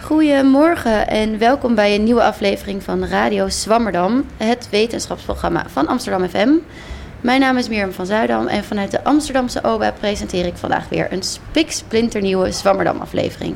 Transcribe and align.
Goedemorgen 0.00 1.08
en 1.08 1.38
welkom 1.38 1.74
bij 1.74 1.94
een 1.94 2.04
nieuwe 2.04 2.22
aflevering 2.22 2.82
van 2.82 3.04
Radio 3.04 3.48
Swammerdam, 3.48 4.24
het 4.36 4.68
wetenschapsprogramma 4.70 5.64
van 5.68 5.86
Amsterdam 5.86 6.28
FM. 6.28 6.48
Mijn 7.20 7.40
naam 7.40 7.56
is 7.56 7.68
Mirjam 7.68 7.92
van 7.92 8.06
Zuidam 8.06 8.46
en 8.46 8.64
vanuit 8.64 8.90
de 8.90 9.04
Amsterdamse 9.04 9.62
OBA 9.62 9.92
presenteer 9.92 10.46
ik 10.46 10.56
vandaag 10.56 10.88
weer 10.88 11.12
een 11.12 11.22
spiksplinternieuwe 11.22 12.52
Swammerdam-aflevering. 12.52 13.54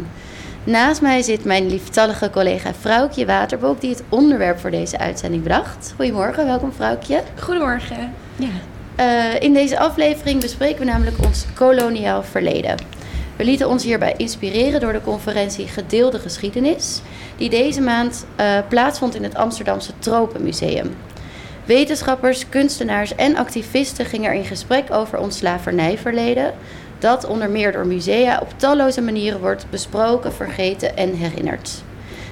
Naast 0.64 1.00
mij 1.00 1.22
zit 1.22 1.44
mijn 1.44 1.68
lieftallige 1.68 2.30
collega 2.30 2.74
Vrouwtje 2.80 3.26
Waterboek, 3.26 3.80
die 3.80 3.90
het 3.90 4.02
onderwerp 4.08 4.58
voor 4.58 4.70
deze 4.70 4.98
uitzending 4.98 5.42
bedacht. 5.42 5.92
Goedemorgen, 5.96 6.46
welkom 6.46 6.72
Vrouwtje. 6.72 7.22
Goedemorgen. 7.38 8.14
Ja. 8.36 8.48
Uh, 9.00 9.40
in 9.40 9.52
deze 9.52 9.78
aflevering 9.78 10.40
bespreken 10.40 10.78
we 10.78 10.84
namelijk 10.84 11.16
ons 11.24 11.46
koloniaal 11.54 12.22
verleden. 12.22 12.99
We 13.40 13.46
lieten 13.46 13.68
ons 13.68 13.84
hierbij 13.84 14.14
inspireren 14.16 14.80
door 14.80 14.92
de 14.92 15.00
conferentie 15.00 15.68
Gedeelde 15.68 16.18
Geschiedenis, 16.18 17.00
die 17.36 17.50
deze 17.50 17.80
maand 17.80 18.26
uh, 18.40 18.58
plaatsvond 18.68 19.14
in 19.14 19.22
het 19.22 19.34
Amsterdamse 19.34 19.92
Tropenmuseum. 19.98 20.96
Wetenschappers, 21.64 22.48
kunstenaars 22.48 23.14
en 23.14 23.36
activisten 23.36 24.06
gingen 24.06 24.30
er 24.30 24.36
in 24.36 24.44
gesprek 24.44 24.92
over 24.92 25.18
ons 25.18 25.36
slavernijverleden, 25.36 26.54
dat 26.98 27.26
onder 27.26 27.50
meer 27.50 27.72
door 27.72 27.86
musea 27.86 28.38
op 28.42 28.48
talloze 28.56 29.00
manieren 29.00 29.40
wordt 29.40 29.66
besproken, 29.70 30.32
vergeten 30.32 30.96
en 30.96 31.14
herinnerd. 31.14 31.82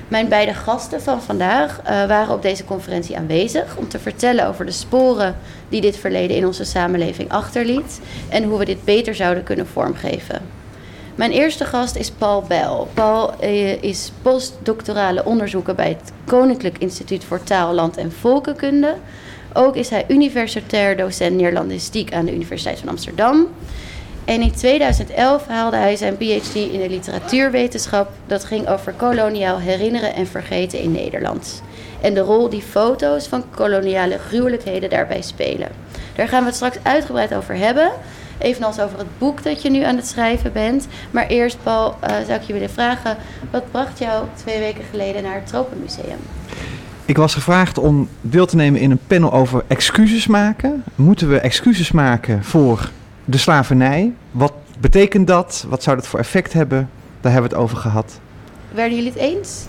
Mijn 0.09 0.29
beide 0.29 0.55
gasten 0.55 1.03
van 1.03 1.23
vandaag 1.23 1.81
uh, 1.81 1.87
waren 2.07 2.35
op 2.35 2.43
deze 2.43 2.65
conferentie 2.65 3.17
aanwezig 3.17 3.77
om 3.77 3.89
te 3.89 3.99
vertellen 3.99 4.47
over 4.47 4.67
de 4.67 4.73
sporen 4.73 5.37
die 5.69 5.81
dit 5.81 5.97
verleden 5.97 6.37
in 6.37 6.47
onze 6.47 6.65
samenleving 6.65 7.31
achterliet 7.31 8.01
en 8.29 8.45
hoe 8.45 8.59
we 8.59 8.65
dit 8.65 8.85
beter 8.85 9.15
zouden 9.15 9.43
kunnen 9.43 9.67
vormgeven. 9.67 10.58
Mijn 11.19 11.31
eerste 11.31 11.65
gast 11.65 11.97
is 11.97 12.11
Paul 12.11 12.43
Bell. 12.43 12.87
Paul 12.95 13.35
uh, 13.43 13.83
is 13.83 14.13
postdoctorale 14.23 15.25
onderzoeker 15.25 15.75
bij 15.75 15.89
het 15.89 16.13
Koninklijk 16.25 16.79
Instituut 16.79 17.25
voor 17.25 17.43
Taal, 17.43 17.75
Land 17.75 17.97
en 17.97 18.13
Volkenkunde. 18.13 18.97
Ook 19.53 19.77
is 19.77 19.89
hij 19.89 20.05
universitair 20.09 20.97
docent 20.97 21.37
Neerlandistiek 21.37 22.13
aan 22.13 22.25
de 22.25 22.35
Universiteit 22.35 22.79
van 22.79 22.89
Amsterdam. 22.89 23.47
En 24.25 24.43
in 24.43 24.53
2011 24.53 25.47
haalde 25.47 25.77
hij 25.77 25.97
zijn 25.97 26.17
PhD 26.17 26.55
in 26.55 26.81
de 26.81 26.89
literatuurwetenschap. 26.89 28.11
Dat 28.27 28.45
ging 28.45 28.69
over 28.69 28.93
koloniaal 28.93 29.59
herinneren 29.59 30.15
en 30.15 30.27
vergeten 30.27 30.81
in 30.81 30.93
Nederland. 30.93 31.63
En 32.01 32.15
de 32.15 32.21
rol 32.21 32.49
die 32.49 32.63
foto's 32.63 33.27
van 33.27 33.45
koloniale 33.55 34.19
gruwelijkheden 34.19 34.91
daarbij 34.91 35.23
spelen. 35.23 35.69
Daar 36.15 36.29
gaan 36.29 36.41
we 36.41 36.47
het 36.47 36.55
straks 36.55 36.77
uitgebreid 36.83 37.35
over 37.35 37.57
hebben. 37.57 37.91
Evenals 38.39 38.81
over 38.81 38.99
het 38.99 39.19
boek 39.19 39.43
dat 39.43 39.63
je 39.63 39.71
nu 39.71 39.83
aan 39.83 39.97
het 39.97 40.07
schrijven 40.07 40.53
bent. 40.53 40.87
Maar 41.11 41.27
eerst, 41.27 41.59
Paul, 41.63 41.95
uh, 42.03 42.09
zou 42.09 42.33
ik 42.33 42.43
je 42.43 42.53
willen 42.53 42.71
vragen: 42.71 43.17
wat 43.51 43.71
bracht 43.71 43.99
jou 43.99 44.25
twee 44.35 44.59
weken 44.59 44.85
geleden 44.91 45.23
naar 45.23 45.35
het 45.35 45.47
Tropenmuseum? 45.47 46.19
Ik 47.05 47.17
was 47.17 47.35
gevraagd 47.35 47.79
om 47.79 48.09
deel 48.21 48.47
te 48.47 48.57
nemen 48.57 48.81
in 48.81 48.91
een 48.91 49.01
panel 49.07 49.33
over 49.33 49.65
excuses 49.67 50.27
maken. 50.27 50.85
Moeten 50.95 51.29
we 51.29 51.41
excuses 51.41 51.93
maken 51.93 52.45
voor 52.45 52.91
de 53.25 53.39
slavernij. 53.39 54.13
Wat 54.31 54.53
betekent 54.81 55.27
dat? 55.27 55.67
Wat 55.69 55.83
zou 55.83 55.97
dat 55.97 56.07
voor 56.07 56.19
effect 56.19 56.53
hebben? 56.53 56.91
Daar 57.21 57.33
hebben 57.33 57.51
we 57.51 57.57
het 57.57 57.65
over 57.65 57.77
gehad. 57.77 58.21
Werden 58.73 58.97
jullie 58.97 59.13
het 59.13 59.21
eens? 59.21 59.65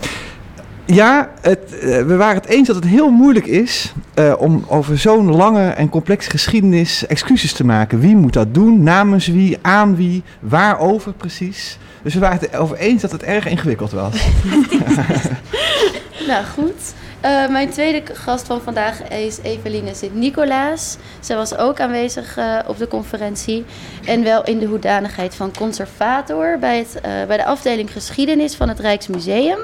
Ja, 0.94 1.30
het, 1.40 1.58
uh, 1.72 1.80
we 1.80 2.16
waren 2.16 2.34
het 2.34 2.46
eens 2.46 2.66
dat 2.66 2.76
het 2.76 2.84
heel 2.84 3.10
moeilijk 3.10 3.46
is 3.46 3.92
uh, 4.14 4.34
om 4.38 4.64
over 4.68 4.98
zo'n 4.98 5.36
lange 5.36 5.68
en 5.68 5.88
complexe 5.88 6.30
geschiedenis 6.30 7.06
excuses 7.06 7.52
te 7.52 7.64
maken. 7.64 8.00
Wie 8.00 8.16
moet 8.16 8.32
dat 8.32 8.54
doen? 8.54 8.82
Namens 8.82 9.26
wie? 9.26 9.58
Aan 9.62 9.96
wie? 9.96 10.22
Waarover 10.40 11.12
precies? 11.12 11.78
Dus 12.02 12.14
we 12.14 12.20
waren 12.20 12.38
het 12.38 12.52
erover 12.52 12.76
eens 12.76 13.02
dat 13.02 13.12
het 13.12 13.22
erg 13.22 13.46
ingewikkeld 13.46 13.90
was. 13.90 14.14
nou 16.28 16.44
goed. 16.44 16.94
Uh, 17.24 17.48
mijn 17.48 17.70
tweede 17.70 18.02
gast 18.12 18.46
van 18.46 18.60
vandaag 18.60 19.08
is 19.08 19.38
Eveline 19.42 19.94
Sint-Nicolaas. 19.94 20.96
Zij 21.20 21.36
was 21.36 21.56
ook 21.56 21.80
aanwezig 21.80 22.38
op 22.66 22.78
de 22.78 22.88
conferentie. 22.88 23.64
En 24.04 24.22
wel 24.22 24.44
in 24.44 24.58
de 24.58 24.66
hoedanigheid 24.66 25.34
van 25.34 25.52
conservator 25.56 26.58
bij, 26.58 26.78
het, 26.78 27.00
bij 27.26 27.36
de 27.36 27.44
afdeling 27.44 27.92
geschiedenis 27.92 28.54
van 28.54 28.68
het 28.68 28.78
Rijksmuseum. 28.78 29.58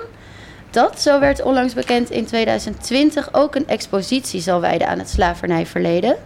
Dat, 0.76 1.00
zo 1.00 1.20
werd 1.20 1.42
onlangs 1.42 1.75
bekend, 1.75 2.10
in 2.10 2.25
2020 2.25 3.28
ook 3.32 3.54
een 3.54 3.69
expositie 3.69 4.41
zal 4.41 4.60
wijden 4.60 4.88
aan 4.88 4.98
het 4.98 5.09
slavernijverleden 5.09 6.16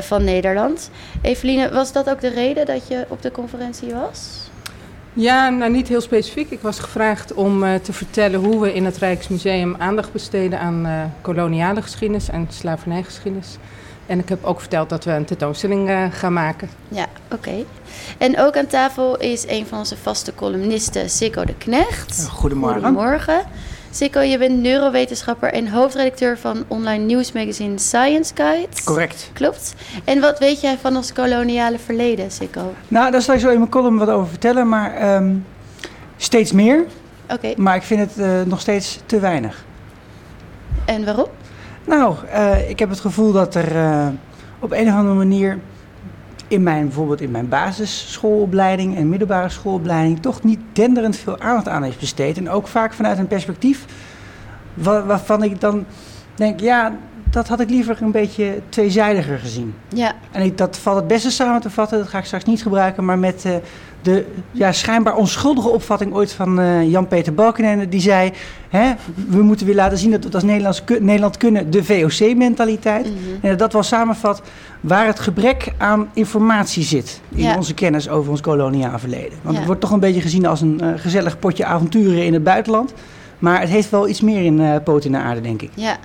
van 0.00 0.24
Nederland. 0.24 0.90
Eveline, 1.22 1.70
was 1.70 1.92
dat 1.92 2.10
ook 2.10 2.20
de 2.20 2.28
reden 2.28 2.66
dat 2.66 2.88
je 2.88 3.04
op 3.08 3.22
de 3.22 3.30
conferentie 3.30 3.92
was? 3.92 4.48
Ja, 5.12 5.48
nou 5.48 5.72
niet 5.72 5.88
heel 5.88 6.00
specifiek. 6.00 6.50
Ik 6.50 6.60
was 6.60 6.78
gevraagd 6.78 7.34
om 7.34 7.64
uh, 7.64 7.74
te 7.74 7.92
vertellen 7.92 8.40
hoe 8.40 8.60
we 8.60 8.74
in 8.74 8.84
het 8.84 8.96
Rijksmuseum 8.96 9.76
aandacht 9.78 10.12
besteden 10.12 10.60
aan 10.60 10.86
uh, 10.86 11.02
koloniale 11.20 11.82
geschiedenis 11.82 12.28
en 12.28 12.46
slavernijgeschiedenis. 12.50 13.56
En 14.08 14.18
ik 14.18 14.28
heb 14.28 14.44
ook 14.44 14.60
verteld 14.60 14.88
dat 14.88 15.04
we 15.04 15.10
een 15.10 15.24
tentoonstelling 15.24 15.88
uh, 15.88 16.04
gaan 16.10 16.32
maken. 16.32 16.68
Ja, 16.88 17.06
oké. 17.24 17.34
Okay. 17.34 17.66
En 18.18 18.38
ook 18.40 18.56
aan 18.56 18.66
tafel 18.66 19.16
is 19.16 19.44
een 19.48 19.66
van 19.66 19.78
onze 19.78 19.96
vaste 19.96 20.34
columnisten, 20.34 21.10
Sikko 21.10 21.44
de 21.44 21.54
Knecht. 21.54 22.28
Goedemorgen. 22.28 22.80
Goedemorgen. 22.80 23.42
Sikko, 23.90 24.20
je 24.20 24.38
bent 24.38 24.60
neurowetenschapper 24.60 25.52
en 25.52 25.68
hoofdredacteur 25.68 26.38
van 26.38 26.64
online 26.68 27.04
nieuwsmagazine 27.04 27.78
Science 27.78 28.32
Guide. 28.34 28.68
Correct. 28.84 29.30
Klopt. 29.32 29.74
En 30.04 30.20
wat 30.20 30.38
weet 30.38 30.60
jij 30.60 30.78
van 30.78 30.96
ons 30.96 31.12
koloniale 31.12 31.78
verleden, 31.78 32.30
Sikko? 32.30 32.74
Nou, 32.88 33.10
daar 33.10 33.22
zal 33.22 33.34
ik 33.34 33.40
zo 33.40 33.48
in 33.48 33.58
mijn 33.58 33.70
column 33.70 33.98
wat 33.98 34.08
over 34.08 34.28
vertellen, 34.28 34.68
maar 34.68 35.16
um, 35.16 35.44
steeds 36.16 36.52
meer. 36.52 36.84
Oké. 37.24 37.34
Okay. 37.34 37.54
Maar 37.56 37.76
ik 37.76 37.82
vind 37.82 38.00
het 38.00 38.26
uh, 38.26 38.42
nog 38.42 38.60
steeds 38.60 39.00
te 39.06 39.20
weinig. 39.20 39.64
En 40.84 41.04
waarom? 41.04 41.28
Nou, 41.88 42.14
uh, 42.32 42.70
ik 42.70 42.78
heb 42.78 42.88
het 42.88 43.00
gevoel 43.00 43.32
dat 43.32 43.54
er 43.54 43.76
uh, 43.76 44.06
op 44.58 44.72
een 44.72 44.88
of 44.88 44.94
andere 44.94 45.14
manier 45.14 45.58
in 46.48 46.62
mijn, 46.62 46.84
bijvoorbeeld 46.84 47.20
in 47.20 47.30
mijn 47.30 47.48
basisschoolopleiding 47.48 48.96
en 48.96 49.08
middelbare 49.08 49.48
schoolopleiding 49.48 50.20
toch 50.20 50.42
niet 50.42 50.60
denderend 50.72 51.16
veel 51.16 51.40
aandacht 51.40 51.68
aan 51.68 51.82
heeft 51.82 52.00
besteed. 52.00 52.38
En 52.38 52.50
ook 52.50 52.66
vaak 52.66 52.92
vanuit 52.92 53.18
een 53.18 53.26
perspectief 53.26 53.84
waar, 54.74 55.06
waarvan 55.06 55.42
ik 55.42 55.60
dan 55.60 55.84
denk, 56.34 56.60
ja, 56.60 56.96
dat 57.30 57.48
had 57.48 57.60
ik 57.60 57.70
liever 57.70 58.02
een 58.02 58.10
beetje 58.10 58.60
tweezijdiger 58.68 59.38
gezien. 59.38 59.74
Ja. 59.88 60.12
En 60.30 60.42
ik, 60.42 60.58
dat 60.58 60.78
valt 60.78 60.96
het 60.96 61.06
beste 61.06 61.30
samen 61.30 61.60
te 61.60 61.70
vatten, 61.70 61.98
dat 61.98 62.08
ga 62.08 62.18
ik 62.18 62.24
straks 62.24 62.44
niet 62.44 62.62
gebruiken, 62.62 63.04
maar 63.04 63.18
met 63.18 63.44
uh, 63.46 63.52
de 64.08 64.24
ja, 64.52 64.72
schijnbaar 64.72 65.16
onschuldige 65.16 65.68
opvatting 65.68 66.14
ooit 66.14 66.32
van 66.32 66.60
uh, 66.60 66.90
Jan-Peter 66.90 67.34
Balkenende. 67.34 67.88
Die 67.88 68.00
zei, 68.00 68.32
hè, 68.68 68.92
we 69.28 69.42
moeten 69.42 69.66
weer 69.66 69.74
laten 69.74 69.98
zien 69.98 70.10
dat 70.10 70.24
we 70.24 70.32
als 70.32 70.42
Nederlands, 70.42 70.82
Nederland 71.00 71.36
kunnen 71.36 71.70
de 71.70 71.84
VOC-mentaliteit. 71.84 73.06
Mm 73.06 73.12
-hmm. 73.12 73.50
En 73.50 73.56
dat 73.56 73.72
wel 73.72 73.82
samenvat 73.82 74.42
waar 74.80 75.06
het 75.06 75.20
gebrek 75.20 75.72
aan 75.78 76.10
informatie 76.12 76.82
zit 76.82 77.20
in 77.28 77.42
ja. 77.42 77.56
onze 77.56 77.74
kennis 77.74 78.08
over 78.08 78.30
ons 78.30 78.40
koloniaal 78.40 78.98
verleden. 78.98 79.38
Want 79.42 79.52
ja. 79.52 79.56
het 79.56 79.66
wordt 79.66 79.80
toch 79.80 79.90
een 79.90 80.00
beetje 80.00 80.20
gezien 80.20 80.46
als 80.46 80.60
een 80.60 80.80
uh, 80.82 80.90
gezellig 80.96 81.38
potje 81.38 81.64
avonturen 81.64 82.24
in 82.24 82.32
het 82.32 82.44
buitenland. 82.44 82.92
Maar 83.38 83.60
het 83.60 83.68
heeft 83.68 83.90
wel 83.90 84.08
iets 84.08 84.20
meer 84.20 84.44
in 84.44 84.60
uh, 84.60 84.76
poot 84.84 85.04
in 85.04 85.12
de 85.12 85.18
aarde, 85.18 85.40
denk 85.40 85.62
ik. 85.62 85.70
Ja, 85.74 85.96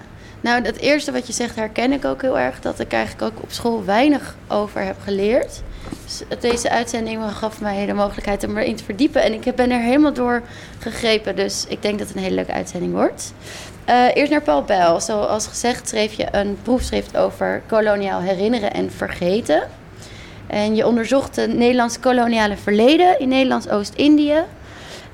nou, 0.41 0.64
het 0.64 0.78
eerste 0.78 1.12
wat 1.12 1.28
je 1.28 1.34
zegt 1.34 1.56
herken 1.56 1.91
ik 1.91 2.06
ook 2.06 2.22
heel 2.22 2.40
erg. 2.40 2.59
Dat 2.59 2.79
ik 2.79 2.91
eigenlijk 2.91 3.34
ook 3.34 3.44
op 3.44 3.52
school 3.52 3.85
weinig 3.85 4.35
over 4.47 4.82
heb 4.82 4.96
geleerd. 5.03 5.64
Deze 6.40 6.70
uitzending 6.70 7.24
gaf 7.32 7.62
mij 7.62 7.85
de 7.85 7.94
mogelijkheid 7.94 8.44
om 8.44 8.58
erin 8.58 8.76
te 8.76 8.84
verdiepen. 8.84 9.24
En 9.24 9.34
ik 9.34 9.56
ben 9.56 9.72
er 9.72 9.80
helemaal 9.80 10.14
door 10.14 10.41
gegrepen. 10.80 11.35
Dus 11.35 11.66
ik 11.68 11.82
denk 11.82 12.00
dat 12.00 12.08
het 12.08 12.18
een 12.18 12.24
hele 12.24 12.35
leuke 12.35 12.52
uitzending 12.52 12.94
wordt. 12.94 13.34
Uh, 13.90 14.06
eerst 14.14 14.32
naar 14.32 14.41
Paul 14.41 14.64
Bijl. 14.64 15.00
Zoals 15.02 15.47
gezegd 15.47 15.90
schreef 15.90 16.14
je 16.14 16.28
een 16.32 16.58
proefschrift 16.62 17.18
over 17.18 17.62
koloniaal 17.68 18.20
herinneren 18.20 18.74
en 18.74 18.91
vergeten. 18.91 19.64
En 20.47 20.76
je 20.76 20.88
onderzocht 20.88 21.35
het 21.35 21.53
Nederlands 21.53 22.00
koloniale 22.00 22.58
verleden 22.58 23.20
in 23.20 23.28
Nederlands 23.28 23.70
Oost-Indië. 23.70 24.44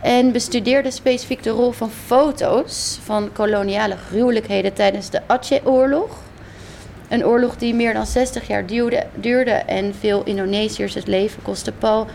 En 0.02 0.32
bestudeerde 0.32 0.92
specifiek 0.92 1.44
de 1.44 1.50
rol 1.50 1.72
van 1.72 1.92
foto's 1.92 3.00
van 3.04 3.30
koloniale 3.34 3.96
gruwelijkheden 4.10 4.74
tijdens 4.74 5.10
de 5.10 5.22
Aceh-oorlog. 5.28 6.10
Een 7.10 7.26
oorlog 7.26 7.56
die 7.56 7.74
meer 7.74 7.94
dan 7.94 8.06
60 8.06 8.48
jaar 8.48 8.66
duurde, 9.16 9.54
en 9.54 9.94
veel 10.00 10.24
Indonesiërs 10.24 10.94
het 10.94 11.08
leven 11.08 11.42
kostte. 11.42 11.72
Paul, 11.72 12.08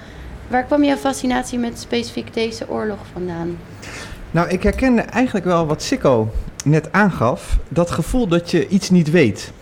waar 0.49 0.65
kwam 0.65 0.85
jouw 0.85 0.97
fascinatie 0.97 1.59
met 1.59 1.79
specifiek 1.79 2.35
deze 2.35 2.71
oorlog 2.71 2.99
vandaan? 3.13 3.59
Nou, 4.31 4.49
ik 4.49 4.63
herkende 4.63 5.01
eigenlijk 5.01 5.47
wel 5.47 5.67
wat 5.67 5.83
Sikko 5.83 6.29
net 6.65 6.93
aangaf. 6.93 7.59
Dat 7.69 7.91
gevoel 7.91 8.29
dat 8.29 8.51
je 8.51 8.69
iets 8.69 8.91
niet 8.91 9.11
weet. 9.11 9.53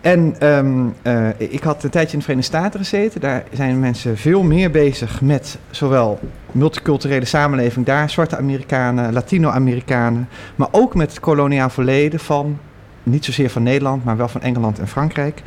En 0.00 0.48
um, 0.48 0.94
uh, 1.02 1.28
ik 1.38 1.62
had 1.62 1.84
een 1.84 1.90
tijdje 1.90 2.12
in 2.12 2.18
de 2.18 2.24
Verenigde 2.24 2.56
Staten 2.56 2.80
gezeten. 2.80 3.20
Daar 3.20 3.44
zijn 3.52 3.80
mensen 3.80 4.16
veel 4.16 4.42
meer 4.42 4.70
bezig 4.70 5.20
met 5.20 5.58
zowel 5.70 6.18
multiculturele 6.52 7.24
samenleving 7.24 7.86
daar, 7.86 8.10
zwarte 8.10 8.36
Amerikanen, 8.36 9.12
Latino-Amerikanen, 9.12 10.28
maar 10.56 10.68
ook 10.70 10.94
met 10.94 11.10
het 11.10 11.20
koloniaal 11.20 11.70
verleden 11.70 12.20
van 12.20 12.58
niet 13.04 13.24
zozeer 13.24 13.50
van 13.50 13.62
Nederland, 13.62 14.04
maar 14.04 14.16
wel 14.16 14.28
van 14.28 14.40
Engeland 14.40 14.78
en 14.78 14.88
Frankrijk. 14.88 15.42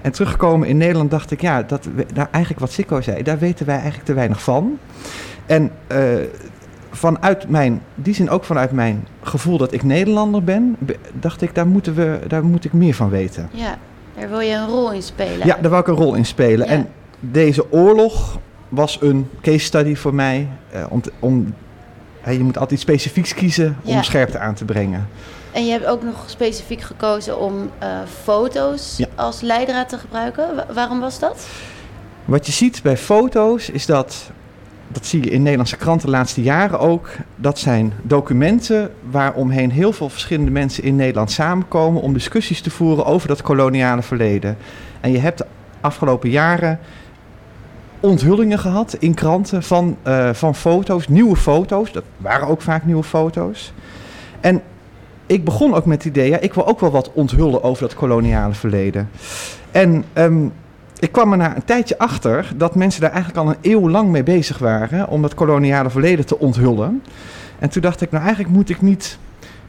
En 0.00 0.12
teruggekomen 0.12 0.68
in 0.68 0.76
Nederland 0.76 1.10
dacht 1.10 1.30
ik, 1.30 1.40
ja, 1.40 1.62
dat, 1.62 1.88
daar 2.14 2.28
eigenlijk 2.30 2.60
wat 2.60 2.72
Sikko 2.72 3.00
zei, 3.00 3.22
daar 3.22 3.38
weten 3.38 3.66
wij 3.66 3.74
eigenlijk 3.74 4.04
te 4.04 4.14
weinig 4.14 4.42
van. 4.42 4.78
En 5.46 5.70
eh, 5.86 5.98
vanuit 6.90 7.48
mijn, 7.48 7.82
die 7.94 8.14
zin 8.14 8.30
ook 8.30 8.44
vanuit 8.44 8.72
mijn 8.72 9.06
gevoel 9.22 9.58
dat 9.58 9.72
ik 9.72 9.82
Nederlander 9.82 10.44
ben, 10.44 10.76
be- 10.78 10.96
dacht 11.12 11.42
ik, 11.42 11.54
daar, 11.54 11.66
moeten 11.66 11.94
we, 11.94 12.18
daar 12.28 12.44
moet 12.44 12.64
ik 12.64 12.72
meer 12.72 12.94
van 12.94 13.08
weten. 13.10 13.48
Ja, 13.52 13.78
daar 14.18 14.28
wil 14.28 14.40
je 14.40 14.54
een 14.54 14.66
rol 14.68 14.92
in 14.92 15.02
spelen. 15.02 15.46
Ja, 15.46 15.56
daar 15.60 15.70
wou 15.70 15.82
ik 15.82 15.88
een 15.88 15.94
rol 15.94 16.14
in 16.14 16.24
spelen. 16.26 16.66
Ja. 16.66 16.72
En 16.72 16.88
deze 17.20 17.72
oorlog 17.72 18.38
was 18.68 18.98
een 19.00 19.28
case 19.42 19.58
study 19.58 19.94
voor 19.94 20.14
mij. 20.14 20.48
eh, 20.72 20.84
om 20.88 21.00
te- 21.00 21.12
om, 21.18 21.54
je 22.26 22.38
moet 22.40 22.54
altijd 22.58 22.72
iets 22.72 22.82
specifieks 22.82 23.34
kiezen 23.34 23.76
om 23.84 23.92
Ja. 23.92 24.02
scherpte 24.02 24.38
aan 24.38 24.54
te 24.54 24.64
brengen. 24.64 25.08
En 25.52 25.64
je 25.64 25.70
hebt 25.70 25.86
ook 25.86 26.02
nog 26.02 26.24
specifiek 26.26 26.80
gekozen 26.80 27.38
om 27.40 27.70
eh, 27.78 27.88
foto's 28.22 28.94
Ja. 28.96 29.06
als 29.14 29.40
leidraad 29.40 29.88
te 29.88 29.98
gebruiken. 29.98 30.56
Wa- 30.56 30.66
waarom 30.74 31.00
was 31.00 31.18
dat? 31.18 31.46
Wat 32.24 32.46
je 32.46 32.52
ziet 32.52 32.82
bij 32.82 32.96
foto's 32.96 33.68
is 33.70 33.86
dat, 33.86 34.30
dat 34.88 35.06
zie 35.06 35.24
je 35.24 35.30
in 35.30 35.42
Nederlandse 35.42 35.76
kranten 35.76 36.06
de 36.06 36.12
laatste 36.12 36.42
jaren 36.42 36.78
ook, 36.78 37.08
dat 37.36 37.58
zijn 37.58 37.92
documenten 38.02 38.90
waaromheen 39.10 39.70
heel 39.70 39.92
veel 39.92 40.08
verschillende 40.08 40.50
mensen 40.50 40.82
in 40.84 40.96
Nederland 40.96 41.30
samenkomen 41.30 42.02
om 42.02 42.12
discussies 42.12 42.60
te 42.60 42.70
voeren 42.70 43.04
over 43.06 43.28
dat 43.28 43.42
koloniale 43.42 44.02
verleden. 44.02 44.56
En 45.00 45.12
je 45.12 45.18
hebt 45.18 45.38
de 45.38 45.46
afgelopen 45.80 46.30
jaren 46.30 46.78
onthullingen 48.00 48.58
gehad 48.58 48.96
in 48.98 49.14
kranten 49.14 49.62
van, 49.62 49.96
eh, 50.02 50.30
van 50.32 50.54
foto's, 50.54 51.08
nieuwe 51.08 51.36
foto's. 51.36 51.92
Dat 51.92 52.04
waren 52.16 52.48
ook 52.48 52.60
vaak 52.62 52.84
nieuwe 52.84 53.02
foto's. 53.02 53.72
En 54.40 54.62
ik 55.32 55.44
begon 55.44 55.74
ook 55.74 55.86
met 55.86 56.04
het 56.04 56.16
idee, 56.16 56.30
ja, 56.30 56.38
ik 56.38 56.54
wil 56.54 56.66
ook 56.66 56.80
wel 56.80 56.90
wat 56.90 57.10
onthullen 57.12 57.62
over 57.62 57.82
dat 57.82 57.94
koloniale 57.94 58.54
verleden. 58.54 59.10
En 59.70 60.04
ehm, 60.12 60.46
ik 60.98 61.12
kwam 61.12 61.32
er 61.32 61.38
na 61.38 61.56
een 61.56 61.64
tijdje 61.64 61.98
achter 61.98 62.52
dat 62.56 62.74
mensen 62.74 63.00
daar 63.00 63.10
eigenlijk 63.10 63.46
al 63.46 63.48
een 63.52 63.72
eeuw 63.72 63.88
lang 63.88 64.10
mee 64.10 64.22
bezig 64.22 64.58
waren 64.58 65.08
om 65.08 65.22
het 65.22 65.34
koloniale 65.34 65.90
verleden 65.90 66.26
te 66.26 66.38
onthullen. 66.38 67.02
En 67.58 67.68
toen 67.68 67.82
dacht 67.82 68.00
ik, 68.00 68.10
nou 68.10 68.24
eigenlijk 68.24 68.54
moet 68.54 68.70
ik 68.70 68.82
niet 68.82 69.18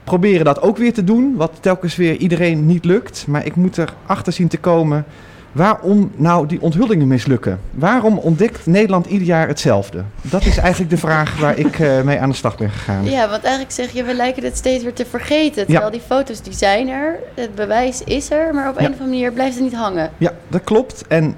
proberen 0.04 0.46
dat 0.46 0.62
ook 0.62 0.78
weer 0.78 0.94
te 0.94 1.04
doen, 1.04 1.36
wat 1.36 1.52
telkens 1.60 1.96
weer 1.96 2.16
iedereen 2.16 2.66
niet 2.66 2.86
lukt. 2.86 3.26
Maar 3.28 3.46
ik 3.46 3.56
moet 3.56 3.78
erachter 3.78 4.34
zien 4.34 4.48
te 4.48 4.58
komen 4.58 5.06
waarom 5.54 6.12
nou 6.16 6.48
die 6.48 6.62
onthullingen 6.62 7.08
mislukken. 7.08 7.60
Waarom 7.72 8.18
ontdekt 8.18 8.66
Nederland 8.66 9.06
ieder 9.06 9.28
jaar 9.28 9.48
hetzelfde? 9.48 10.04
Dat 10.22 10.46
is 10.46 10.58
eigenlijk 10.58 10.92
de 10.92 10.98
vraag 10.98 11.40
waar 11.40 11.58
ik 11.58 11.80
eh, 11.80 12.02
mee 12.02 12.20
aan 12.20 12.30
de 12.30 12.36
slag 12.36 12.58
ben 12.58 12.70
gegaan. 12.70 13.06
Ja, 13.06 13.30
want 13.30 13.44
eigenlijk 13.44 13.74
zeg 13.74 13.92
je, 13.92 14.04
we 14.04 14.14
lijken 14.14 14.44
het 14.44 14.58
steeds 14.58 14.84
weer 14.84 14.94
te 14.94 15.06
vergeten. 15.06 15.66
Terwijl 15.66 15.92
die 15.92 16.02
foto's 16.02 16.42
die 16.42 16.54
zijn 16.54 16.88
er, 16.88 17.20
het 17.36 17.56
bewijs 17.56 18.04
is 18.04 18.32
er, 18.32 18.54
maar 18.54 18.70
op 18.70 18.78
een 18.78 18.86
of 18.86 18.92
andere 18.92 19.10
manier 19.10 19.32
blijft 19.32 19.56
het 19.56 19.64
niet 19.64 19.76
hangen. 19.76 20.12
Ja, 20.18 20.32
dat 20.48 20.64
klopt. 20.64 21.08
En 21.08 21.36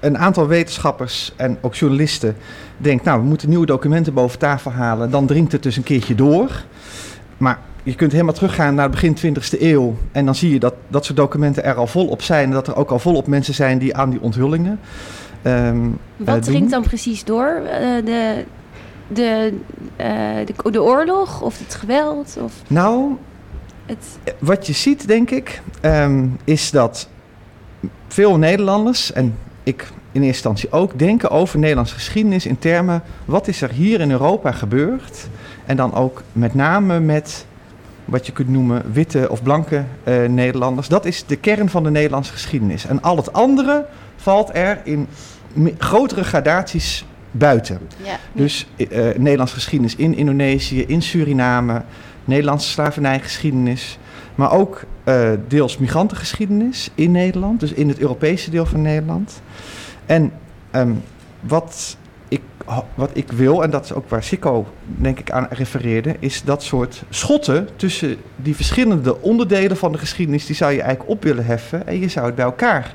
een 0.00 0.18
aantal 0.18 0.46
wetenschappers 0.46 1.32
en 1.36 1.58
ook 1.60 1.74
journalisten 1.74 2.36
denkt, 2.76 3.04
nou, 3.04 3.20
we 3.20 3.26
moeten 3.26 3.48
nieuwe 3.48 3.66
documenten 3.66 4.14
boven 4.14 4.38
tafel 4.38 4.70
halen. 4.70 5.10
Dan 5.10 5.26
dringt 5.26 5.52
het 5.52 5.62
dus 5.62 5.76
een 5.76 5.82
keertje 5.82 6.14
door. 6.14 6.62
Maar 7.36 7.58
je 7.82 7.94
kunt 7.94 8.12
helemaal 8.12 8.34
teruggaan 8.34 8.74
naar 8.74 8.90
het 8.90 9.00
begin 9.00 9.36
20e 9.36 9.60
eeuw. 9.60 9.96
En 10.12 10.24
dan 10.24 10.34
zie 10.34 10.52
je 10.52 10.58
dat 10.58 10.74
dat 10.88 11.04
soort 11.04 11.16
documenten 11.16 11.64
er 11.64 11.74
al 11.74 11.86
volop 11.86 12.22
zijn. 12.22 12.44
En 12.44 12.50
dat 12.50 12.66
er 12.66 12.76
ook 12.76 12.90
al 12.90 12.98
volop 12.98 13.26
mensen 13.26 13.54
zijn 13.54 13.78
die 13.78 13.96
aan 13.96 14.10
die 14.10 14.20
onthullingen. 14.20 14.80
ehm, 15.42 15.88
Wat 16.16 16.36
eh, 16.36 16.42
dringt 16.42 16.70
dan 16.70 16.82
precies 16.82 17.24
door? 17.24 17.46
Eh, 17.46 18.04
de, 18.04 18.44
de, 19.08 19.52
eh, 19.96 20.06
de, 20.46 20.70
de 20.70 20.82
oorlog 20.82 21.42
of 21.42 21.58
het 21.58 21.74
geweld? 21.74 22.38
Of 22.42 22.52
Nou, 22.66 23.16
het, 23.86 24.18
Wat 24.38 24.66
je 24.66 24.72
ziet, 24.72 25.06
denk 25.06 25.30
ik, 25.30 25.62
ehm, 25.80 26.26
is 26.44 26.70
dat 26.70 27.08
veel 28.08 28.36
Nederlanders, 28.36 29.12
en 29.12 29.36
ik 29.62 29.82
in 30.12 30.22
eerste 30.22 30.48
instantie 30.48 30.72
ook, 30.72 30.98
denken 30.98 31.30
over 31.30 31.58
Nederlandse 31.58 31.94
geschiedenis 31.94 32.46
in 32.46 32.58
termen: 32.58 33.02
wat 33.24 33.48
is 33.48 33.62
er 33.62 33.70
hier 33.70 34.00
in 34.00 34.10
Europa 34.10 34.52
gebeurd? 34.52 35.28
En 35.66 35.76
dan 35.76 35.94
ook 35.94 36.22
met 36.32 36.54
name 36.54 37.00
met 37.00 37.46
wat 38.04 38.26
je 38.26 38.32
kunt 38.32 38.48
noemen 38.48 38.92
witte 38.92 39.28
of 39.30 39.42
blanke 39.42 39.84
eh, 40.04 40.24
Nederlanders. 40.24 40.88
Dat 40.88 41.04
is 41.04 41.26
de 41.26 41.36
kern 41.36 41.68
van 41.68 41.82
de 41.82 41.90
Nederlandse 41.90 42.32
geschiedenis. 42.32 42.86
En 42.86 43.02
al 43.02 43.16
het 43.16 43.32
andere 43.32 43.86
valt 44.16 44.50
er 44.54 44.80
in 44.84 45.08
grotere 45.78 46.24
gradaties 46.24 47.04
buiten. 47.30 47.78
Ja. 48.02 48.18
Dus 48.32 48.66
eh, 48.76 48.86
Nederlandse 49.16 49.54
geschiedenis 49.54 49.96
in 49.96 50.16
Indonesië, 50.16 50.84
in 50.86 51.02
Suriname, 51.02 51.82
Nederlandse 52.24 52.68
slavernijgeschiedenis, 52.68 53.98
maar 54.34 54.52
ook 54.52 54.84
eh, 55.04 55.30
deels 55.48 55.78
migrantengeschiedenis 55.78 56.90
in 56.94 57.10
Nederland, 57.10 57.60
dus 57.60 57.72
in 57.72 57.88
het 57.88 57.98
Europese 57.98 58.50
deel 58.50 58.66
van 58.66 58.82
Nederland. 58.82 59.42
En 60.06 60.32
ehm, 60.70 60.92
wat, 61.40 61.96
wat 62.94 63.10
ik 63.12 63.32
wil, 63.32 63.62
en 63.62 63.70
dat 63.70 63.84
is 63.84 63.92
ook 63.92 64.08
waar 64.08 64.22
Sikko 64.22 64.66
denk 64.86 65.18
ik 65.18 65.30
aan 65.30 65.46
refereerde, 65.50 66.16
is 66.18 66.42
dat 66.44 66.62
soort 66.62 67.02
schotten 67.10 67.68
tussen 67.76 68.16
die 68.36 68.56
verschillende 68.56 69.20
onderdelen 69.20 69.76
van 69.76 69.92
de 69.92 69.98
geschiedenis, 69.98 70.46
die 70.46 70.56
zou 70.56 70.72
je 70.72 70.80
eigenlijk 70.82 71.10
op 71.10 71.22
willen 71.22 71.44
heffen 71.46 71.86
en 71.86 72.00
je 72.00 72.08
zou 72.08 72.26
het 72.26 72.34
bij 72.34 72.44
elkaar 72.44 72.94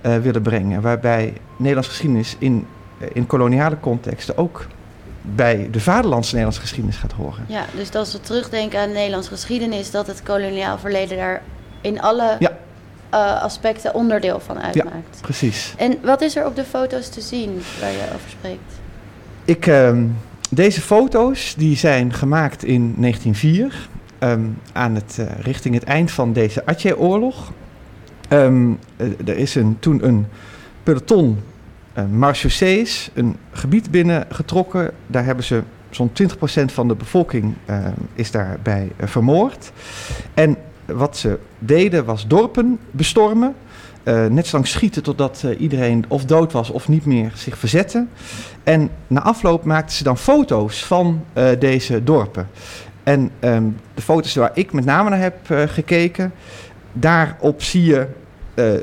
eh, 0.00 0.16
willen 0.16 0.42
brengen. 0.42 0.80
Waarbij 0.80 1.32
Nederlandse 1.56 1.90
geschiedenis 1.90 2.36
in, 2.38 2.66
eh, 3.00 3.08
in 3.12 3.26
koloniale 3.26 3.80
contexten 3.80 4.36
ook 4.38 4.66
bij 5.22 5.68
de 5.70 5.80
vaderlandse 5.80 6.30
Nederlandse 6.30 6.60
geschiedenis 6.60 6.96
gaat 6.96 7.12
horen. 7.12 7.44
ja, 7.48 7.64
dus 7.76 7.94
als 7.94 8.12
we 8.12 8.20
terugdenken 8.20 8.80
aan 8.80 8.88
de 8.88 8.94
Nederlandse 8.94 9.30
geschiedenis, 9.30 9.90
dat 9.90 10.06
het 10.06 10.22
koloniaal 10.22 10.78
verleden 10.78 11.16
daar 11.16 11.42
in 11.80 12.00
alle 12.00 12.36
Ja. 12.38 12.56
eh, 13.10 13.42
aspecten 13.42 13.94
onderdeel 13.94 14.40
van 14.40 14.58
uitmaakt. 14.60 15.18
Precies. 15.20 15.74
En 15.76 15.98
wat 16.02 16.20
is 16.20 16.36
er 16.36 16.46
op 16.46 16.56
de 16.56 16.64
foto's 16.64 17.08
te 17.08 17.20
zien 17.20 17.62
waar 17.80 17.90
je 17.90 18.02
over 18.14 18.30
spreekt? 18.30 18.72
Ik, 19.48 19.66
ehm, 19.66 20.06
deze 20.50 20.80
foto's 20.80 21.54
die 21.54 21.76
zijn 21.76 22.12
gemaakt 22.12 22.64
in 22.64 22.94
1904, 22.96 23.88
ehm, 24.18 24.40
aan 24.72 24.94
het, 24.94 25.18
eh, 25.18 25.26
richting 25.40 25.74
het 25.74 25.84
eind 25.84 26.10
van 26.10 26.32
deze 26.32 26.66
Aceh-oorlog. 26.66 27.52
Ehm, 28.28 28.72
eh, 28.96 29.06
er 29.26 29.36
is 29.36 29.54
een, 29.54 29.76
toen 29.78 30.06
een 30.06 30.26
peloton 30.82 31.38
uh, 31.98 32.04
een 33.14 33.36
gebied 33.50 33.90
binnengetrokken. 33.90 34.90
Daar 35.06 35.24
hebben 35.24 35.44
ze 35.44 35.62
zo'n 35.90 36.12
20% 36.12 36.72
van 36.72 36.88
de 36.88 36.94
bevolking 36.94 37.54
is 38.14 38.30
daarbij 38.30 38.90
vermoord. 38.98 39.72
En 40.34 40.56
wat 40.86 41.16
ze 41.16 41.38
deden 41.58 42.04
was 42.04 42.26
dorpen 42.26 42.78
bestormen. 42.90 43.54
Eh, 44.08 44.26
net 44.26 44.46
zo 44.46 44.56
lang 44.56 44.68
schieten 44.68 45.02
totdat 45.02 45.42
eh, 45.44 45.60
iedereen 45.60 46.04
of 46.08 46.24
dood 46.24 46.52
was 46.52 46.70
of 46.70 46.88
niet 46.88 47.04
meer 47.04 47.32
zich 47.34 47.58
verzette. 47.58 48.06
En 48.62 48.90
na 49.06 49.22
afloop 49.22 49.64
maakten 49.64 49.96
ze 49.96 50.04
dan 50.04 50.18
foto's 50.18 50.84
van 50.84 51.24
eh, 51.32 51.48
deze 51.58 52.04
dorpen. 52.04 52.48
En 53.02 53.30
ehm, 53.38 53.64
de 53.94 54.02
foto's 54.02 54.34
waar 54.34 54.50
ik 54.54 54.72
met 54.72 54.84
name 54.84 55.10
naar 55.10 55.20
heb 55.20 55.38
gekeken, 55.70 56.32
daarop 56.92 57.62
zie 57.62 57.84
je 57.84 58.06
eh, 58.58 58.74
eh, 58.74 58.80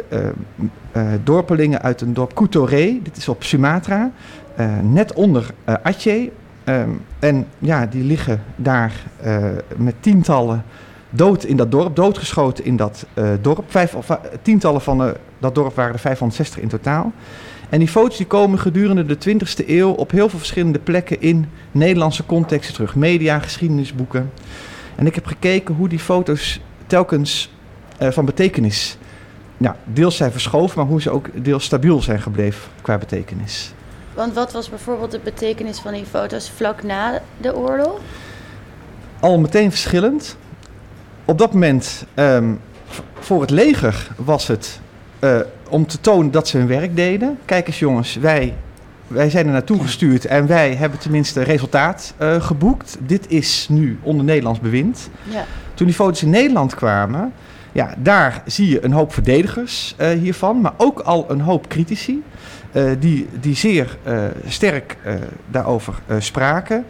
eh, 0.92 1.04
dorpelingen 1.24 1.82
uit 1.82 2.02
een 2.02 2.14
dorp 2.14 2.36
Kutore, 2.36 3.00
dit 3.04 3.18
is 3.18 3.28
op 3.28 3.44
Sumatra, 3.44 4.12
net 4.82 5.14
onder 5.14 5.50
eh, 5.64 5.76
Aceh. 5.84 6.30
Ehm, 6.64 6.90
en 7.20 7.48
ja, 7.60 7.86
die 7.86 8.04
liggen 8.04 8.44
daar 8.56 8.94
met 9.76 9.96
tientallen 10.00 10.64
dood 11.16 11.44
in 11.44 11.58
dat 11.58 11.72
dorp, 11.72 11.96
doodgeschoten 11.96 12.66
in 12.66 12.76
dat 12.76 13.06
eh, 13.14 13.30
dorp. 13.42 13.64
Vijf, 13.68 13.96
of, 13.96 14.10
eh, 14.10 14.18
tientallen 14.42 14.82
van 14.82 15.04
eh, 15.04 15.12
dat 15.40 15.56
dorp 15.56 15.76
waren 15.76 15.94
er 15.94 16.00
560 16.00 16.62
in 16.62 16.68
totaal. 16.68 17.12
En 17.70 17.80
die 17.80 17.88
foto's 17.88 18.18
die 18.18 18.26
komen 18.26 18.60
gedurende 18.60 19.06
de 19.06 19.18
20e 19.18 19.70
eeuw 19.70 19.92
op 19.92 20.12
heel 20.12 20.30
veel 20.30 20.40
verschillende 20.40 20.80
plekken 20.80 21.22
in 21.22 21.50
Nederlandse 21.72 22.26
contexten 22.26 22.74
terug. 22.74 22.96
Media, 22.96 23.40
geschiedenisboeken. 23.40 24.32
En 24.96 25.06
ik 25.06 25.16
heb 25.16 25.26
gekeken 25.26 25.76
hoe 25.76 25.90
die 25.90 26.00
foto's 26.00 26.62
telkens 26.88 27.54
van 28.00 28.26
betekenis, 28.26 28.98
nou, 29.58 29.76
deels 29.84 30.16
zijn 30.16 30.32
verschoven, 30.32 30.80
maar 30.80 30.88
hoe 30.88 31.02
ze 31.02 31.10
ook 31.10 31.44
deels 31.44 31.64
stabiel 31.64 32.02
zijn 32.02 32.22
gebleven 32.22 32.72
qua 32.82 32.98
betekenis. 32.98 33.74
Want 34.14 34.34
wat 34.34 34.52
was 34.52 34.70
bijvoorbeeld 34.70 35.12
de 35.12 35.20
betekenis 35.24 35.80
van 35.80 35.94
die 35.94 36.06
foto's 36.06 36.50
vlak 36.50 36.84
na 36.84 37.22
de 37.38 37.56
oorlog? 37.56 38.00
Al 39.20 39.40
meteen 39.40 39.70
verschillend. 39.70 40.38
Op 41.26 41.38
dat 41.38 41.54
moment, 41.54 42.06
v- 42.86 43.00
voor 43.20 43.42
het 43.42 43.50
leger 43.50 44.08
was 44.16 44.48
het 44.48 44.80
eh, 45.20 45.40
om 45.70 45.88
te 45.88 46.02
tonen 46.02 46.32
dat 46.32 46.48
ze 46.48 46.58
hun 46.58 46.68
werk 46.68 46.96
deden. 46.96 47.38
Kijk 47.46 47.68
eens 47.68 47.80
jongens, 47.80 48.16
wij, 48.16 48.54
wij 49.08 49.30
zijn 49.30 49.46
er 49.46 49.52
naartoe 49.52 49.82
gestuurd 49.82 50.26
en 50.26 50.48
wij 50.48 50.74
hebben 50.76 51.00
tenminste 51.00 51.42
resultaat 51.42 52.14
eh, 52.18 52.42
geboekt. 52.42 52.98
Dit 53.00 53.26
is 53.30 53.68
nu 53.70 54.00
onder 54.02 54.26
Nederlands 54.26 54.60
bewind. 54.60 55.10
Ja. 55.24 55.46
Toen 55.74 55.88
die 55.88 55.96
foto's 55.96 56.22
in 56.22 56.30
Nederland 56.30 56.76
kwamen, 56.76 57.34
ja, 57.72 57.94
daar 57.98 58.42
zie 58.46 58.70
je 58.70 58.84
een 58.84 58.92
hoop 58.94 59.14
verdedigers 59.14 59.94
eh, 59.98 60.10
hiervan, 60.10 60.62
maar 60.62 60.74
ook 60.78 61.00
al 61.00 61.26
een 61.30 61.42
hoop 61.42 61.68
critici. 61.68 62.24
die, 63.00 63.28
die 63.40 63.56
zeer 63.56 63.98
sterk 64.48 64.98
daarover 65.52 65.94
spraken. 66.20 66.86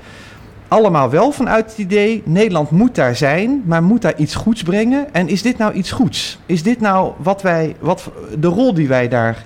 Allemaal 0.75 1.09
wel 1.09 1.31
vanuit 1.31 1.65
het 1.69 1.77
idee, 1.77 2.21
Nederland 2.25 2.69
moet 2.69 2.95
daar 2.95 3.15
zijn, 3.15 3.61
maar 3.65 3.83
moet 3.83 4.01
daar 4.01 4.15
iets 4.17 4.35
goeds 4.35 4.63
brengen. 4.63 5.13
En 5.13 5.27
is 5.27 5.41
dit 5.41 5.57
nou 5.57 5.73
iets 5.73 5.91
goeds? 5.91 6.39
Is 6.45 6.63
dit 6.63 6.79
nou 6.79 7.13
wat 7.17 7.41
wij, 7.41 7.75
wat, 7.79 8.09
de 8.39 8.47
rol 8.47 8.73
die 8.73 8.87
wij 8.87 9.07
daar 9.07 9.41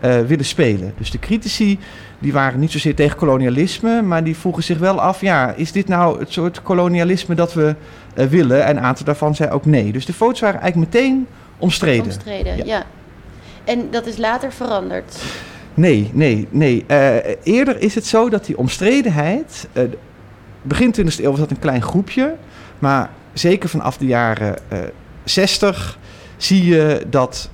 eh, 0.00 0.20
willen 0.20 0.44
spelen? 0.44 0.94
Dus 0.98 1.10
de 1.10 1.18
critici, 1.18 1.78
die 2.18 2.32
waren 2.32 2.60
niet 2.60 2.70
zozeer 2.72 2.94
tegen 2.94 3.16
kolonialisme, 3.16 4.02
maar 4.02 4.24
die 4.24 4.36
vroegen 4.36 4.62
zich 4.62 4.78
wel 4.78 5.00
af, 5.00 5.20
ja, 5.20 5.52
is 5.56 5.72
dit 5.72 5.88
nou 5.88 6.18
het 6.18 6.32
soort 6.32 6.62
kolonialisme 6.62 7.34
dat 7.34 7.52
we 7.54 7.74
eh, 8.14 8.26
willen? 8.26 8.64
En 8.64 8.76
een 8.76 8.82
aantal 8.82 9.04
daarvan 9.04 9.34
zei 9.34 9.50
ook 9.50 9.66
nee. 9.66 9.92
Dus 9.92 10.06
de 10.06 10.12
foto's 10.12 10.40
waren 10.40 10.60
eigenlijk 10.60 10.92
meteen 10.92 11.26
omstreden. 11.58 12.04
Omstreden, 12.04 12.56
Ja. 12.56 12.64
ja. 12.64 12.82
En 13.64 13.88
dat 13.90 14.06
is 14.06 14.16
later 14.16 14.52
veranderd. 14.52 15.16
Nee, 15.74 16.10
nee, 16.12 16.46
nee. 16.50 16.84
Eh, 16.86 17.16
eerder 17.42 17.80
is 17.80 17.94
het 17.94 18.06
zo 18.06 18.28
dat 18.28 18.44
die 18.46 18.58
omstredenheid. 18.58 19.68
eh, 19.72 19.82
begin 20.62 20.94
20e 21.00 21.16
eeuw 21.20 21.30
was 21.30 21.38
dat 21.38 21.50
een 21.50 21.58
klein 21.58 21.82
groepje. 21.82 22.34
Maar 22.78 23.10
zeker 23.32 23.68
vanaf 23.68 23.96
de 23.96 24.06
jaren 24.06 24.56
eh 24.68 24.78
60 25.24 25.98
zie 26.36 26.64
je 26.64 27.02
dat. 27.10 27.50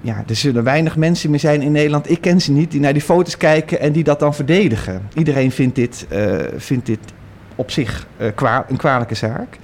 Ja, 0.00 0.24
er 0.28 0.36
zullen 0.36 0.64
weinig 0.64 0.96
mensen 0.96 1.30
meer 1.30 1.38
zijn 1.40 1.62
in 1.62 1.72
Nederland. 1.72 2.10
Ik 2.10 2.20
ken 2.20 2.40
ze 2.40 2.52
niet. 2.52 2.70
Die 2.70 2.80
naar 2.80 2.92
die 2.92 3.02
foto's 3.02 3.36
kijken 3.36 3.80
en 3.80 3.92
die 3.92 4.04
dat 4.04 4.18
dan 4.20 4.34
verdedigen. 4.34 5.02
Iedereen 5.14 5.50
vindt 5.52 5.74
dit, 5.74 6.06
eh, 6.08 6.34
vindt 6.56 6.86
dit 6.86 6.98
op 7.54 7.70
zich 7.70 8.06
eh, 8.16 8.26
kwa- 8.34 8.64
een 8.68 8.76
kwalijke 8.76 9.14
zaak. 9.14 9.58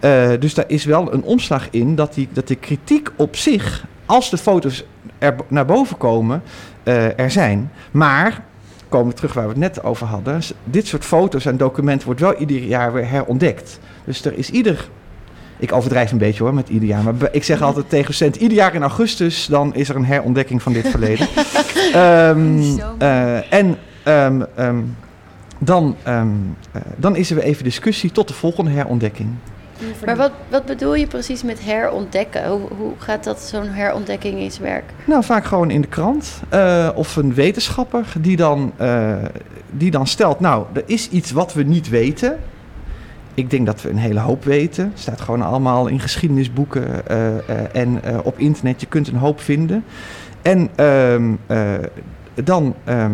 Eh, 0.00 0.28
dus 0.38 0.54
daar 0.54 0.64
is 0.68 0.84
wel 0.84 1.12
een 1.12 1.22
omslag 1.22 1.68
in 1.70 1.94
dat, 1.94 2.14
die, 2.14 2.28
dat 2.32 2.48
de 2.48 2.54
kritiek 2.54 3.10
op 3.16 3.36
zich, 3.36 3.84
als 4.06 4.30
de 4.30 4.38
foto's 4.38 4.84
er 5.18 5.34
naar 5.48 5.64
boven 5.66 5.96
komen, 5.96 6.42
eh, 6.82 7.18
er 7.18 7.30
zijn. 7.30 7.70
Maar, 7.90 8.44
komen 8.88 9.08
we 9.08 9.14
terug 9.14 9.32
waar 9.32 9.44
we 9.44 9.50
het 9.50 9.58
net 9.58 9.82
over 9.82 10.06
hadden, 10.06 10.40
dit 10.64 10.86
soort 10.86 11.04
foto's 11.04 11.46
en 11.46 11.56
documenten 11.56 12.06
wordt 12.06 12.20
wel 12.20 12.34
ieder 12.34 12.62
jaar 12.62 12.92
weer 12.92 13.10
herontdekt. 13.10 13.78
Dus 14.04 14.24
er 14.24 14.38
is 14.38 14.50
ieder, 14.50 14.88
ik 15.58 15.72
overdrijf 15.72 16.12
een 16.12 16.18
beetje 16.18 16.42
hoor 16.42 16.54
met 16.54 16.68
ieder 16.68 16.88
jaar, 16.88 17.02
maar 17.02 17.14
ik 17.30 17.44
zeg 17.44 17.62
altijd 17.62 17.88
tegen 17.88 18.06
docenten, 18.06 18.42
ieder 18.42 18.56
jaar 18.56 18.74
in 18.74 18.82
augustus, 18.82 19.46
dan 19.46 19.74
is 19.74 19.88
er 19.88 19.96
een 19.96 20.04
herontdekking 20.04 20.62
van 20.62 20.72
dit 20.72 20.88
verleden. 20.94 21.28
Ehm, 21.92 22.78
eh, 22.98 23.52
en 23.52 23.78
ehm, 24.02 24.42
ehm, 24.54 24.82
dan, 25.58 25.96
eh, 26.02 26.22
dan 26.96 27.16
is 27.16 27.30
er 27.30 27.36
weer 27.36 27.44
even 27.44 27.64
discussie 27.64 28.12
tot 28.12 28.28
de 28.28 28.34
volgende 28.34 28.70
herontdekking. 28.70 29.28
Maar 30.06 30.16
wat, 30.16 30.30
wat 30.48 30.64
bedoel 30.64 30.94
je 30.94 31.06
precies 31.06 31.42
met 31.42 31.64
herontdekken? 31.64 32.48
Hoe, 32.48 32.60
hoe 32.78 32.92
gaat 32.98 33.24
dat 33.24 33.40
zo'n 33.40 33.68
herontdekking 33.68 34.38
in 34.38 34.50
zijn 34.50 34.62
werk? 34.64 34.84
Nou, 35.04 35.24
vaak 35.24 35.44
gewoon 35.44 35.70
in 35.70 35.80
de 35.80 35.88
krant. 35.88 36.42
eh, 36.48 36.88
of 36.94 37.16
een 37.16 37.34
wetenschapper 37.34 38.06
die 38.20 38.36
dan, 38.36 38.72
eh, 38.76 39.14
die 39.70 39.90
dan 39.90 40.06
stelt... 40.06 40.40
nou, 40.40 40.64
er 40.72 40.82
is 40.86 41.08
iets 41.08 41.30
wat 41.30 41.52
we 41.52 41.62
niet 41.62 41.88
weten. 41.88 42.38
Ik 43.34 43.50
denk 43.50 43.66
dat 43.66 43.82
we 43.82 43.90
een 43.90 43.96
hele 43.98 44.20
hoop 44.20 44.44
weten. 44.44 44.92
staat 44.94 45.20
gewoon 45.20 45.42
allemaal 45.42 45.86
in 45.86 46.00
geschiedenisboeken 46.00 47.06
eh, 47.06 47.28
eh, 47.38 47.42
en 47.72 48.04
eh, 48.04 48.18
op 48.22 48.38
internet. 48.38 48.80
Je 48.80 48.86
kunt 48.86 49.08
een 49.08 49.16
hoop 49.16 49.40
vinden. 49.40 49.84
En 50.42 50.68
ehm, 50.74 51.34
eh, 51.46 51.72
dan 52.44 52.74
ehm 52.84 53.12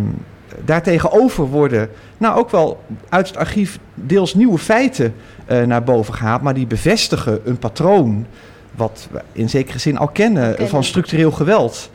daartegenover 0.65 1.45
worden... 1.47 1.89
nou, 2.19 2.39
ook 2.39 2.51
wel 2.51 2.81
uit 3.09 3.27
het 3.29 3.37
archief 3.37 3.79
deels 3.95 4.35
nieuwe 4.35 4.59
feiten 4.59 5.15
eh, 5.47 5.63
naar 5.63 5.83
boven 5.85 6.15
gehaald... 6.15 6.43
maar 6.43 6.55
die 6.55 6.67
bevestigen 6.67 7.41
een 7.45 7.59
patroon 7.59 8.27
wat 8.75 9.09
we 9.11 9.21
in 9.33 9.49
zekere 9.49 9.79
zin 9.79 9.99
al 9.99 10.09
kennen, 10.09 10.49
Kennen. 10.51 10.69
van 10.69 10.85
structureel 10.85 11.31
geweld. 11.31 11.91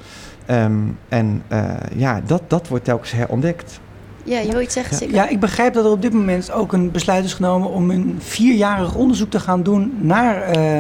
Ehm, 0.46 0.74
en 1.10 1.44
eh, 1.48 1.64
ja, 1.96 2.22
dat, 2.26 2.42
dat 2.48 2.68
wordt 2.68 2.86
telkens 2.86 3.12
herontdekt. 3.12 3.80
Ja, 4.24 4.40
je 4.40 4.52
wil 4.52 4.62
iets 4.62 4.74
zeggen? 4.74 5.12
Ja, 5.12 5.28
ik 5.30 5.40
begrijp 5.40 5.74
dat 5.74 5.86
er 5.86 5.92
op 5.92 6.02
dit 6.02 6.14
moment 6.14 6.52
ook 6.52 6.74
een 6.74 6.92
besluit 6.92 7.26
is 7.26 7.34
genomen 7.34 7.70
om 7.70 7.90
een 7.92 8.16
vierjarig 8.20 8.96
onderzoek 8.96 9.30
te 9.30 9.40
gaan 9.40 9.64
doen 9.64 9.94
naar 10.02 10.42
eh 10.42 10.80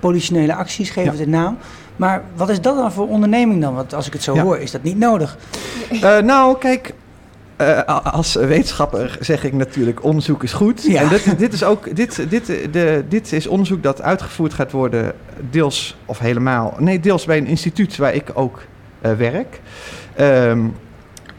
politionele 0.00 0.54
acties, 0.54 0.94
Ja. 0.94 1.02
het 1.02 1.20
een 1.20 1.30
naam. 1.30 1.56
Maar 1.96 2.22
wat 2.36 2.48
is 2.48 2.60
dat 2.60 2.76
dan 2.76 2.92
voor 2.92 3.08
onderneming 3.08 3.60
dan? 3.62 3.74
Want 3.74 3.94
als 3.94 4.06
ik 4.06 4.12
het 4.12 4.22
zo 4.22 4.34
Ja. 4.34 4.42
hoor, 4.42 4.58
is 4.58 4.70
dat 4.70 4.82
niet 4.82 4.98
nodig. 4.98 5.36
Eh, 5.90 6.18
nou, 6.18 6.58
kijk, 6.58 6.94
eh, 7.60 8.04
als 8.04 8.34
wetenschapper 8.34 9.16
zeg 9.20 9.44
ik 9.44 9.52
natuurlijk 9.52 10.04
onderzoek 10.04 10.42
is 10.42 10.52
goed. 10.52 10.82
Ja. 10.82 11.02
En 11.02 11.08
dit, 11.08 11.38
dit 11.38 11.52
is 11.52 11.64
ook 11.64 11.96
dit, 11.96 12.30
dit, 12.30 12.46
de, 12.46 13.04
dit 13.08 13.32
is 13.32 13.46
onderzoek 13.46 13.82
dat 13.82 14.02
uitgevoerd 14.02 14.54
gaat 14.54 14.70
worden, 14.70 15.12
deels 15.50 15.96
of 16.04 16.18
helemaal. 16.18 16.74
Nee, 16.78 17.00
deels 17.00 17.24
bij 17.24 17.38
een 17.38 17.46
instituut 17.46 17.96
waar 17.96 18.14
ik 18.14 18.30
ook 18.34 18.62
eh, 19.00 19.12
werk. 19.12 19.60
Ehm, 20.14 20.66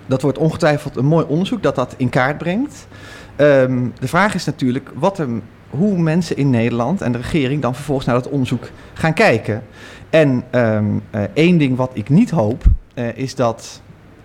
dat 0.06 0.22
wordt 0.22 0.38
ongetwijfeld 0.38 0.96
een 0.96 1.06
mooi 1.06 1.26
onderzoek 1.26 1.64
dat 1.64 1.76
dat 1.76 1.94
in 1.98 2.10
kaart 2.10 2.38
brengt. 2.38 2.88
Ehm, 3.36 3.88
de 4.00 4.08
vraag 4.08 4.34
is 4.34 4.46
natuurlijk 4.46 4.90
wat 4.94 5.20
er, 5.20 5.28
hoe 5.70 5.98
mensen 5.98 6.38
in 6.38 6.50
Nederland 6.50 7.02
en 7.02 7.12
de 7.12 7.18
regering 7.18 7.62
dan 7.62 7.76
vervolgens 7.76 8.08
naar 8.08 8.16
dat 8.16 8.30
onderzoek 8.30 8.70
gaan 8.94 9.14
kijken. 9.14 9.64
En 10.10 10.44
ehm, 10.50 10.86
eh, 11.10 11.22
één 11.34 11.58
ding 11.58 11.78
wat 11.78 11.92
ik 11.94 12.10
niet 12.10 12.30
hoop, 12.30 12.64
is 13.16 13.36
dat 13.36 13.82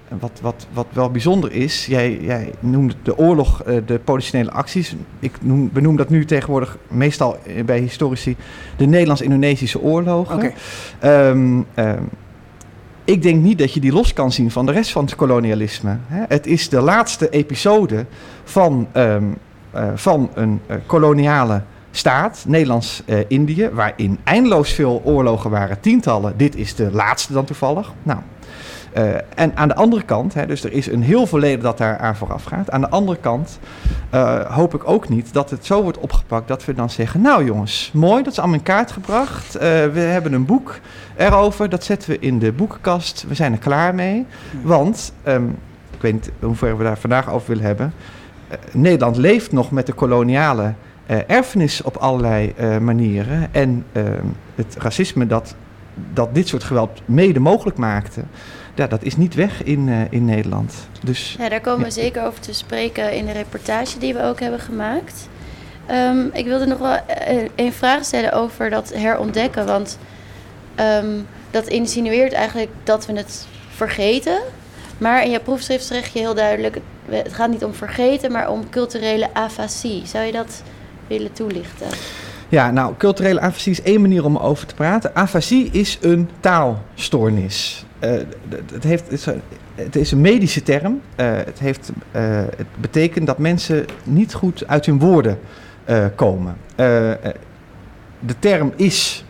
wat, 0.08 0.40
wat, 0.42 0.66
wat 0.72 0.86
wel 0.92 1.10
bijzonder 1.10 1.52
is, 1.52 1.86
jij, 1.86 2.18
jij 2.20 2.52
noemde 2.60 2.94
de 3.02 3.18
oorlog, 3.18 3.62
eh, 3.62 3.76
de 3.86 3.98
politionele 3.98 4.50
acties. 4.50 4.94
Ik 5.18 5.32
noem, 5.40 5.70
benoem 5.72 5.96
dat 5.96 6.08
nu 6.08 6.24
tegenwoordig 6.24 6.78
meestal 6.88 7.38
eh, 7.42 7.64
bij 7.64 7.78
historici 7.78 8.36
de 8.76 8.86
Nederlands-Indonesische 8.86 9.80
oorlogen. 9.80 10.36
Oké. 10.36 10.52
Ehm, 10.98 11.62
ehm, 11.74 12.02
ik 13.04 13.22
denk 13.22 13.42
niet 13.42 13.58
dat 13.58 13.72
je 13.72 13.80
die 13.80 13.92
los 13.92 14.12
kan 14.12 14.32
zien 14.32 14.50
van 14.50 14.66
de 14.66 14.72
rest 14.72 14.92
van 14.92 15.04
het 15.04 15.16
kolonialisme. 15.16 15.98
Hè. 16.06 16.24
Het 16.28 16.46
is 16.46 16.68
de 16.68 16.80
laatste 16.80 17.28
episode 17.28 18.06
van, 18.44 18.88
ehm, 18.92 19.24
eh, 19.70 19.88
van 19.94 20.30
een 20.34 20.60
koloniale 20.86 21.62
staat, 21.90 22.44
Nederlands-Indië, 22.48 23.68
waarin 23.72 24.18
eindeloos 24.24 24.72
veel 24.72 25.00
oorlogen 25.04 25.50
waren, 25.50 25.80
tientallen. 25.80 26.36
Dit 26.36 26.56
is 26.56 26.74
de 26.74 26.90
laatste 26.92 27.32
dan 27.32 27.44
toevallig. 27.44 27.92
Nou, 28.02 28.18
eh, 28.96 29.14
en 29.34 29.56
aan 29.56 29.68
de 29.68 29.74
andere 29.74 30.02
kant, 30.02 30.34
hè, 30.34 30.46
dus 30.46 30.64
er 30.64 30.72
is 30.72 30.86
een 30.86 31.02
heel 31.02 31.26
verleden 31.26 31.60
dat 31.60 31.78
daar 31.78 31.98
aan 31.98 32.16
vooraf 32.16 32.44
gaat. 32.44 32.70
Aan 32.70 32.80
de 32.80 32.88
andere 32.88 33.18
kant 33.18 33.58
eh, 34.10 34.40
hoop 34.40 34.74
ik 34.74 34.88
ook 34.88 35.08
niet 35.08 35.32
dat 35.32 35.50
het 35.50 35.66
zo 35.66 35.82
wordt 35.82 35.98
opgepakt 35.98 36.48
dat 36.48 36.64
we 36.64 36.74
dan 36.74 36.90
zeggen: 36.90 37.20
Nou 37.20 37.44
jongens, 37.44 37.90
mooi, 37.94 38.22
dat 38.22 38.32
is 38.32 38.38
allemaal 38.38 38.56
in 38.56 38.62
kaart 38.62 38.90
gebracht. 38.90 39.54
Eh, 39.54 39.60
we 39.86 40.00
hebben 40.00 40.32
een 40.32 40.44
boek 40.44 40.78
erover, 41.16 41.68
dat 41.68 41.84
zetten 41.84 42.10
we 42.10 42.18
in 42.18 42.38
de 42.38 42.52
boekenkast. 42.52 43.24
We 43.28 43.34
zijn 43.34 43.52
er 43.52 43.58
klaar 43.58 43.94
mee. 43.94 44.26
Want, 44.62 45.12
ehm, 45.22 45.48
ik 45.90 46.00
weet 46.00 46.12
niet 46.12 46.30
hoe 46.40 46.54
ver 46.54 46.76
we 46.76 46.84
daar 46.84 46.98
vandaag 46.98 47.30
over 47.30 47.48
willen 47.48 47.64
hebben. 47.64 47.92
Nederland 48.72 49.16
leeft 49.16 49.52
nog 49.52 49.70
met 49.70 49.86
de 49.86 49.92
koloniale 49.92 50.72
erfenis 51.26 51.82
op 51.82 51.96
allerlei 51.96 52.54
manieren. 52.80 53.48
En 53.52 53.84
ehm, 53.92 54.26
het 54.54 54.76
racisme 54.78 55.26
dat, 55.26 55.54
dat 56.12 56.34
dit 56.34 56.48
soort 56.48 56.64
geweld 56.64 57.00
mede 57.04 57.40
mogelijk 57.40 57.76
maakte, 57.76 58.22
ja, 58.76 58.86
dat 58.86 59.02
is 59.02 59.16
niet 59.16 59.34
weg 59.34 59.62
in, 59.62 59.88
eh, 59.88 60.00
in 60.10 60.24
Nederland. 60.24 60.74
Dus 61.02 61.36
Ja, 61.38 61.48
daar 61.48 61.60
komen 61.60 61.80
we 61.80 61.86
Ja. 61.86 61.90
zeker 62.02 62.24
over 62.26 62.40
te 62.40 62.52
spreken 62.54 63.12
in 63.12 63.26
de 63.26 63.32
reportage 63.32 63.98
die 63.98 64.14
we 64.14 64.22
ook 64.22 64.40
hebben 64.40 64.60
gemaakt. 64.60 65.28
Ehm, 65.86 66.26
ik 66.32 66.44
wilde 66.44 66.66
nog 66.66 66.78
wel 66.78 66.96
eh, 67.06 67.36
een 67.56 67.72
vraag 67.72 68.04
stellen 68.04 68.32
over 68.32 68.70
dat 68.70 68.92
herontdekken. 68.94 69.66
Want 69.66 69.98
ehm, 70.74 71.06
dat 71.50 71.66
insinueert 71.68 72.32
eigenlijk 72.32 72.70
dat 72.84 73.06
we 73.06 73.12
het 73.12 73.46
vergeten. 73.68 74.38
Maar 74.98 75.24
in 75.24 75.30
je 75.30 75.40
proefschrift 75.40 75.84
zeg 75.84 76.06
je 76.08 76.18
heel 76.18 76.34
duidelijk... 76.34 76.78
het 77.10 77.32
gaat 77.34 77.50
niet 77.50 77.64
om 77.64 77.74
vergeten, 77.74 78.32
maar 78.32 78.50
om 78.50 78.68
culturele 78.70 79.28
afasie. 79.34 80.06
Zou 80.06 80.24
je 80.24 80.32
dat 80.32 80.62
willen 81.06 81.32
toelichten? 81.32 81.86
Ja, 82.48 82.70
nou, 82.70 82.94
culturele 82.98 83.40
afasie 83.40 83.72
is 83.72 83.82
één 83.82 84.00
manier 84.00 84.24
om 84.24 84.36
over 84.36 84.66
te 84.66 84.74
praten. 84.74 85.14
Afasie 85.14 85.70
is 85.70 85.98
een 86.00 86.30
taalstoornis. 86.40 87.85
Eh, 87.98 88.10
het, 88.72 88.84
heeft, 88.84 89.26
het, 89.74 89.96
is 89.96 90.12
een, 90.12 90.20
medische 90.20 90.62
term. 90.62 91.00
Eh, 91.14 91.26
het, 91.32 91.58
heeft, 91.58 91.92
eh, 92.10 92.22
het 92.56 92.66
betekent 92.80 93.26
dat 93.26 93.38
mensen 93.38 93.84
niet 94.04 94.34
goed 94.34 94.66
uit 94.66 94.86
hun 94.86 94.98
woorden 94.98 95.38
komen. 96.14 96.56
De 98.18 98.38
term 98.38 98.72
is, 98.76 99.24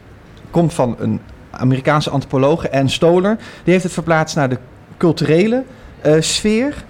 komt 0.51 0.75
van 0.75 0.97
een 0.99 1.21
Amerikaanse 1.51 2.11
antropoloog, 2.11 2.71
Ann 2.71 2.89
Stoler. 2.89 3.37
Die 3.37 3.73
heeft 3.73 3.83
het 3.83 3.93
verplaatst 3.93 4.37
naar 4.37 4.49
de 4.49 4.59
culturele 4.97 5.65
sfeer. 6.21 6.85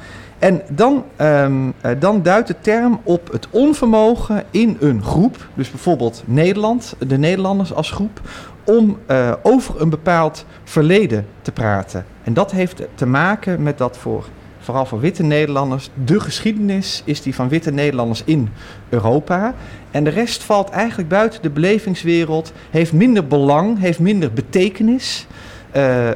En 0.47 0.63
dan, 0.69 1.05
ehm, 1.17 1.71
eh, 1.81 1.91
dan 1.99 2.23
duidt 2.23 2.49
de 2.49 2.55
term 2.61 3.01
op 3.03 3.33
het 3.33 3.47
onvermogen 3.51 4.45
in 4.51 4.77
een 4.81 5.03
groep, 5.03 5.49
dus 5.55 5.71
bijvoorbeeld 5.71 6.23
Nederland, 6.25 6.95
de 7.07 7.19
Nederlanders 7.19 7.73
als 7.73 7.91
groep, 7.91 8.21
om 8.65 8.99
eh, 9.07 9.33
over 9.43 9.81
een 9.81 9.91
bepaald 9.91 10.45
verleden 10.65 11.27
te 11.43 11.53
praten. 11.53 12.05
En 12.25 12.35
dat 12.35 12.51
heeft 12.51 12.83
te 12.95 13.07
maken 13.07 13.63
met 13.63 13.79
dat 13.79 13.99
voor, 13.99 14.27
vooral 14.59 14.87
voor 14.87 15.01
witte 15.01 15.23
Nederlanders, 15.23 15.91
de 16.05 16.21
geschiedenis 16.21 17.03
is 17.05 17.23
die 17.23 17.35
van 17.35 17.49
witte 17.49 17.73
Nederlanders 17.73 18.23
in 18.25 18.49
Europa. 18.89 19.55
En 19.91 20.05
de 20.05 20.11
rest 20.11 20.43
valt 20.43 20.71
eigenlijk 20.71 21.09
buiten 21.09 21.43
de 21.43 21.51
belevingswereld, 21.51 22.53
heeft 22.71 22.93
minder 22.93 23.27
belang, 23.27 23.79
heeft 23.79 23.99
minder 23.99 24.33
betekenis. 24.33 25.27
Eh, 25.71 26.11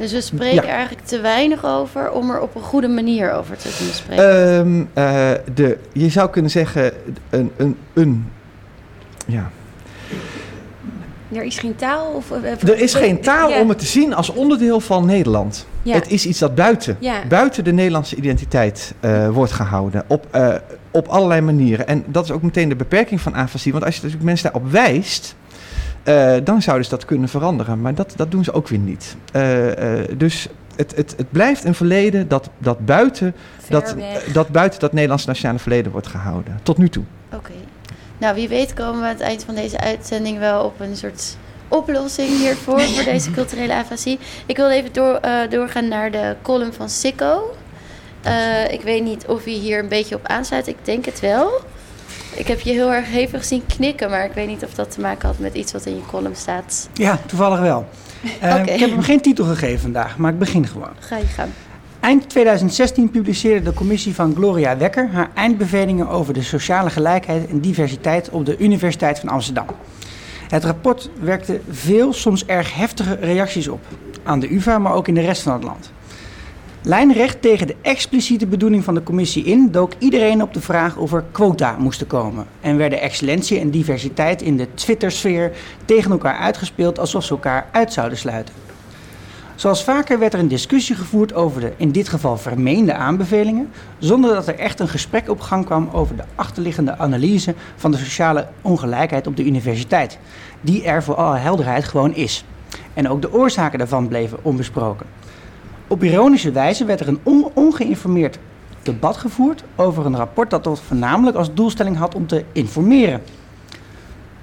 Dus 0.00 0.12
we 0.12 0.20
spreken 0.20 0.54
Ja. 0.66 0.72
eigenlijk 0.74 1.06
te 1.06 1.20
weinig 1.20 1.64
over 1.64 2.10
om 2.10 2.30
er 2.30 2.40
op 2.40 2.54
een 2.54 2.62
goede 2.62 2.88
manier 2.88 3.32
over 3.32 3.56
te 3.56 3.74
kunnen 3.76 3.94
spreken. 3.94 4.56
Ehm, 4.58 4.84
eh, 5.06 5.30
de, 5.54 5.78
je 5.92 6.08
zou 6.08 6.30
kunnen 6.30 6.50
zeggen, 6.50 6.92
een, 7.30 7.50
een, 7.56 7.76
een 7.94 8.26
ja. 9.26 9.50
Er 11.32 11.42
is 11.42 11.58
geen 11.58 11.76
taal? 11.76 12.06
Of, 12.06 12.30
of- 12.30 12.38
of- 12.54 12.62
er 12.68 12.80
is 12.80 12.94
geen 12.94 13.20
taal 13.20 13.48
Ja. 13.50 13.60
om 13.60 13.68
het 13.68 13.78
te 13.78 13.84
zien 13.86 14.14
als 14.14 14.28
onderdeel 14.30 14.80
van 14.80 15.06
Nederland. 15.06 15.66
Ja. 15.82 15.94
Het 15.94 16.10
is 16.10 16.26
iets 16.26 16.38
dat 16.38 16.54
buiten, 16.54 16.96
Ja. 17.00 17.14
buiten 17.28 17.64
de 17.64 17.72
Nederlandse 17.72 18.16
identiteit 18.16 18.94
eh, 19.00 19.28
wordt 19.28 19.52
gehouden. 19.52 20.04
Op, 20.06 20.26
eh, 20.30 20.54
op 20.90 21.08
allerlei 21.08 21.40
manieren. 21.40 21.86
En 21.86 22.04
dat 22.06 22.24
is 22.24 22.30
ook 22.30 22.42
meteen 22.42 22.68
de 22.68 22.76
beperking 22.76 23.20
van 23.20 23.34
afasie. 23.34 23.72
Want 23.72 23.84
als 23.84 23.94
je 23.94 24.00
natuurlijk 24.00 24.28
mensen 24.28 24.52
daarop 24.52 24.70
wijst, 24.72 25.34
eh, 26.02 26.34
dan 26.44 26.62
zouden 26.62 26.84
ze 26.84 26.90
dat 26.90 27.04
kunnen 27.04 27.28
veranderen. 27.28 27.80
Maar 27.80 27.94
dat, 27.94 28.12
dat 28.16 28.30
doen 28.30 28.44
ze 28.44 28.52
ook 28.52 28.68
weer 28.68 28.78
niet. 28.78 29.16
Eh, 29.32 30.00
eh, 30.00 30.08
dus 30.16 30.48
het, 30.76 30.96
het, 30.96 31.14
het 31.16 31.30
blijft 31.30 31.64
een 31.64 31.74
verleden 31.74 32.28
dat, 32.28 32.50
dat, 32.58 32.84
buiten, 32.84 33.34
Ver 33.58 33.72
dat, 33.72 33.92
weg. 33.92 34.24
dat 34.24 34.48
buiten 34.48 34.80
dat 34.80 34.92
Nederlandse 34.92 35.26
nationale 35.26 35.58
verleden 35.58 35.92
wordt 35.92 36.06
gehouden. 36.06 36.60
Tot 36.62 36.78
nu 36.78 36.88
toe. 36.88 37.04
Oké. 37.34 37.52
Nou, 38.18 38.34
wie 38.34 38.48
weet 38.48 38.74
komen 38.74 39.00
we 39.00 39.06
aan 39.06 39.12
het 39.12 39.20
eind 39.20 39.44
van 39.44 39.54
deze 39.54 39.80
uitzending 39.80 40.38
wel 40.38 40.64
op 40.64 40.80
een 40.80 40.96
soort 40.96 41.36
oplossing 41.68 42.28
hiervoor, 42.28 42.80
voor 42.80 43.04
deze 43.04 43.30
culturele 43.40 43.74
afasie. 43.74 44.18
Ik 44.46 44.56
wil 44.56 44.70
even 44.70 44.92
door, 44.92 45.20
doorgaan 45.48 45.88
naar 45.88 46.10
de 46.10 46.36
column 46.42 46.72
van 46.72 46.88
Sikko. 46.88 47.54
Eh, 48.22 48.72
ik 48.72 48.80
weet 48.80 49.02
niet 49.02 49.26
of 49.26 49.44
hij 49.44 49.52
hier 49.52 49.78
een 49.78 49.88
beetje 49.88 50.14
op 50.14 50.26
aansluit. 50.26 50.66
Ik 50.66 50.76
denk 50.82 51.04
het 51.04 51.20
wel. 51.20 51.60
Ik 52.34 52.46
heb 52.46 52.60
je 52.60 52.72
heel 52.72 52.92
erg 52.92 53.10
hevig 53.10 53.44
zien 53.44 53.62
knikken, 53.66 54.10
maar 54.10 54.24
ik 54.24 54.32
weet 54.32 54.46
niet 54.46 54.64
of 54.64 54.74
dat 54.74 54.90
te 54.90 55.00
maken 55.00 55.28
had 55.28 55.38
met 55.38 55.54
iets 55.54 55.72
wat 55.72 55.86
in 55.86 55.94
je 55.94 56.06
column 56.06 56.36
staat. 56.36 56.88
Ja, 56.94 57.18
toevallig 57.26 57.60
wel. 57.60 57.88
Eh. 58.40 58.62
Ik 58.62 58.80
heb 58.80 58.90
hem 58.90 59.02
geen 59.02 59.20
titel 59.20 59.44
gegeven 59.44 59.80
vandaag, 59.80 60.16
maar 60.16 60.32
ik 60.32 60.38
begin 60.38 60.66
gewoon. 60.66 60.92
Ga 60.98 61.16
je 61.16 61.26
gang. 61.26 61.48
Eind 62.00 62.28
2016 62.28 63.10
publiceerde 63.10 63.62
de 63.62 63.72
commissie 63.72 64.14
van 64.14 64.34
Gloria 64.34 64.76
Wekker 64.76 65.08
haar 65.12 65.30
eindbevelingen 65.34 66.08
over 66.08 66.34
de 66.34 66.42
sociale 66.42 66.90
gelijkheid 66.90 67.48
en 67.48 67.60
diversiteit 67.60 68.30
op 68.30 68.46
de 68.46 68.58
Universiteit 68.58 69.18
van 69.18 69.28
Amsterdam. 69.28 69.66
Het 70.48 70.64
rapport 70.64 71.10
werkte 71.20 71.60
veel, 71.70 72.12
soms 72.12 72.46
erg 72.46 72.74
heftige 72.74 73.14
reacties 73.14 73.68
op. 73.68 73.80
Aan 74.22 74.40
de 74.40 74.54
UvA, 74.54 74.78
maar 74.78 74.94
ook 74.94 75.08
in 75.08 75.14
de 75.14 75.20
rest 75.20 75.42
van 75.42 75.52
het 75.52 75.62
land. 75.62 75.92
Lijnrecht 76.82 77.42
tegen 77.42 77.66
de 77.66 77.76
expliciete 77.82 78.46
bedoeling 78.46 78.84
van 78.84 78.94
de 78.94 79.02
commissie 79.02 79.44
in 79.44 79.70
dook 79.70 79.92
iedereen 79.98 80.42
op 80.42 80.54
de 80.54 80.60
vraag 80.60 80.96
of 80.96 81.12
er 81.12 81.24
quota 81.30 81.76
moesten 81.78 82.06
komen. 82.06 82.46
En 82.60 82.76
werden 82.76 83.00
excellentie 83.00 83.58
en 83.58 83.70
diversiteit 83.70 84.42
in 84.42 84.56
de 84.56 84.74
Twittersfeer 84.74 85.52
tegen 85.84 86.10
elkaar 86.10 86.36
uitgespeeld 86.36 86.98
alsof 86.98 87.24
ze 87.24 87.30
elkaar 87.30 87.68
uit 87.72 87.92
zouden 87.92 88.18
sluiten. 88.18 88.54
Zoals 89.54 89.84
vaker 89.84 90.18
werd 90.18 90.32
er 90.32 90.38
een 90.38 90.48
discussie 90.48 90.96
gevoerd 90.96 91.34
over 91.34 91.60
de, 91.60 91.72
in 91.76 91.92
dit 91.92 92.08
geval 92.08 92.36
vermeende 92.36 92.94
aanbevelingen, 92.94 93.70
zonder 93.98 94.34
dat 94.34 94.48
er 94.48 94.58
echt 94.58 94.80
een 94.80 94.88
gesprek 94.88 95.28
op 95.28 95.40
gang 95.40 95.64
kwam 95.64 95.88
over 95.92 96.16
de 96.16 96.24
achterliggende 96.34 96.98
analyse 96.98 97.54
van 97.76 97.90
de 97.90 97.96
sociale 97.96 98.48
ongelijkheid 98.62 99.26
op 99.26 99.36
de 99.36 99.44
universiteit, 99.44 100.18
die 100.60 100.84
er 100.84 101.02
voor 101.02 101.14
alle 101.14 101.36
helderheid 101.36 101.84
gewoon 101.84 102.14
is. 102.14 102.44
En 102.94 103.08
ook 103.08 103.22
de 103.22 103.32
oorzaken 103.32 103.78
daarvan 103.78 104.08
bleven 104.08 104.38
onbesproken. 104.42 105.06
Op 105.90 106.04
ironische 106.04 106.50
wijze 106.50 106.84
werd 106.84 107.00
er 107.00 107.08
een 107.08 107.20
on- 107.22 107.50
ongeïnformeerd 107.54 108.38
debat 108.82 109.16
gevoerd 109.16 109.64
over 109.76 110.06
een 110.06 110.16
rapport 110.16 110.50
dat 110.50 110.62
tot 110.62 110.80
voornamelijk 110.80 111.36
als 111.36 111.54
doelstelling 111.54 111.96
had 111.96 112.14
om 112.14 112.26
te 112.26 112.44
informeren. 112.52 113.22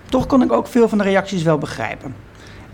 Toch 0.06 0.26
kon 0.26 0.42
ik 0.42 0.52
ook 0.52 0.68
veel 0.68 0.90
van 0.90 0.98
de 0.98 1.04
reacties 1.04 1.44
wel 1.44 1.58
begrijpen. 1.58 2.16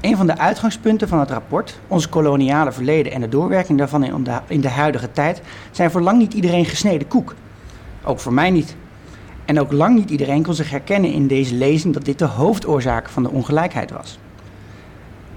Een 0.01 0.17
van 0.17 0.27
de 0.27 0.37
uitgangspunten 0.37 1.07
van 1.07 1.19
het 1.19 1.29
rapport, 1.29 1.79
ons 1.87 2.09
koloniale 2.09 2.71
verleden 2.71 3.11
en 3.11 3.21
de 3.21 3.29
doorwerking 3.29 3.77
daarvan 3.77 4.03
in 4.03 4.23
de, 4.23 4.39
in 4.47 4.61
de 4.61 4.69
huidige 4.69 5.11
tijd, 5.11 5.41
zijn 5.71 5.91
voor 5.91 6.01
lang 6.01 6.17
niet 6.17 6.33
iedereen 6.33 6.65
gesneden 6.65 7.07
koek. 7.07 7.35
Ook 8.03 8.19
voor 8.19 8.33
mij 8.33 8.49
niet. 8.49 8.75
En 9.45 9.59
ook 9.59 9.71
lang 9.71 9.95
niet 9.95 10.09
iedereen 10.09 10.43
kon 10.43 10.53
zich 10.53 10.69
herkennen 10.69 11.11
in 11.11 11.27
deze 11.27 11.55
lezing 11.55 11.93
dat 11.93 12.05
dit 12.05 12.19
de 12.19 12.25
hoofdoorzaak 12.25 13.09
van 13.09 13.23
de 13.23 13.29
ongelijkheid 13.29 13.91
was. 13.91 14.19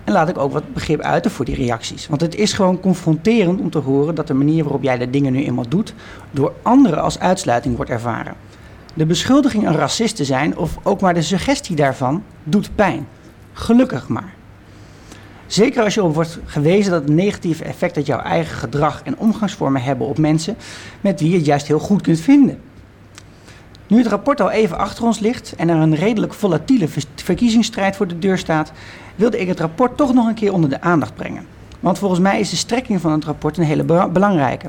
En 0.06 0.12
laat 0.12 0.28
ik 0.28 0.38
ook 0.38 0.52
wat 0.52 0.74
begrip 0.74 1.00
uiten 1.00 1.30
voor 1.30 1.44
die 1.44 1.54
reacties. 1.54 2.06
Want 2.06 2.20
het 2.20 2.34
is 2.34 2.52
gewoon 2.52 2.80
confronterend 2.80 3.60
om 3.60 3.70
te 3.70 3.78
horen 3.78 4.14
dat 4.14 4.26
de 4.26 4.34
manier 4.34 4.62
waarop 4.62 4.82
jij 4.82 4.98
de 4.98 5.10
dingen 5.10 5.32
nu 5.32 5.44
eenmaal 5.44 5.68
doet, 5.68 5.94
door 6.30 6.52
anderen 6.62 7.02
als 7.02 7.18
uitsluiting 7.18 7.76
wordt 7.76 7.90
ervaren. 7.90 8.34
De 8.94 9.06
beschuldiging 9.06 9.66
een 9.66 9.76
racist 9.76 10.16
te 10.16 10.24
zijn, 10.24 10.56
of 10.56 10.78
ook 10.82 11.00
maar 11.00 11.14
de 11.14 11.22
suggestie 11.22 11.76
daarvan, 11.76 12.22
doet 12.44 12.70
pijn. 12.74 13.08
Gelukkig 13.52 14.08
maar. 14.08 14.34
Zeker 15.46 15.82
als 15.82 15.94
je 15.94 16.02
op 16.02 16.14
wordt 16.14 16.38
gewezen 16.44 16.92
dat 16.92 17.02
het 17.02 17.12
negatieve 17.12 17.64
effect 17.64 17.94
dat 17.94 18.06
jouw 18.06 18.20
eigen 18.20 18.56
gedrag 18.56 19.02
en 19.02 19.18
omgangsvormen 19.18 19.82
hebben 19.82 20.06
op 20.06 20.18
mensen 20.18 20.56
met 21.00 21.20
wie 21.20 21.30
je 21.30 21.36
het 21.36 21.46
juist 21.46 21.66
heel 21.66 21.78
goed 21.78 22.02
kunt 22.02 22.20
vinden. 22.20 22.60
Nu 23.88 23.98
het 23.98 24.06
rapport 24.06 24.40
al 24.40 24.50
even 24.50 24.78
achter 24.78 25.04
ons 25.04 25.18
ligt 25.18 25.54
en 25.56 25.68
er 25.68 25.76
een 25.76 25.94
redelijk 25.94 26.34
volatiele 26.34 26.88
verkiezingsstrijd 27.14 27.96
voor 27.96 28.06
de 28.06 28.18
deur 28.18 28.38
staat, 28.38 28.72
wilde 29.14 29.40
ik 29.40 29.48
het 29.48 29.60
rapport 29.60 29.96
toch 29.96 30.14
nog 30.14 30.26
een 30.26 30.34
keer 30.34 30.52
onder 30.52 30.70
de 30.70 30.80
aandacht 30.80 31.14
brengen. 31.14 31.46
Want 31.80 31.98
volgens 31.98 32.20
mij 32.20 32.40
is 32.40 32.50
de 32.50 32.56
strekking 32.56 33.00
van 33.00 33.12
het 33.12 33.24
rapport 33.24 33.56
een 33.56 33.64
hele 33.64 33.84
be- 33.84 34.08
belangrijke. 34.12 34.68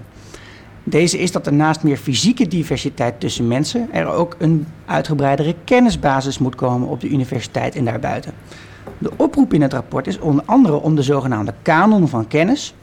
Deze 0.84 1.20
is 1.20 1.32
dat 1.32 1.48
er 1.48 1.54
naast 1.54 1.84
meer 1.84 1.98
fysieke 1.98 2.48
diversiteit 2.48 3.20
tussen 3.20 3.48
mensen 3.48 3.94
er 3.94 4.08
ook 4.08 4.36
een 4.40 4.68
uitgebreidere 4.86 5.56
kennisbasis 5.64 6.38
moet 6.38 6.56
komen 6.56 6.88
op 6.88 7.02
de 7.02 7.10
universiteit 7.10 7.76
en 7.76 7.86
daarbuiten. 7.86 8.34
De 8.98 9.12
oproep 9.16 9.54
in 9.54 9.62
het 9.62 9.74
rapport 9.74 10.08
is 10.08 10.20
onder 10.20 10.44
andere 10.46 10.82
om 10.82 10.96
de 10.96 11.02
zogenaamde 11.02 11.54
kanon 11.62 12.08
van 12.08 12.28
kennis 12.28 12.76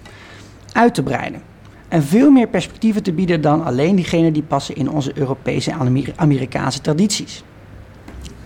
uit 0.72 0.94
te 0.94 1.02
breiden. 1.02 1.42
En 1.88 2.02
veel 2.02 2.30
meer 2.30 2.48
perspectieven 2.48 3.02
te 3.02 3.12
bieden 3.12 3.40
dan 3.40 3.64
alleen 3.64 3.96
diegene 3.96 4.32
die 4.32 4.42
passen 4.42 4.76
in 4.76 4.90
onze 4.90 5.18
Europese 5.18 5.70
en 5.70 5.78
Amer- 5.78 6.12
Amerikaanse 6.16 6.80
tradities. 6.80 7.44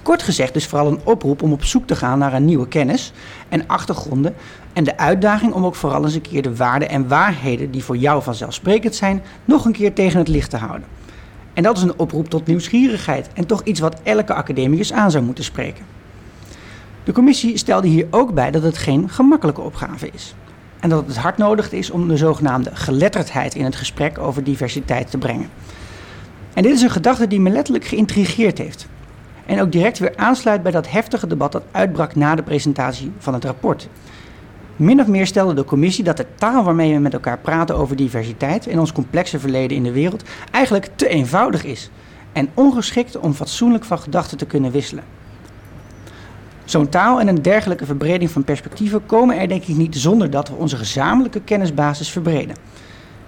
Kort 0.03 0.23
gezegd 0.23 0.55
dus 0.55 0.67
vooral 0.67 0.87
een 0.87 1.01
oproep 1.05 1.43
om 1.43 1.53
op 1.53 1.65
zoek 1.65 1.87
te 1.87 1.97
gaan 1.97 2.19
naar 2.19 2.35
een 2.35 2.45
nieuwe 2.45 2.69
kennis 2.69 3.13
en 3.49 3.67
achtergronden 3.67 4.35
en 4.73 4.85
de 4.85 4.99
uitdaging 4.99 5.53
om 5.53 5.65
ook 5.65 5.75
vooral 5.75 6.05
eens 6.05 6.15
een 6.15 6.21
keer 6.21 6.43
de 6.43 6.57
waarden 6.57 6.89
en 6.89 7.09
waarheden 7.09 7.71
die 7.71 7.85
voor 7.85 7.97
jou 7.97 8.23
vanzelfsprekend 8.23 8.95
zijn, 8.95 9.23
nog 9.45 9.65
een 9.65 9.73
keer 9.73 9.95
tegen 9.95 10.19
het 10.19 10.29
licht 10.29 10.51
te 10.51 10.57
houden. 10.57 10.89
En 11.53 11.63
dat 11.63 11.77
is 11.77 11.83
een 11.83 11.99
oproep 11.99 12.29
tot 12.29 12.47
nieuwsgierigheid 12.47 13.29
en 13.35 13.47
toch 13.47 13.63
iets 13.65 13.81
wat 13.81 14.01
elke 14.03 14.35
academicus 14.35 14.93
aan 14.93 15.11
zou 15.11 15.25
moeten 15.25 15.45
spreken. 15.45 15.85
De 17.05 17.13
commissie 17.13 17.57
stelde 17.57 17.89
hier 17.89 18.07
ook 18.11 18.35
bij 18.35 18.51
dat 18.51 18.63
het 18.63 18.79
geen 18.79 19.09
gemakkelijke 19.09 19.61
opgave 19.61 20.11
is. 20.13 20.35
En 20.81 20.89
dat 20.89 21.07
het 21.07 21.17
hard 21.17 21.39
nodig 21.39 21.73
is 21.73 21.91
om 21.91 22.09
de 22.09 22.17
zogenaamde 22.17 22.71
geletterdheid 22.73 23.55
in 23.55 23.65
het 23.65 23.77
gesprek 23.77 24.19
over 24.19 24.45
diversiteit 24.45 25.11
te 25.11 25.19
brengen. 25.19 25.49
En 26.55 26.63
dit 26.63 26.73
is 26.73 26.83
een 26.83 26.91
gedachte 26.91 27.27
die 27.27 27.41
me 27.41 27.51
letterlijk 27.51 27.85
geïntrigeerd 27.85 28.59
heeft. 28.59 28.87
En 29.47 29.61
ook 29.61 29.73
direct 29.73 29.99
weer 29.99 30.17
aansluit 30.17 30.63
bij 30.63 30.73
dat 30.73 30.91
heftige 30.91 31.27
debat 31.27 31.53
dat 31.53 31.65
uitbrak 31.71 32.15
na 32.15 32.35
de 32.35 32.43
presentatie 32.43 33.13
van 33.19 33.35
het 33.35 33.45
rapport. 33.45 33.89
Min 34.77 35.01
of 35.01 35.07
meer 35.07 35.27
stelde 35.27 35.55
de 35.55 35.65
commissie 35.65 36.05
dat 36.05 36.17
de 36.17 36.27
taal 36.35 36.65
waarmee 36.65 36.95
we 36.95 37.01
met 37.01 37.13
elkaar 37.13 37.39
praten 37.39 37.77
over 37.77 37.97
diversiteit 37.97 38.67
en 38.67 38.79
ons 38.79 38.93
complexe 38.93 39.39
verleden 39.39 39.77
in 39.77 39.83
de 39.83 39.93
wereld 39.93 40.23
eigenlijk 40.51 40.89
te 40.95 41.09
eenvoudig 41.09 41.65
is 41.65 41.91
en 42.33 42.49
ongeschikt 42.55 43.19
om 43.19 43.33
fatsoenlijk 43.33 43.85
van 43.85 43.99
gedachten 43.99 44.39
te 44.39 44.47
kunnen 44.47 44.71
wisselen. 44.71 45.05
Zo'n 46.69 46.89
taal 46.89 47.21
en 47.21 47.29
een 47.29 47.43
dergelijke 47.43 47.87
verbreding 47.87 48.31
van 48.31 48.45
perspectieven 48.45 49.07
komen 49.07 49.39
er 49.39 49.49
denk 49.49 49.65
ik 49.65 49.77
niet 49.77 49.97
zonder 49.97 50.31
dat 50.31 50.49
we 50.49 50.55
onze 50.55 50.77
gezamenlijke 50.77 51.41
kennisbasis 51.41 52.11
verbreden. 52.11 52.57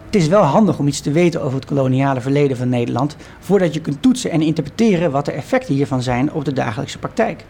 Het 0.06 0.14
is 0.14 0.28
wel 0.28 0.42
handig 0.42 0.78
om 0.78 0.86
iets 0.86 1.00
te 1.00 1.12
weten 1.12 1.42
over 1.42 1.54
het 1.54 1.64
koloniale 1.64 2.20
verleden 2.20 2.56
van 2.56 2.68
Nederland 2.68 3.16
voordat 3.38 3.74
je 3.74 3.80
kunt 3.80 4.02
toetsen 4.02 4.30
en 4.30 4.42
interpreteren 4.42 5.10
wat 5.10 5.24
de 5.24 5.32
effecten 5.32 5.74
hiervan 5.74 6.02
zijn 6.02 6.32
op 6.32 6.44
de 6.44 6.52
dagelijkse 6.52 6.98
praktijk. 6.98 7.44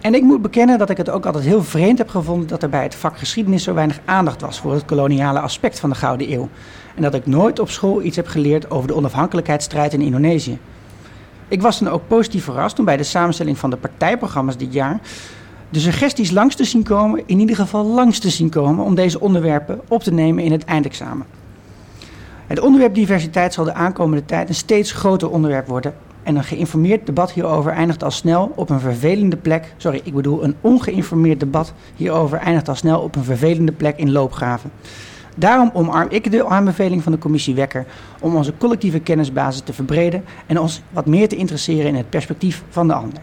En 0.00 0.14
ik 0.14 0.22
moet 0.22 0.42
bekennen 0.42 0.78
dat 0.78 0.90
ik 0.90 0.96
het 0.96 1.10
ook 1.10 1.26
altijd 1.26 1.44
heel 1.44 1.62
vreemd 1.62 1.98
heb 1.98 2.08
gevonden 2.08 2.48
dat 2.48 2.62
er 2.62 2.68
bij 2.68 2.82
het 2.82 2.94
vak 2.94 3.18
geschiedenis 3.18 3.62
zo 3.62 3.74
weinig 3.74 4.00
aandacht 4.04 4.40
was 4.40 4.60
voor 4.60 4.72
het 4.72 4.84
koloniale 4.84 5.40
aspect 5.40 5.80
van 5.80 5.90
de 5.90 5.96
Gouden 5.96 6.32
Eeuw. 6.32 6.48
En 6.94 7.02
dat 7.02 7.14
ik 7.14 7.26
nooit 7.26 7.58
op 7.58 7.70
school 7.70 8.02
iets 8.02 8.16
heb 8.16 8.26
geleerd 8.26 8.70
over 8.70 8.88
de 8.88 8.94
onafhankelijkheidsstrijd 8.94 9.92
in 9.92 10.00
Indonesië. 10.00 10.58
Ik 11.48 11.62
was 11.62 11.78
dan 11.78 11.92
ook 11.92 12.02
positief 12.06 12.44
verrast 12.44 12.76
toen 12.76 12.84
bij 12.84 12.96
de 12.96 13.02
samenstelling 13.02 13.58
van 13.58 13.70
de 13.70 13.76
partijprogramma's 13.76 14.56
dit 14.56 14.72
jaar 14.72 15.00
de 15.68 15.80
suggesties 15.80 16.30
langs 16.30 16.54
te 16.54 16.64
zien 16.64 16.82
komen, 16.82 17.22
in 17.26 17.40
ieder 17.40 17.56
geval 17.56 17.84
langs 17.84 18.18
te 18.18 18.30
zien 18.30 18.50
komen, 18.50 18.84
om 18.84 18.94
deze 18.94 19.20
onderwerpen 19.20 19.80
op 19.88 20.02
te 20.02 20.12
nemen 20.12 20.44
in 20.44 20.52
het 20.52 20.64
eindexamen. 20.64 21.26
Het 22.46 22.60
onderwerp 22.60 22.94
diversiteit 22.94 23.52
zal 23.52 23.64
de 23.64 23.72
aankomende 23.72 24.24
tijd 24.24 24.48
een 24.48 24.54
steeds 24.54 24.92
groter 24.92 25.30
onderwerp 25.30 25.66
worden. 25.66 25.94
En 26.22 26.36
een 26.36 26.44
geïnformeerd 26.44 27.06
debat 27.06 27.32
hierover 27.32 27.72
eindigt 27.72 28.02
al 28.02 28.10
snel 28.10 28.52
op 28.54 28.70
een 28.70 28.80
vervelende 28.80 29.36
plek. 29.36 29.74
Sorry, 29.76 30.00
ik 30.04 30.14
bedoel 30.14 30.44
een 30.44 30.56
ongeïnformeerd 30.60 31.40
debat 31.40 31.72
hierover 31.96 32.38
eindigt 32.38 32.68
al 32.68 32.74
snel 32.74 33.00
op 33.00 33.16
een 33.16 33.24
vervelende 33.24 33.72
plek 33.72 33.98
in 33.98 34.12
loopgraven. 34.12 34.70
Daarom 35.38 35.70
omarm 35.72 36.06
ik 36.10 36.30
de 36.30 36.46
aanbeveling 36.46 37.02
van 37.02 37.12
de 37.12 37.18
commissie 37.18 37.54
Wekker 37.54 37.86
om 38.20 38.36
onze 38.36 38.52
collectieve 38.58 39.00
kennisbasis 39.00 39.60
te 39.60 39.72
verbreden 39.72 40.24
en 40.46 40.60
ons 40.60 40.82
wat 40.90 41.06
meer 41.06 41.28
te 41.28 41.36
interesseren 41.36 41.86
in 41.86 41.94
het 41.94 42.10
perspectief 42.10 42.62
van 42.68 42.88
de 42.88 42.94
ander. 42.94 43.20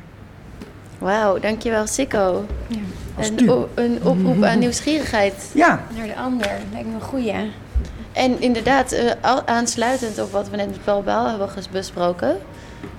Wauw, 0.98 1.40
dankjewel 1.40 1.88
Sikko. 1.88 2.46
Ja. 2.68 2.78
Een, 3.18 3.50
o- 3.50 3.70
een 3.74 4.00
oproep 4.04 4.44
aan 4.44 4.60
nieuwsgierigheid. 4.60 5.52
Ja, 5.54 5.84
Naar 5.98 6.08
de 6.08 6.16
ander, 6.16 6.52
lijkt 6.72 6.88
me 6.88 6.94
een 6.94 7.02
goeie. 7.02 7.34
En 8.12 8.42
inderdaad, 8.42 8.92
eh, 8.92 9.38
aansluitend 9.46 10.20
op 10.22 10.32
wat 10.32 10.50
we 10.50 10.56
net 10.56 10.68
met 10.70 10.84
Paul 10.84 11.04
Baal 11.04 11.28
hebben 11.30 11.50
besproken. 11.72 12.38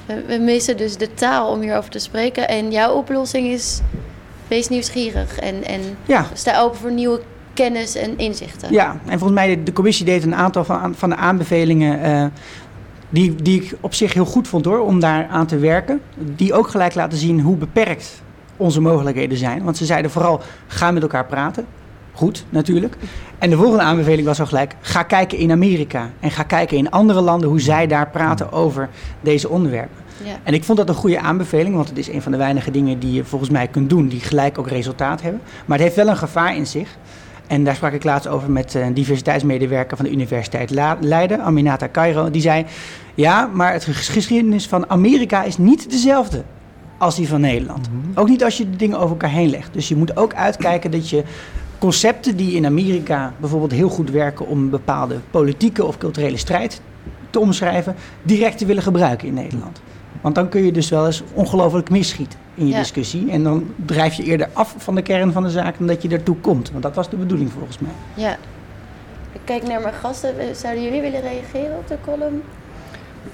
We, 0.07 0.25
we 0.27 0.39
missen 0.39 0.77
dus 0.77 0.97
de 0.97 1.15
taal 1.15 1.51
om 1.51 1.61
hierover 1.61 1.91
te 1.91 1.99
spreken. 1.99 2.49
En 2.49 2.71
jouw 2.71 2.93
oplossing 2.93 3.47
is, 3.47 3.81
wees 4.49 4.69
nieuwsgierig. 4.69 5.39
En, 5.39 5.65
en 5.65 5.81
ja. 6.07 6.27
sta 6.33 6.61
open 6.61 6.79
voor 6.79 6.93
nieuwe 6.93 7.21
kennis 7.55 7.95
en 7.95 8.19
inzichten. 8.19 8.73
Ja, 8.73 9.01
en 9.05 9.19
volgens 9.19 9.41
mij 9.41 9.57
de, 9.57 9.63
de 9.63 9.73
commissie 9.73 10.05
deed 10.05 10.23
een 10.23 10.35
aantal 10.35 10.65
van, 10.65 10.95
van 10.95 11.09
de 11.09 11.17
aanbevelingen 11.17 12.03
eh, 12.03 12.25
die, 13.09 13.35
die 13.35 13.63
ik 13.63 13.77
op 13.81 13.95
zich 13.95 14.13
heel 14.13 14.25
goed 14.25 14.49
vond 14.49 14.65
hoor, 14.65 14.81
om 14.81 15.01
daar 15.01 15.27
aan 15.31 15.47
te 15.47 15.59
werken. 15.59 16.01
Die 16.17 16.55
ook 16.55 16.69
gelijk 16.69 16.95
laten 16.95 17.19
zien 17.19 17.41
hoe 17.41 17.57
beperkt 17.57 18.23
onze 18.57 18.81
mogelijkheden 18.81 19.39
zijn. 19.39 19.65
Want 19.65 19.77
ze 19.77 19.85
zeiden 19.85 20.11
vooral, 20.11 20.41
ga 20.67 20.91
met 20.91 21.03
elkaar 21.03 21.27
praten. 21.27 21.67
Goed, 22.13 22.45
natuurlijk. 22.49 22.97
En 23.39 23.51
de 23.51 23.57
volgende 23.57 23.83
aanbeveling 23.83 24.27
was 24.27 24.41
al 24.41 24.47
gelijk, 24.47 24.75
ga 24.81 25.03
kijken 25.03 25.39
in 25.39 25.51
Amerika. 25.51 26.11
En 26.21 26.31
ga 26.31 26.43
kijken 26.43 26.77
in 26.77 26.91
andere 26.91 27.21
landen 27.21 27.49
hoe 27.49 27.61
zij 27.61 27.87
daar 27.87 28.11
praten 28.11 28.53
over 28.53 28.89
deze 29.21 29.49
onderwerpen. 29.49 29.97
Ja. 30.25 30.37
En 30.43 30.55
ik 30.55 30.65
vond 30.65 30.79
dat 30.79 30.89
een 30.89 30.95
goede 30.95 31.21
aanbeveling, 31.21 31.75
want 31.75 31.89
het 31.89 31.99
is 31.99 32.09
een 32.09 32.23
van 32.23 32.33
de 32.33 32.39
weinige 32.39 32.71
dingen 32.71 32.99
die 32.99 33.13
je 33.13 33.25
volgens 33.25 33.51
mij 33.51 33.69
kunt 33.69 33.91
doen, 33.91 34.09
die 34.09 34.21
gelijk 34.21 34.59
ook 34.59 34.69
resultaat 34.69 35.23
hebben. 35.23 35.41
Maar 35.67 35.79
het 35.79 35.87
heeft 35.87 35.97
wel 35.97 36.09
een 36.09 36.17
gevaar 36.17 36.57
in 36.57 36.67
zich. 36.67 36.97
En 37.55 37.65
daar 37.65 37.75
sprak 37.75 37.93
ik 37.93 38.05
laatst 38.05 38.29
over 38.29 38.51
met 38.51 38.75
een 38.75 38.95
diversiteitsmedewerker 38.95 39.97
van 39.97 40.07
de 40.07 40.13
Universiteit 40.13 40.71
Leiden, 41.01 41.41
Aminata 41.41 41.89
Cairo. 41.93 42.31
Die 42.31 42.43
zei, 42.43 42.65
ja, 43.15 43.51
maar 43.53 43.73
het 43.73 43.85
ges- 43.85 44.09
geschiedenis 44.09 44.67
van 44.67 44.91
Amerika 44.91 45.43
is 45.43 45.59
niet 45.59 45.91
dezelfde 45.91 46.43
als 46.99 47.17
die 47.17 47.29
van 47.29 47.41
Nederland. 47.41 47.89
Ook 48.15 48.29
niet 48.29 48.45
als 48.45 48.57
je 48.57 48.71
de 48.71 48.77
dingen 48.77 48.97
over 48.97 49.11
elkaar 49.11 49.31
heen 49.31 49.51
legt. 49.51 49.73
Dus 49.73 49.89
je 49.89 49.97
moet 49.97 50.17
ook 50.17 50.35
uitkijken 50.35 50.91
dat 50.91 51.11
je 51.11 51.23
concepten 51.79 52.37
die 52.37 52.53
in 52.53 52.67
Amerika 52.67 53.33
bijvoorbeeld 53.41 53.73
heel 53.73 53.89
goed 53.89 54.11
werken 54.11 54.47
om 54.47 54.59
een 54.59 54.71
bepaalde 54.71 55.21
politieke 55.31 55.85
of 55.85 55.99
culturele 55.99 56.37
strijd 56.37 56.81
te 57.31 57.39
omschrijven, 57.39 57.95
direct 58.23 58.59
te 58.59 58.67
willen 58.67 58.83
gebruiken 58.83 59.29
in 59.29 59.35
Nederland. 59.35 59.81
Want 60.25 60.35
dan 60.37 60.49
kun 60.49 60.65
je 60.65 60.73
dus 60.73 60.89
wel 60.89 61.07
eens 61.07 61.23
ongelooflijk 61.33 61.91
misschieten 61.91 62.39
in 62.55 62.67
je 62.67 62.73
Ja. 62.73 62.79
discussie. 62.79 63.31
En 63.31 63.43
dan 63.43 63.67
drijf 63.87 64.15
je 64.15 64.23
eerder 64.23 64.49
af 64.53 64.75
van 64.79 64.95
de 64.95 65.03
kern 65.03 65.33
van 65.33 65.43
de 65.43 65.51
zaak 65.51 65.79
dan 65.79 65.87
dat 65.87 66.03
je 66.03 66.09
ertoe 66.09 66.37
komt. 66.37 66.71
Want 66.71 66.83
dat 66.83 66.95
was 66.95 67.11
de 67.11 67.17
bedoeling 67.17 67.53
volgens 67.53 67.79
mij. 67.79 67.91
ja. 68.15 68.37
Ik 69.33 69.41
kijk 69.45 69.63
naar 69.67 69.81
mijn 69.81 69.95
gasten. 69.95 70.35
Zouden 70.57 70.83
jullie 70.85 71.01
willen 71.01 71.21
reageren 71.21 71.77
op 71.79 71.89
de 71.89 71.97
column? 72.05 72.43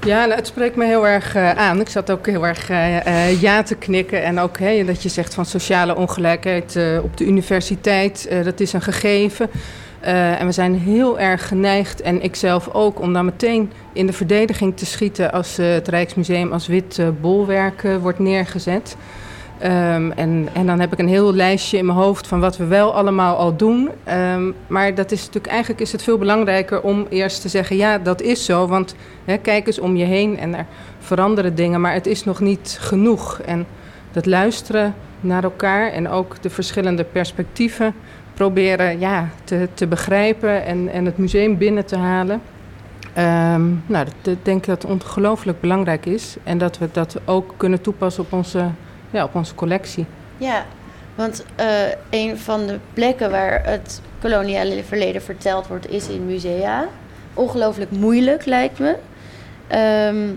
Ja, 0.04 0.24
nou, 0.24 0.34
het 0.36 0.46
spreekt 0.46 0.76
me 0.76 0.84
heel 0.86 1.06
erg 1.06 1.34
eh, 1.34 1.50
aan. 1.50 1.80
Ik 1.80 1.88
zat 1.88 2.10
ook 2.10 2.26
heel 2.26 2.46
erg 2.46 2.70
eh, 2.70 3.06
eh, 3.28 3.40
ja 3.40 3.62
te 3.62 3.74
knikken. 3.74 4.22
En 4.24 4.38
ook 4.38 4.58
hè, 4.58 4.84
dat 4.84 5.02
je 5.02 5.08
zegt 5.08 5.34
van 5.34 5.44
sociale 5.46 5.96
ongelijkheid 5.96 6.76
eh, 6.76 6.98
op 7.02 7.16
de 7.16 7.24
universiteit, 7.26 8.26
eh, 8.26 8.44
dat 8.44 8.60
is 8.60 8.72
een 8.72 8.82
gegeven. 8.82 9.50
Eh, 10.00 10.40
en 10.40 10.46
we 10.46 10.52
zijn 10.52 10.74
heel 10.74 11.18
erg 11.18 11.48
geneigd, 11.48 12.00
en 12.00 12.22
ik 12.22 12.36
zelf 12.36 12.68
ook, 12.72 13.00
om 13.00 13.12
dan 13.12 13.24
meteen 13.24 13.72
in 13.92 14.06
de 14.06 14.12
verdediging 14.12 14.76
te 14.76 14.86
schieten 14.86 15.32
als 15.32 15.58
eh, 15.58 15.72
het 15.72 15.88
Rijksmuseum 15.88 16.52
als 16.52 16.66
wit 16.66 16.98
eh, 16.98 17.08
bolwerk 17.20 17.88
wordt 18.00 18.18
neergezet. 18.18 18.96
Ehm, 19.58 20.10
en, 20.10 20.48
en 20.52 20.66
dan 20.66 20.80
heb 20.80 20.92
ik 20.92 20.98
een 20.98 21.08
heel 21.08 21.34
lijstje 21.34 21.78
in 21.78 21.86
mijn 21.86 21.98
hoofd 21.98 22.26
van 22.26 22.40
wat 22.40 22.56
we 22.56 22.64
wel 22.64 22.94
allemaal 22.94 23.36
al 23.36 23.56
doen. 23.56 23.88
Ehm, 24.04 24.50
maar 24.66 24.94
dat 24.94 25.12
is 25.12 25.20
natuurlijk, 25.20 25.46
eigenlijk 25.46 25.80
is 25.80 25.92
het 25.92 26.02
veel 26.02 26.18
belangrijker 26.18 26.80
om 26.80 27.06
eerst 27.08 27.40
te 27.40 27.48
zeggen: 27.48 27.76
ja, 27.76 27.98
dat 27.98 28.22
is 28.22 28.44
zo. 28.44 28.66
Want 28.66 28.94
hè, 29.24 29.36
kijk 29.36 29.66
eens 29.66 29.78
om 29.78 29.96
je 29.96 30.04
heen 30.04 30.38
en 30.38 30.54
er 30.54 30.66
veranderen 30.98 31.54
dingen, 31.54 31.80
maar 31.80 31.92
het 31.92 32.06
is 32.06 32.24
nog 32.24 32.40
niet 32.40 32.76
genoeg. 32.80 33.40
En 33.44 33.66
dat 34.12 34.26
luisteren 34.26 34.94
naar 35.20 35.44
elkaar 35.44 35.92
en 35.92 36.08
ook 36.08 36.42
de 36.42 36.50
verschillende 36.50 37.04
perspectieven 37.04 37.94
proberen 38.40 38.98
ja, 38.98 39.28
te, 39.44 39.68
te 39.74 39.86
begrijpen 39.86 40.64
en, 40.64 40.88
en 40.88 41.04
het 41.04 41.18
museum 41.18 41.58
binnen 41.58 41.84
te 41.86 41.96
halen. 41.96 42.42
Ehm, 43.14 43.62
nou, 43.86 44.06
dat 44.22 44.36
denk 44.42 44.58
ik 44.58 44.66
dat 44.66 44.84
ongelooflijk 44.84 45.60
belangrijk 45.60 46.06
is. 46.06 46.36
En 46.44 46.58
dat 46.58 46.78
we 46.78 46.88
dat 46.92 47.16
ook 47.24 47.54
kunnen 47.56 47.80
toepassen 47.80 48.22
op 48.22 48.32
onze, 48.32 48.66
ja, 49.10 49.24
op 49.24 49.34
onze 49.34 49.54
collectie. 49.54 50.06
Ja, 50.36 50.64
want 51.14 51.44
eh, 51.56 51.66
een 52.10 52.38
van 52.38 52.66
de 52.66 52.78
plekken 52.92 53.30
waar 53.30 53.64
het 53.64 54.00
koloniale 54.20 54.84
verleden 54.84 55.22
verteld 55.22 55.66
wordt 55.66 55.90
is 55.90 56.08
in 56.08 56.26
musea. 56.26 56.88
Ongelooflijk 57.34 57.90
moeilijk 57.90 58.44
lijkt 58.44 58.78
me. 58.78 58.96
Ehm, 59.66 60.28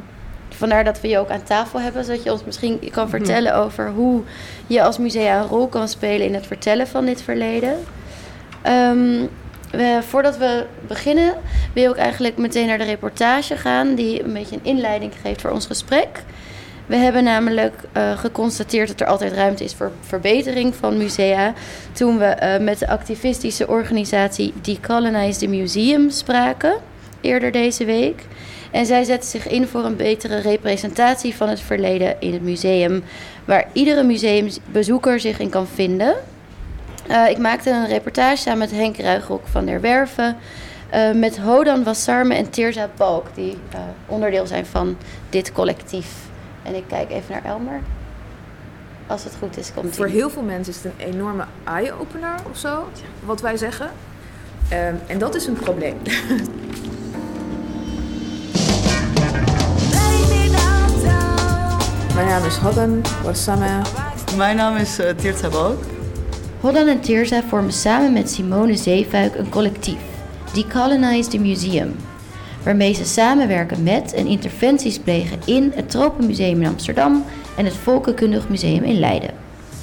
vandaar 0.64 0.84
dat 0.84 1.02
we 1.02 1.08
je 1.08 1.18
ook 1.18 1.30
aan 1.30 1.44
tafel 1.44 1.80
hebben, 1.80 2.06
zodat 2.06 2.24
je 2.24 2.32
ons 2.32 2.44
misschien 2.44 2.80
kan 2.92 3.10
vertellen 3.10 3.56
over 3.56 3.90
hoe 3.90 4.22
je 4.68 4.84
als 4.84 4.98
musea 4.98 5.40
een 5.40 5.48
rol 5.48 5.68
kan 5.68 5.88
spelen 5.88 6.28
in 6.28 6.34
het 6.34 6.48
vertellen 6.48 6.88
van 6.88 7.06
dit 7.06 7.22
verleden. 7.22 7.78
Ehm, 8.62 9.26
we, 9.72 10.00
voordat 10.08 10.38
we 10.38 10.66
beginnen, 10.88 11.34
wil 11.74 11.92
ik 11.92 11.98
eigenlijk 11.98 12.38
meteen 12.38 12.68
naar 12.68 12.78
de 12.78 12.84
reportage 12.84 13.58
gaan, 13.58 13.96
die 13.96 14.24
een 14.24 14.34
beetje 14.34 14.56
een 14.56 14.66
inleiding 14.66 15.12
geeft 15.22 15.42
voor 15.42 15.52
ons 15.52 15.66
gesprek. 15.66 16.24
We 16.86 16.96
hebben 16.96 17.24
namelijk 17.24 17.76
eh, 17.92 18.18
geconstateerd 18.18 18.88
dat 18.88 19.02
er 19.02 19.08
altijd 19.08 19.34
ruimte 19.34 19.64
is 19.64 19.74
voor 19.74 19.92
verbetering 20.02 20.76
van 20.76 20.98
musea. 20.98 21.54
Toen 21.92 22.18
we 22.18 22.26
eh, 22.26 22.62
met 22.62 22.80
de 22.80 22.88
activistische 22.88 23.68
organisatie 23.68 24.54
Decolonize 24.62 25.40
the 25.40 25.48
Museum 25.48 26.10
spraken, 26.10 26.74
eerder 27.22 27.52
deze 27.52 27.86
week. 27.86 28.26
En 28.74 28.86
zij 28.86 29.04
zetten 29.04 29.30
zich 29.30 29.48
in 29.48 29.68
voor 29.68 29.84
een 29.84 29.96
betere 29.96 30.40
representatie 30.40 31.36
van 31.36 31.50
het 31.50 31.60
verleden 31.60 32.16
in 32.20 32.34
het 32.34 32.42
museum, 32.42 33.04
waar 33.46 33.68
iedere 33.72 34.04
museumbezoeker 34.04 35.20
zich 35.20 35.40
in 35.40 35.50
kan 35.50 35.68
vinden. 35.68 36.16
Eh, 37.08 37.30
ik 37.30 37.38
maakte 37.38 37.70
een 37.70 37.88
reportage 37.88 38.38
samen 38.38 38.60
met 38.60 38.72
Henk 38.72 38.98
Ruigrok 38.98 39.48
van 39.48 39.66
der 39.66 39.82
Werven, 39.82 40.38
eh, 40.90 41.12
met 41.12 41.38
Hodan 41.38 41.84
Wassarme 41.84 42.36
en 42.36 42.50
Tirza 42.50 42.90
Balk, 42.98 43.26
die 43.36 43.58
eh, 43.72 43.80
onderdeel 44.06 44.48
zijn 44.48 44.66
van 44.66 44.98
dit 45.30 45.52
collectief. 45.52 46.08
En 46.64 46.76
ik 46.76 46.84
kijk 46.88 47.12
even 47.12 47.32
naar 47.32 47.46
Elmer. 47.46 47.80
Als 49.08 49.24
het 49.24 49.34
goed 49.40 49.58
is, 49.58 49.74
komt 49.74 49.96
Voor 49.96 50.08
heel 50.08 50.30
veel 50.30 50.42
mensen 50.42 50.74
is 50.74 50.84
het 50.84 50.94
een 50.98 51.14
enorme 51.14 51.46
eye-opener 51.64 52.36
of 52.52 52.58
zo, 52.58 52.88
wat 53.26 53.42
wij 53.42 53.58
zeggen. 53.58 53.90
Ehm, 54.70 54.96
en 55.08 55.18
dat 55.18 55.36
is 55.36 55.46
een 55.46 55.54
probleem. 55.54 55.98
naam 62.28 62.46
is 62.46 62.56
Hadden 62.56 63.02
Wassame. 63.24 63.82
Mijn 64.38 64.56
naam 64.56 64.76
is 64.76 65.00
uh, 65.00 65.10
Tirza 65.10 65.50
Balk. 65.50 65.84
Hoddan 66.60 66.88
en 66.88 67.00
Tirza 67.00 67.44
vormen 67.48 67.74
samen 67.74 68.14
met 68.14 68.30
Simone 68.30 68.76
Zeefuik 68.76 69.36
een 69.36 69.50
collectief, 69.50 70.00
Decolonize 70.54 71.30
the 71.30 71.38
Museum, 71.38 71.96
waarmee 72.64 72.94
ze 72.94 73.06
samenwerken 73.06 73.84
met 73.84 74.14
en 74.14 74.28
interventies 74.28 75.00
plegen 75.00 75.40
in 75.46 75.72
het 75.76 75.90
Tropenmuseum 75.90 76.62
in 76.62 76.68
Amsterdam 76.68 77.26
en 77.58 77.66
het 77.66 77.76
Volkenkundig 77.76 78.50
Museum 78.50 78.84
in 78.84 79.00
Leiden. 79.00 79.34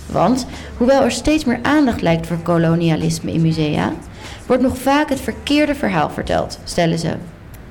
Want 0.07 0.47
hoewel 0.77 1.03
er 1.03 1.13
steeds 1.13 1.45
meer 1.45 1.59
aandacht 1.63 2.03
lijkt 2.03 2.27
voor 2.27 2.39
kolonialisme 2.43 3.33
in 3.33 3.41
musea, 3.41 3.93
wordt 4.47 4.63
nog 4.63 4.79
vaak 4.79 5.09
het 5.09 5.21
verkeerde 5.21 5.75
verhaal 5.75 6.11
verteld, 6.11 6.59
stellen 6.65 6.99
ze. 6.99 7.15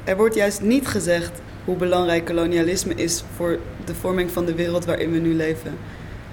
Er 0.03 0.17
wordt 0.17 0.36
juist 0.36 0.62
niet 0.62 0.88
gezegd 0.88 1.32
hoe 1.65 1.75
belangrijk 1.75 2.25
kolonialisme 2.25 2.93
is 2.95 3.23
voor 3.36 3.60
de 3.89 3.95
vorming 3.95 4.32
van 4.32 4.45
de 4.45 4.56
wereld 4.56 4.86
waarin 4.86 5.12
we 5.12 5.17
nu 5.17 5.36
leven. 5.36 5.78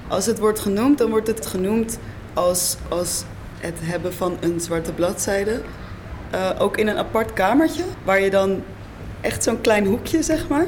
Als 0.09 0.27
het 0.27 0.39
wordt 0.39 0.59
genoemd, 0.59 0.99
dan 0.99 1.11
wordt 1.11 1.27
het 1.27 1.47
genoemd 1.47 1.99
als, 2.35 2.77
als 2.89 3.25
het 3.61 3.75
hebben 3.81 4.15
van 4.15 4.37
een 4.41 4.61
zwarte 4.61 4.93
bladzijde. 4.93 5.61
Uh, 6.35 6.51
ook 6.59 6.77
in 6.77 6.87
een 6.87 6.97
apart 6.97 7.33
kamertje, 7.33 7.83
waar 8.05 8.21
je 8.21 8.31
dan 8.31 8.63
echt 9.21 9.43
zo'n 9.43 9.61
klein 9.61 9.87
hoekje, 9.87 10.23
zeg 10.23 10.49
maar. 10.49 10.67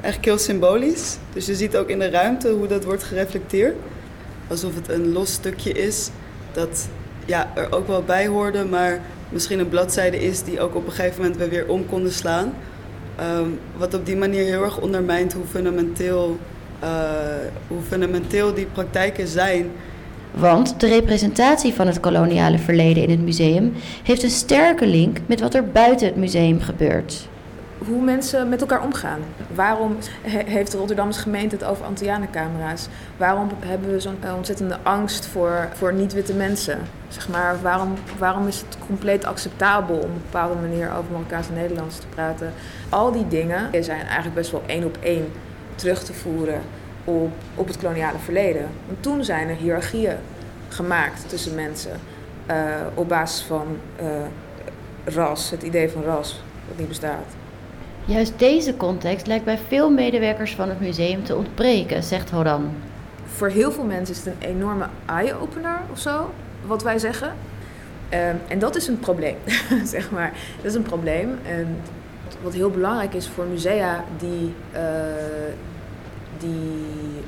Eigenlijk 0.00 0.24
heel 0.24 0.38
symbolisch. 0.38 1.16
Dus 1.32 1.46
je 1.46 1.54
ziet 1.54 1.76
ook 1.76 1.88
in 1.88 1.98
de 1.98 2.10
ruimte 2.10 2.48
hoe 2.48 2.66
dat 2.66 2.84
wordt 2.84 3.02
gereflecteerd. 3.02 3.76
Alsof 4.48 4.74
het 4.74 4.88
een 4.88 5.12
los 5.12 5.32
stukje 5.32 5.72
is 5.72 6.10
dat 6.52 6.88
ja, 7.24 7.50
er 7.54 7.72
ook 7.72 7.86
wel 7.86 8.02
bij 8.02 8.26
hoorde, 8.26 8.64
maar 8.64 9.00
misschien 9.28 9.58
een 9.58 9.68
bladzijde 9.68 10.18
is 10.18 10.42
die 10.42 10.60
ook 10.60 10.74
op 10.74 10.86
een 10.86 10.92
gegeven 10.92 11.22
moment 11.22 11.40
we 11.40 11.48
weer 11.48 11.68
om 11.68 11.86
konden 11.86 12.12
slaan. 12.12 12.54
Um, 13.20 13.58
wat 13.76 13.94
op 13.94 14.06
die 14.06 14.16
manier 14.16 14.44
heel 14.44 14.62
erg 14.62 14.80
ondermijnt 14.80 15.32
hoe 15.32 15.44
fundamenteel, 15.50 16.38
uh, 16.82 16.88
hoe 17.68 17.80
fundamenteel 17.88 18.54
die 18.54 18.66
praktijken 18.66 19.28
zijn. 19.28 19.70
Want 20.34 20.80
de 20.80 20.86
representatie 20.86 21.74
van 21.74 21.86
het 21.86 22.00
koloniale 22.00 22.58
verleden 22.58 23.02
in 23.02 23.10
het 23.10 23.20
museum 23.20 23.72
heeft 24.02 24.22
een 24.22 24.30
sterke 24.30 24.86
link 24.86 25.18
met 25.26 25.40
wat 25.40 25.54
er 25.54 25.64
buiten 25.64 26.06
het 26.06 26.16
museum 26.16 26.60
gebeurt. 26.60 27.28
Hoe 27.86 28.02
mensen 28.02 28.48
met 28.48 28.60
elkaar 28.60 28.82
omgaan. 28.82 29.20
Waarom 29.54 29.96
he 30.22 30.42
heeft 30.44 30.72
de 30.72 30.78
Rotterdamse 30.78 31.20
gemeente 31.20 31.54
het 31.54 31.64
over 31.64 31.84
Antianencamera's? 31.84 32.88
Waarom 33.16 33.48
hebben 33.58 33.92
we 33.92 34.00
zo'n 34.00 34.18
ontzettende 34.36 34.78
angst 34.82 35.26
voor, 35.26 35.68
voor 35.74 35.92
niet-witte 35.92 36.34
mensen? 36.34 36.78
Zeg 37.08 37.28
maar, 37.28 37.62
waarom, 37.62 37.94
waarom 38.18 38.46
is 38.46 38.60
het 38.60 38.78
compleet 38.86 39.24
acceptabel 39.24 39.94
om 39.94 40.00
op 40.00 40.06
een 40.08 40.22
bepaalde 40.30 40.60
manier 40.60 40.92
over 40.92 41.12
Marokkaanse 41.12 41.52
Nederlands 41.52 41.98
te 41.98 42.06
praten? 42.06 42.52
Al 42.88 43.12
die 43.12 43.28
dingen 43.28 43.84
zijn 43.84 44.00
eigenlijk 44.00 44.34
best 44.34 44.50
wel 44.50 44.62
één 44.66 44.84
op 44.84 44.98
één 45.00 45.32
terug 45.74 46.02
te 46.02 46.12
voeren 46.12 46.60
op, 47.04 47.32
op 47.54 47.66
het 47.66 47.78
koloniale 47.78 48.18
verleden. 48.18 48.66
Want 48.86 49.02
toen 49.02 49.24
zijn 49.24 49.48
er 49.48 49.56
hiërarchieën 49.56 50.16
gemaakt 50.68 51.28
tussen 51.28 51.54
mensen 51.54 52.00
eh, 52.46 52.56
op 52.94 53.08
basis 53.08 53.42
van 53.42 53.66
eh, 53.96 54.06
ras, 55.14 55.50
het 55.50 55.62
idee 55.62 55.90
van 55.90 56.02
ras, 56.02 56.42
dat 56.68 56.78
niet 56.78 56.88
bestaat. 56.88 57.26
Juist 58.08 58.38
deze 58.38 58.76
context 58.76 59.26
lijkt 59.26 59.44
bij 59.44 59.58
veel 59.58 59.90
medewerkers 59.90 60.54
van 60.54 60.68
het 60.68 60.80
museum 60.80 61.24
te 61.24 61.36
ontbreken, 61.36 62.02
zegt 62.02 62.30
Horan. 62.30 62.70
Voor 63.26 63.48
heel 63.48 63.72
veel 63.72 63.84
mensen 63.84 64.14
is 64.14 64.24
het 64.24 64.34
een 64.34 64.48
enorme 64.48 64.86
eye-opener 65.06 65.80
of 65.92 65.98
zo, 65.98 66.30
wat 66.66 66.82
wij 66.82 66.98
zeggen. 66.98 67.34
Ehm, 68.08 68.36
en 68.48 68.58
dat 68.58 68.76
is 68.76 68.86
een 68.86 68.98
probleem, 68.98 69.36
zeg 69.84 70.10
maar. 70.10 70.32
Dat 70.56 70.64
is 70.64 70.74
een 70.74 70.82
probleem. 70.82 71.38
En 71.46 71.76
wat 72.42 72.54
heel 72.54 72.70
belangrijk 72.70 73.14
is 73.14 73.28
voor 73.28 73.44
musea 73.44 74.04
die, 74.18 74.54
eh, 74.72 74.82
die 76.38 76.84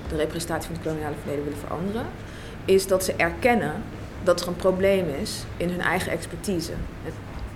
de 0.09 0.16
representatie 0.16 0.66
van 0.66 0.75
het 0.75 0.85
koloniale 0.85 1.16
verleden 1.21 1.45
willen 1.45 1.59
veranderen, 1.59 2.07
is 2.64 2.87
dat 2.87 3.05
ze 3.05 3.14
erkennen 3.16 3.73
dat 4.23 4.40
er 4.40 4.49
een 4.49 4.57
probleem 4.57 5.07
is 5.23 5.45
in 5.57 5.69
hun 5.69 5.81
eigen 5.81 6.12
expertise. 6.12 6.73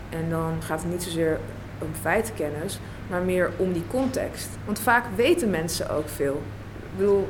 En 0.09 0.31
dan 0.31 0.63
gaat 0.63 0.83
het 0.83 0.91
niet 0.91 1.03
zozeer 1.03 1.39
om 1.79 1.89
feitenkennis, 2.01 2.79
maar 3.11 3.23
meer 3.23 3.51
om 3.57 3.73
die 3.73 3.87
context. 3.91 4.49
Want 4.65 4.79
vaak 4.79 5.05
weten 5.17 5.51
mensen 5.51 5.91
ook 5.91 6.09
veel. 6.09 6.43
Ik 6.75 6.99
bedoel, 6.99 7.29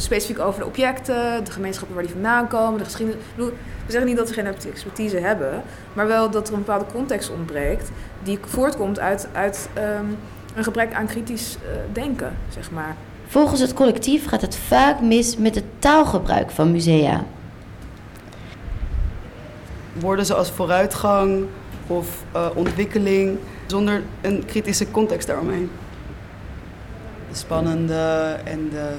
specifiek 0.00 0.38
over 0.38 0.60
de 0.60 0.66
objecten, 0.66 1.44
de 1.44 1.50
gemeenschappen 1.50 1.94
waar 1.94 2.04
die 2.04 2.12
vandaan 2.12 2.48
komen, 2.48 2.78
de 2.78 2.84
geschiedenis. 2.84 3.20
Ik 3.22 3.34
bedoel, 3.34 3.52
we 3.86 3.92
zeggen 3.92 4.08
niet 4.08 4.16
dat 4.18 4.28
ze 4.28 4.34
geen 4.34 4.46
expertise 4.46 5.16
hebben, 5.16 5.62
maar 5.92 6.06
wel 6.06 6.30
dat 6.30 6.48
er 6.48 6.54
een 6.54 6.64
bepaalde 6.64 6.92
context 6.92 7.30
ontbreekt 7.30 7.90
die 8.22 8.38
voortkomt 8.46 8.98
uit, 8.98 9.28
uit 9.32 9.68
ehm, 9.74 10.06
een 10.54 10.64
gebrek 10.64 10.92
aan 10.92 11.06
kritisch 11.06 11.56
uh, 11.56 11.68
denken, 11.92 12.36
zeg 12.48 12.70
maar. 12.70 12.96
Volgens 13.26 13.60
het 13.60 13.74
collectief 13.74 14.26
gaat 14.26 14.40
het 14.40 14.56
vaak 14.56 15.00
mis 15.00 15.36
met 15.36 15.54
het 15.54 15.64
taalgebruik 15.78 16.50
van 16.50 16.72
musea. 16.72 17.24
Woorden 19.92 20.26
zoals 20.26 20.50
vooruitgang 20.50 21.44
of 21.86 22.24
uh, 22.34 22.46
ontwikkeling 22.54 23.38
zonder 23.70 24.02
een 24.20 24.44
kritische 24.44 24.90
context 24.90 25.26
daaromheen. 25.26 25.70
De 27.30 27.36
spannende 27.36 28.36
en 28.44 28.68
de 28.70 28.90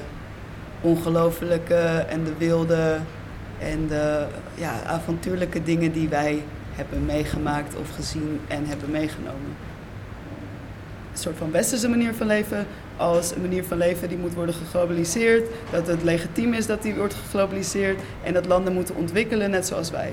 ongelofelijke 0.80 2.04
en 2.08 2.24
de 2.24 2.32
wilde 2.38 2.98
en 3.58 3.86
de 3.88 4.26
ja, 4.54 4.82
avontuurlijke 4.86 5.62
dingen 5.62 5.92
die 5.92 6.08
wij 6.08 6.42
hebben 6.70 7.04
meegemaakt 7.04 7.76
of 7.76 7.94
gezien 7.94 8.40
en 8.48 8.66
hebben 8.66 8.90
meegenomen. 8.90 9.56
Een 11.12 11.18
soort 11.18 11.36
van 11.36 11.50
westerse 11.50 11.88
manier 11.88 12.14
van 12.14 12.26
leven 12.26 12.66
als 12.96 13.34
een 13.34 13.40
manier 13.40 13.64
van 13.64 13.76
leven 13.76 14.08
die 14.08 14.18
moet 14.18 14.34
worden 14.34 14.54
geglobaliseerd. 14.54 15.48
Dat 15.70 15.86
het 15.86 16.02
legitiem 16.02 16.54
is 16.54 16.66
dat 16.66 16.82
die 16.82 16.94
wordt 16.94 17.14
geglobaliseerd 17.14 18.00
en 18.22 18.32
dat 18.32 18.46
landen 18.46 18.72
moeten 18.72 18.96
ontwikkelen 18.96 19.50
net 19.50 19.66
zoals 19.66 19.90
wij. 19.90 20.12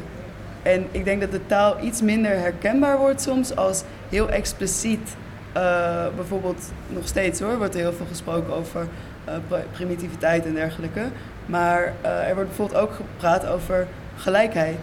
En 0.63 0.87
ik 0.91 1.05
denk 1.05 1.21
dat 1.21 1.31
de 1.31 1.45
taal 1.45 1.75
iets 1.81 2.01
minder 2.01 2.31
herkenbaar 2.31 2.97
wordt 2.97 3.21
soms 3.21 3.55
als 3.55 3.83
heel 4.09 4.29
expliciet. 4.29 5.15
Uh, 5.57 6.05
bijvoorbeeld 6.15 6.71
nog 6.87 7.07
steeds 7.07 7.39
hoor, 7.39 7.57
wordt 7.57 7.73
er 7.73 7.79
heel 7.79 7.93
veel 7.93 8.05
gesproken 8.05 8.53
over 8.53 8.87
uh, 9.29 9.57
primitiviteit 9.71 10.45
en 10.45 10.53
dergelijke. 10.53 11.01
Maar 11.45 11.93
uh, 12.03 12.27
er 12.27 12.33
wordt 12.33 12.49
bijvoorbeeld 12.49 12.81
ook 12.81 12.93
gepraat 12.93 13.45
over 13.45 13.87
gelijkheid 14.15 14.79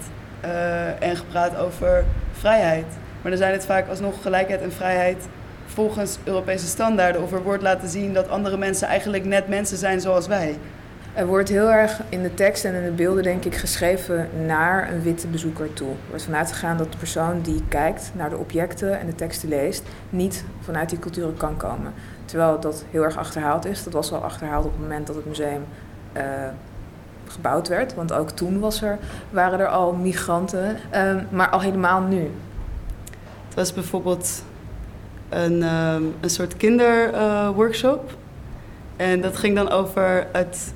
en 0.99 1.17
gepraat 1.17 1.57
over 1.57 2.05
vrijheid. 2.33 2.87
Maar 3.23 3.31
dan 3.31 3.41
zijn 3.41 3.53
het 3.53 3.67
vaak 3.67 3.89
alsnog 3.89 4.23
gelijkheid 4.23 4.61
en 4.61 4.73
vrijheid 4.73 5.29
volgens 5.67 6.19
Europese 6.25 6.67
standaarden. 6.67 7.23
Of 7.23 7.33
er 7.33 7.43
wordt 7.43 7.63
laten 7.63 7.89
zien 7.89 8.13
dat 8.13 8.29
andere 8.29 8.57
mensen 8.57 8.89
eigenlijk 8.89 9.25
net 9.25 9.49
mensen 9.49 9.77
zijn 9.77 10.01
zoals 10.01 10.27
wij. 10.27 10.57
Er 11.15 11.27
wordt 11.27 11.49
heel 11.49 11.71
erg 11.71 12.01
in 12.09 12.23
de 12.23 12.35
tekst 12.35 12.65
en 12.65 12.75
in 12.75 12.85
de 12.85 12.91
beelden, 12.91 13.23
denk 13.23 13.45
ik, 13.45 13.55
geschreven 13.55 14.29
naar 14.47 14.93
een 14.93 15.03
witte 15.03 15.27
bezoeker 15.27 15.73
toe. 15.73 15.89
Er 15.89 16.09
wordt 16.09 16.25
vanuit 16.25 16.53
gegaan 16.53 16.77
dat 16.77 16.93
de 16.93 16.99
persoon 16.99 17.41
die 17.41 17.63
kijkt 17.69 18.13
naar 18.15 18.31
de 18.31 18.37
objecten 18.37 19.01
en 19.01 19.07
de 19.07 19.15
teksten 19.15 19.49
leest, 19.49 19.83
niet 20.11 20.45
vanuit 20.61 20.89
die 20.89 20.99
culturen 20.99 21.37
kan 21.37 21.57
komen. 21.57 21.93
Terwijl 22.25 22.61
dat 22.61 22.85
heel 22.91 23.03
erg 23.03 23.17
achterhaald 23.17 23.65
is. 23.65 23.85
Dat 23.85 23.93
was 23.93 24.13
al 24.13 24.25
achterhaald 24.25 24.65
op 24.65 24.73
het 24.73 24.81
moment 24.81 25.07
dat 25.07 25.17
het 25.17 25.27
museum 25.27 25.65
uh, 26.17 26.23
gebouwd 27.27 27.69
werd. 27.69 27.95
Want 27.95 28.13
ook 28.13 28.31
toen 28.31 28.61
was 28.61 28.83
er, 28.83 28.99
waren 29.31 29.61
er 29.61 29.69
al 29.69 29.93
migranten, 29.93 30.77
uh, 30.95 31.15
maar 31.31 31.49
al 31.49 31.61
helemaal 31.61 32.01
nu. 32.01 32.31
Het 33.47 33.55
was 33.55 33.73
bijvoorbeeld 33.73 34.45
een, 35.29 35.61
uh, 35.61 35.95
een 36.21 36.31
soort 36.31 36.57
kinderworkshop. 36.57 38.11
En 38.97 39.21
dat 39.21 39.37
ging 39.37 39.57
dan 39.57 39.71
over 39.71 40.27
het, 40.33 40.75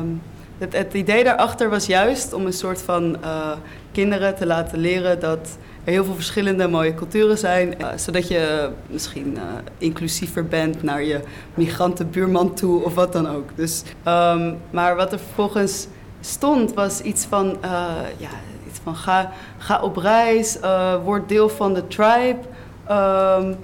um, 0.00 0.22
het, 0.58 0.72
het, 0.72 0.94
idee 0.94 1.24
daarachter 1.24 1.70
was 1.70 1.86
juist 1.86 2.32
om 2.32 2.46
een 2.46 2.52
soort 2.52 2.82
van 2.82 3.16
uh, 3.24 3.52
kinderen 3.92 4.34
te 4.34 4.46
laten 4.46 4.78
leren 4.78 5.20
dat 5.20 5.58
er 5.84 5.92
heel 5.92 6.04
veel 6.04 6.14
verschillende 6.14 6.68
mooie 6.68 6.94
culturen 6.94 7.38
zijn. 7.38 7.74
Uh, 7.80 7.88
zodat 7.96 8.28
je 8.28 8.70
misschien 8.86 9.32
uh, 9.34 9.42
inclusiever 9.78 10.46
bent 10.46 10.82
naar 10.82 11.02
je 11.02 11.20
migrantenbuurman 11.54 12.54
toe 12.54 12.84
of 12.84 12.94
wat 12.94 13.12
dan 13.12 13.28
ook. 13.28 13.48
Dus, 13.54 13.82
um, 14.06 14.58
maar 14.70 14.96
wat 14.96 15.12
er 15.12 15.18
vervolgens 15.18 15.86
stond 16.20 16.74
was 16.74 17.00
iets 17.00 17.24
van, 17.24 17.56
ja, 18.16 18.30
iets 18.68 18.80
van 18.82 18.96
ga, 18.96 19.32
ga 19.58 19.82
op 19.82 19.96
reis, 19.96 20.58
word 21.04 21.28
deel 21.28 21.48
van 21.48 21.74
de 21.74 21.86
tribe. 21.86 22.38
Um, 22.90 23.56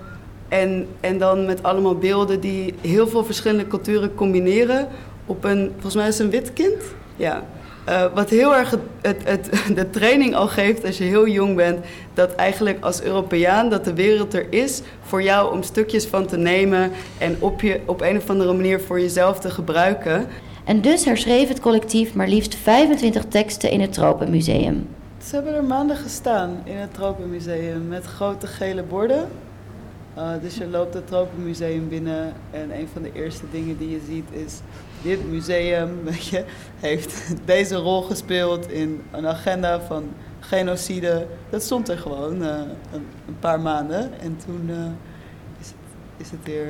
en, 0.51 0.87
en 1.01 1.19
dan 1.19 1.47
met 1.47 1.63
allemaal 1.63 1.95
beelden 1.95 2.41
die 2.41 2.75
heel 2.81 3.07
veel 3.07 3.25
verschillende 3.25 3.67
culturen 3.67 4.15
combineren 4.15 4.89
op 5.27 5.45
een, 5.45 5.71
volgens 5.73 5.95
mij 5.95 6.09
is 6.09 6.19
het 6.19 6.27
een 6.27 6.33
wit 6.33 6.53
kind. 6.53 6.83
Ja. 7.17 7.45
Uh, 7.89 8.05
wat 8.15 8.31
heel 8.31 8.57
erg 8.57 8.71
het, 8.71 8.81
het, 9.03 9.23
het, 9.25 9.63
de 9.79 9.91
training 9.91 10.35
al 10.35 10.49
geeft 10.49 10.85
als 10.85 10.99
je 10.99 11.05
heel 11.05 11.29
jong 11.29 11.57
bent, 11.57 11.85
dat 12.15 12.35
eigenlijk 12.35 12.85
als 12.85 13.03
Europeaan 13.03 13.71
dat 13.71 13.85
de 13.85 13.95
wereld 13.95 14.35
er 14.35 14.47
is 14.51 14.83
voor 15.03 15.23
jou 15.23 15.53
om 15.53 15.63
stukjes 15.63 16.07
van 16.07 16.27
te 16.27 16.37
nemen 16.37 16.91
en 17.19 17.37
op, 17.39 17.61
je, 17.61 17.81
op 17.87 18.01
een 18.01 18.17
of 18.17 18.31
andere 18.31 18.53
manier 18.53 18.81
voor 18.81 19.01
jezelf 19.01 19.39
te 19.39 19.51
gebruiken. 19.51 20.27
En 20.65 20.81
dus 20.81 21.05
herschreef 21.05 21.49
het 21.49 21.61
collectief 21.61 22.15
maar 22.15 22.29
liefst 22.29 22.55
25 22.55 23.25
teksten 23.25 23.71
in 23.71 23.81
het 23.81 23.93
Tropenmuseum. 23.93 24.89
Ze 25.25 25.35
hebben 25.35 25.55
er 25.55 25.65
maanden 25.65 25.97
gestaan 25.97 26.61
in 26.65 26.77
het 26.77 26.95
Tropenmuseum 26.95 27.89
met 27.89 28.05
grote 28.05 28.47
gele 28.47 28.83
borden. 28.83 29.29
Uh, 30.21 30.31
dus 30.41 30.57
je 30.57 30.69
loopt 30.69 30.95
het 30.95 31.07
Tropenmuseum 31.07 31.89
binnen 31.89 32.33
en 32.51 32.79
een 32.79 32.89
van 32.93 33.03
de 33.03 33.13
eerste 33.13 33.45
dingen 33.51 33.79
die 33.79 33.91
je 33.91 34.01
ziet 34.07 34.29
is 34.31 34.61
dit 35.03 35.31
museum 35.31 36.09
je, 36.31 36.45
heeft 36.81 37.35
deze 37.45 37.75
rol 37.75 38.03
gespeeld 38.03 38.71
in 38.71 39.03
een 39.11 39.27
agenda 39.27 39.81
van 39.81 40.09
genocide. 40.41 41.27
Dat 41.51 41.63
stond 41.63 41.89
er 41.89 41.99
gewoon 41.99 42.43
uh, 42.43 42.49
een, 42.93 43.37
paar 43.39 43.61
maanden 43.61 44.21
en 44.21 44.37
toen 44.45 44.67
uh, 44.71 44.77
is, 45.61 45.67
het, 45.67 45.77
is 46.17 46.31
het 46.31 46.41
weer 46.45 46.69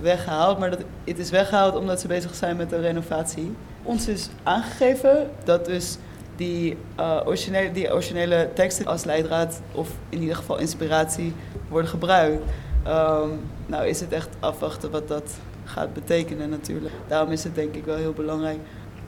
weggehaald. 0.00 0.58
Maar 0.58 0.70
dat, 0.70 0.82
het 1.04 1.18
is 1.18 1.30
weggehaald 1.30 1.76
omdat 1.76 2.00
ze 2.00 2.06
bezig 2.06 2.34
zijn 2.34 2.56
met 2.56 2.70
de 2.70 2.80
renovatie. 2.80 3.56
Ons 3.82 4.08
is 4.08 4.28
aangegeven 4.42 5.30
dat 5.44 5.64
dus 5.64 5.96
die, 6.36 6.76
originele, 7.24 7.72
die 7.72 7.92
originele 7.92 8.50
teksten 8.54 8.86
als 8.86 9.04
leidraad 9.04 9.60
of 9.72 9.90
in 10.08 10.20
ieder 10.20 10.36
geval 10.36 10.58
inspiratie 10.58 11.32
worden 11.68 11.90
gebruikt. 11.90 12.42
Um, 12.86 13.40
nou 13.66 13.86
is 13.86 14.00
het 14.00 14.12
echt 14.12 14.28
afwachten 14.40 14.90
wat 14.90 15.08
dat 15.08 15.34
gaat 15.64 15.92
betekenen 15.92 16.48
natuurlijk. 16.48 16.94
Daarom 17.08 17.32
is 17.32 17.44
het 17.44 17.54
denk 17.54 17.74
ik 17.74 17.84
wel 17.84 17.96
heel 17.96 18.12
belangrijk 18.12 18.58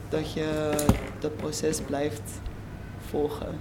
dat 0.08 0.32
je 0.32 0.70
dat 1.18 1.36
proces 1.36 1.80
blijft 1.80 2.40
volgen. 3.10 3.58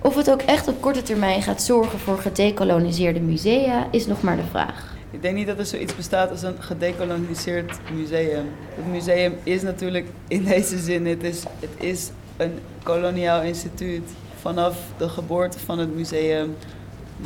Of 0.00 0.14
het 0.14 0.30
ook 0.30 0.42
echt 0.42 0.68
op 0.68 0.80
korte 0.80 1.02
termijn 1.02 1.42
gaat 1.42 1.62
zorgen 1.62 1.98
voor 1.98 2.18
gedecoloniseerde 2.18 3.20
musea, 3.20 3.88
is 3.90 4.06
nog 4.06 4.22
maar 4.22 4.36
de 4.36 4.44
vraag. 4.50 4.96
Ik 5.10 5.22
denk 5.22 5.36
niet 5.36 5.46
dat 5.46 5.58
er 5.58 5.66
zoiets 5.66 5.96
bestaat 5.96 6.30
als 6.30 6.42
een 6.42 6.62
gedecoloniseerd 6.62 7.78
museum. 7.92 8.46
Het 8.74 8.86
museum 8.86 9.34
is 9.42 9.62
natuurlijk 9.62 10.06
in 10.28 10.44
deze 10.44 10.78
zin, 10.78 11.06
het 11.06 11.22
is, 11.22 11.42
het 11.60 11.70
is 11.76 12.10
een 12.36 12.58
koloniaal 12.82 13.42
instituut 13.42 14.10
vanaf 14.40 14.78
de 14.96 15.08
geboorte 15.08 15.58
van 15.58 15.78
het 15.78 15.94
museum. 15.94 16.56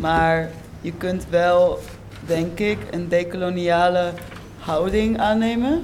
Maar 0.00 0.50
je 0.80 0.92
kunt 0.92 1.26
wel 1.30 1.78
denk 2.26 2.58
ik, 2.58 2.78
een 2.90 3.08
decoloniale 3.08 4.12
houding 4.58 5.18
aannemen. 5.18 5.82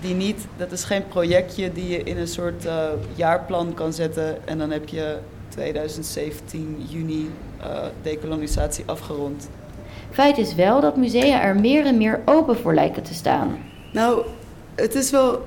Die 0.00 0.14
niet, 0.14 0.46
dat 0.56 0.72
is 0.72 0.84
geen 0.84 1.06
projectje 1.06 1.72
die 1.72 1.88
je 1.88 2.02
in 2.02 2.16
een 2.16 2.28
soort 2.28 2.64
uh, 2.64 2.88
jaarplan 3.14 3.74
kan 3.74 3.92
zetten 3.92 4.48
en 4.48 4.58
dan 4.58 4.70
heb 4.70 4.88
je 4.88 5.16
2017 5.48 6.86
juni 6.88 7.30
uh, 7.60 7.78
decolonisatie 8.02 8.84
afgerond. 8.86 9.48
Feit 10.10 10.38
is 10.38 10.54
wel 10.54 10.80
dat 10.80 10.96
musea 10.96 11.42
er 11.42 11.56
meer 11.56 11.86
en 11.86 11.96
meer 11.96 12.20
open 12.24 12.56
voor 12.56 12.74
lijken 12.74 13.02
te 13.02 13.14
staan. 13.14 13.58
Nou, 13.92 14.24
het 14.74 14.94
is 14.94 15.10
wel 15.10 15.44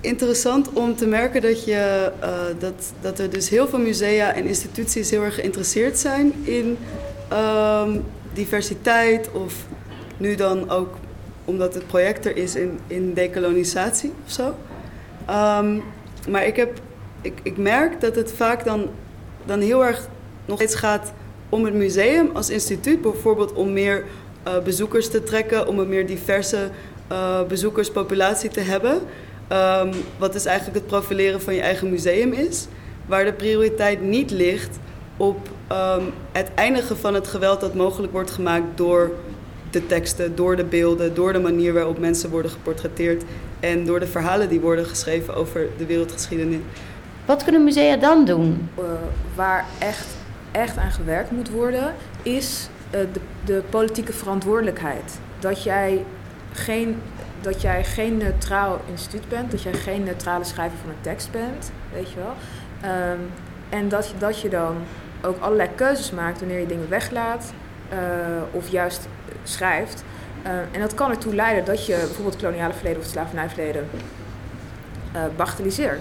interessant 0.00 0.72
om 0.72 0.96
te 0.96 1.06
merken 1.06 1.42
dat, 1.42 1.64
je, 1.64 2.12
uh, 2.22 2.28
dat, 2.58 2.92
dat 3.00 3.18
er 3.18 3.30
dus 3.30 3.48
heel 3.48 3.68
veel 3.68 3.78
musea 3.78 4.34
en 4.34 4.44
instituties 4.44 5.10
heel 5.10 5.22
erg 5.22 5.34
geïnteresseerd 5.34 5.98
zijn 5.98 6.32
in 6.44 6.78
um, 7.32 8.04
diversiteit 8.38 9.30
of 9.32 9.54
nu 10.16 10.34
dan 10.34 10.70
ook 10.70 10.94
omdat 11.44 11.74
het 11.74 11.86
project 11.86 12.26
er 12.26 12.36
is 12.36 12.54
in, 12.54 12.78
in 12.86 13.14
decolonisatie 13.14 14.12
of 14.24 14.32
zo. 14.32 14.54
Ehm, 15.26 15.78
maar 16.28 16.46
ik, 16.46 16.56
heb, 16.56 16.80
ik, 17.20 17.40
ik 17.42 17.56
merk 17.56 18.00
dat 18.00 18.14
het 18.14 18.32
vaak 18.32 18.64
dan, 18.64 18.88
dan 19.44 19.60
heel 19.60 19.84
erg 19.84 20.08
nog 20.44 20.58
steeds 20.58 20.74
gaat 20.74 21.12
om 21.48 21.64
het 21.64 21.74
museum 21.74 22.30
als 22.34 22.50
instituut, 22.50 23.00
bijvoorbeeld 23.00 23.52
om 23.52 23.72
meer 23.72 24.04
uh, 24.46 24.58
bezoekers 24.62 25.08
te 25.08 25.22
trekken, 25.22 25.68
om 25.68 25.78
een 25.78 25.88
meer 25.88 26.06
diverse 26.06 26.70
uh, 27.12 27.42
bezoekerspopulatie 27.42 28.50
te 28.50 28.60
hebben. 28.60 29.00
Um, 29.52 29.90
wat 30.18 30.32
dus 30.32 30.44
eigenlijk 30.44 30.78
het 30.78 30.86
profileren 30.86 31.40
van 31.40 31.54
je 31.54 31.60
eigen 31.60 31.90
museum 31.90 32.32
is. 32.32 32.66
Waar 33.06 33.24
de 33.24 33.32
prioriteit 33.32 34.02
niet 34.02 34.30
ligt 34.30 34.78
op 35.18 35.48
um, 35.72 36.12
het 36.32 36.50
eindigen 36.54 36.96
van 36.96 37.14
het 37.14 37.26
geweld 37.26 37.60
dat 37.60 37.74
mogelijk 37.74 38.12
wordt 38.12 38.30
gemaakt 38.30 38.66
door 38.74 39.10
de 39.70 39.86
teksten, 39.86 40.36
door 40.36 40.56
de 40.56 40.64
beelden, 40.64 41.14
door 41.14 41.32
de 41.32 41.38
manier 41.38 41.72
waarop 41.72 41.98
mensen 41.98 42.30
worden 42.30 42.50
geportretteerd 42.50 43.22
en 43.60 43.84
door 43.84 44.00
de 44.00 44.06
verhalen 44.06 44.48
die 44.48 44.60
worden 44.60 44.86
geschreven 44.86 45.34
over 45.34 45.66
de 45.78 45.86
wereldgeschiedenis. 45.86 46.60
Wat 47.24 47.42
kunnen 47.42 47.64
musea 47.64 47.96
dan 47.96 48.24
doen? 48.24 48.68
Uh, 48.78 48.84
waar 49.34 49.66
echt, 49.78 50.06
echt 50.52 50.76
aan 50.76 50.90
gewerkt 50.90 51.30
moet 51.30 51.50
worden, 51.50 51.94
is 52.22 52.68
uh, 52.94 53.00
de, 53.12 53.20
de 53.44 53.62
politieke 53.70 54.12
verantwoordelijkheid. 54.12 55.18
Dat 55.38 55.62
jij 55.62 56.04
geen 56.52 56.96
dat 57.40 57.62
jij 57.62 57.84
geen 57.84 58.16
neutraal 58.16 58.80
instituut 58.90 59.28
bent, 59.28 59.50
dat 59.50 59.62
jij 59.62 59.72
geen 59.72 60.02
neutrale 60.02 60.44
schrijver 60.44 60.78
van 60.78 60.88
een 60.88 61.00
tekst 61.00 61.30
bent, 61.30 61.72
weet 61.92 62.10
je 62.10 62.16
wel. 62.16 62.34
Um, 62.90 63.18
en 63.68 63.88
dat, 63.88 64.14
dat 64.18 64.40
je 64.40 64.48
dan 64.48 64.76
ook 65.22 65.40
allerlei 65.40 65.68
keuzes 65.74 66.10
maakt 66.10 66.38
wanneer 66.38 66.60
je 66.60 66.66
dingen 66.66 66.88
weglaat 66.88 67.52
uh, 67.92 67.98
of 68.50 68.68
juist 68.68 69.08
schrijft. 69.42 70.04
Uh, 70.46 70.50
en 70.72 70.80
dat 70.80 70.94
kan 70.94 71.10
ertoe 71.10 71.34
leiden 71.34 71.64
dat 71.64 71.86
je 71.86 71.96
bijvoorbeeld 71.96 72.36
koloniale 72.36 72.72
verleden 72.72 72.98
of 72.98 73.04
het 73.04 73.12
slavernijverleden 73.12 73.88
uh. 75.14 75.92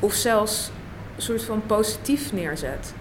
Of 0.00 0.12
zelfs 0.12 0.70
een 1.16 1.22
soort 1.22 1.44
van 1.44 1.62
positief 1.66 2.32
neerzet. 2.32 2.94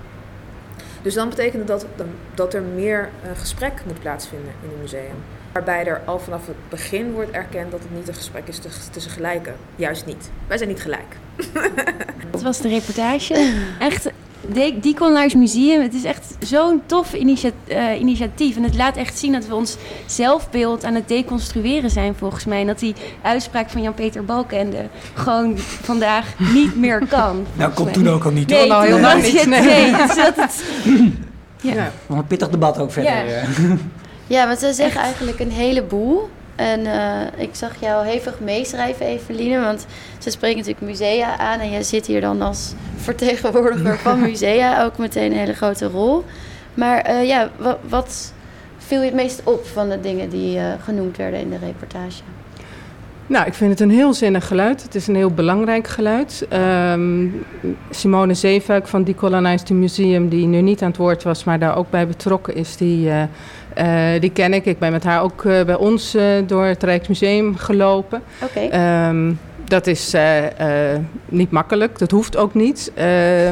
Dus 1.02 1.14
dan 1.14 1.30
betekent 1.30 1.68
dat 1.68 1.86
dat 2.34 2.54
er 2.54 2.62
meer 2.62 3.10
gesprek 3.36 3.82
moet 3.86 4.00
plaatsvinden 4.00 4.52
in 4.64 4.70
een 4.70 4.82
museum. 4.82 5.16
Waarbij 5.52 5.86
er 5.86 6.02
al 6.06 6.20
vanaf 6.20 6.48
het 6.48 6.70
begin 6.70 7.12
wordt 7.12 7.32
erkend 7.32 7.72
dat 7.72 7.80
het 7.80 7.96
niet 7.96 8.08
een 8.08 8.14
gesprek 8.14 8.48
is 8.48 8.60
tussen 8.92 9.12
gelijken. 9.12 9.56
Juist 9.76 10.06
niet. 10.06 10.30
Wij 10.48 10.58
zijn 10.58 10.70
niet 10.70 10.82
gelijk. 10.82 11.18
Dat 12.32 12.42
was 12.42 12.62
de 12.62 12.70
reportage. 12.70 13.54
Echt, 13.80 14.10
de 14.54 14.80
Decolonize 14.82 15.38
Museum, 15.38 15.82
het 15.82 15.94
is 15.94 16.04
echt 16.04 16.36
zo'n 16.40 16.82
tof 16.86 17.14
initia 17.14 17.50
uh, 17.68 18.00
initiatief. 18.00 18.56
En 18.56 18.64
het 18.64 18.76
laat 18.76 18.98
echt 18.98 19.18
zien 19.18 19.32
dat 19.32 19.48
we 19.48 19.56
ons 19.56 19.78
zelfbeeld 20.06 20.84
aan 20.84 20.96
het 20.96 21.08
deconstrueren 21.08 21.90
zijn, 21.90 22.16
volgens 22.16 22.46
mij. 22.46 22.62
En 22.62 22.68
dat 22.68 22.80
die 22.80 22.96
uitspraak 23.22 23.70
van 23.70 23.82
Jan-Peter 23.82 24.26
Balkenende 24.26 24.88
gewoon 25.14 25.58
vandaag 25.58 26.26
niet 26.54 26.76
meer 26.76 27.08
kan. 27.08 27.46
Nou, 27.54 27.72
komt 27.72 27.94
toen 27.94 28.10
ook 28.10 28.24
al 28.24 28.32
niet. 28.32 28.50
Nee, 28.50 28.68
nou, 28.68 28.86
heel 28.86 29.00
lang 29.00 29.24
niet. 29.24 29.46
Nee, 29.46 29.62
nee 29.62 29.96
het, 29.96 30.36
het, 30.36 30.64
ja. 31.62 31.74
ja. 31.74 31.92
Nog 32.08 32.18
een 32.18 32.28
pittig 32.28 32.50
debat 32.50 32.80
ook 32.80 32.92
verder. 32.92 33.28
Ja. 33.28 33.44
Ja, 34.28 34.48
want 34.48 34.60
ze 34.60 34.74
zeggen 34.74 35.02
eigenlijk 35.02 35.40
een 35.40 35.52
heleboel. 35.52 36.30
En 36.56 36.80
uh, 36.80 37.22
ik 37.36 37.56
zag 37.56 37.80
jou 37.80 38.06
hevig 38.06 38.40
meeschrijven, 38.40 39.06
Eveline. 39.06 39.60
Want 39.60 39.86
ze 40.18 40.30
spreken 40.30 40.58
natuurlijk 40.58 40.86
musea 40.86 41.38
aan. 41.38 41.60
En 41.60 41.72
jij 41.72 41.84
zit 41.84 42.06
hier 42.06 42.22
dan 42.22 42.42
als 42.42 42.74
vertegenwoordiger 42.96 43.98
van 43.98 44.22
musea. 44.30 44.84
Ook 44.84 44.98
meteen 44.98 45.32
een 45.32 45.38
hele 45.38 45.54
grote 45.54 45.86
rol. 45.86 46.24
Maar 46.74 47.10
uh, 47.10 47.28
ja, 47.28 47.50
wat, 47.58 47.78
wat, 47.90 48.34
viel 48.78 49.00
je 49.00 49.06
het 49.06 49.16
meest 49.16 49.42
op 49.44 49.66
van 49.66 49.90
de 49.90 50.00
dingen 50.00 50.30
die 50.30 50.58
uh, 50.58 50.64
genoemd 50.84 51.18
werden 51.18 51.40
in 51.40 51.50
de 51.50 51.58
reportage? 51.58 52.22
Nou, 53.28 53.46
ik 53.46 53.54
vind 53.54 53.72
het 53.72 53.80
een 53.80 53.90
heel 53.90 54.14
zinnig 54.14 54.48
geluid. 54.48 54.84
Het 54.84 54.96
is 54.96 55.08
een 55.08 55.16
heel 55.16 55.32
belangrijk 55.32 55.88
geluid. 55.88 56.48
Um, 56.92 57.46
Simone 57.90 58.34
Zeefuik 58.34 58.88
van 58.88 59.04
Decolonized 59.04 59.70
Museum, 59.70 60.30
die 60.30 60.46
nu 60.46 60.62
niet 60.62 60.82
aan 60.82 60.88
het 60.88 60.98
woord 60.98 61.24
was, 61.24 61.44
maar 61.44 61.60
daar 61.60 61.76
ook 61.76 61.90
bij 61.90 62.08
betrokken 62.08 62.56
is, 62.56 62.78
die 62.78 63.08
uh, 63.08 63.24
die 64.20 64.30
ken 64.30 64.54
ik. 64.54 64.66
Ik 64.66 64.80
ben 64.80 64.92
met 64.92 65.04
haar 65.04 65.22
ook 65.22 65.44
uh, 65.44 65.64
bij 65.64 65.76
ons 65.76 66.16
uh, 66.16 66.24
door 66.48 66.66
het 66.66 66.84
Rijksmuseum 66.84 67.58
gelopen. 67.58 68.22
Okay. 68.44 69.08
Um, 69.10 69.40
dat 69.68 69.88
is 69.88 70.16
niet 71.26 71.52
makkelijk, 71.52 72.00
dat 72.00 72.12
hoeft 72.12 72.38
ook 72.38 72.54
niet. 72.54 72.92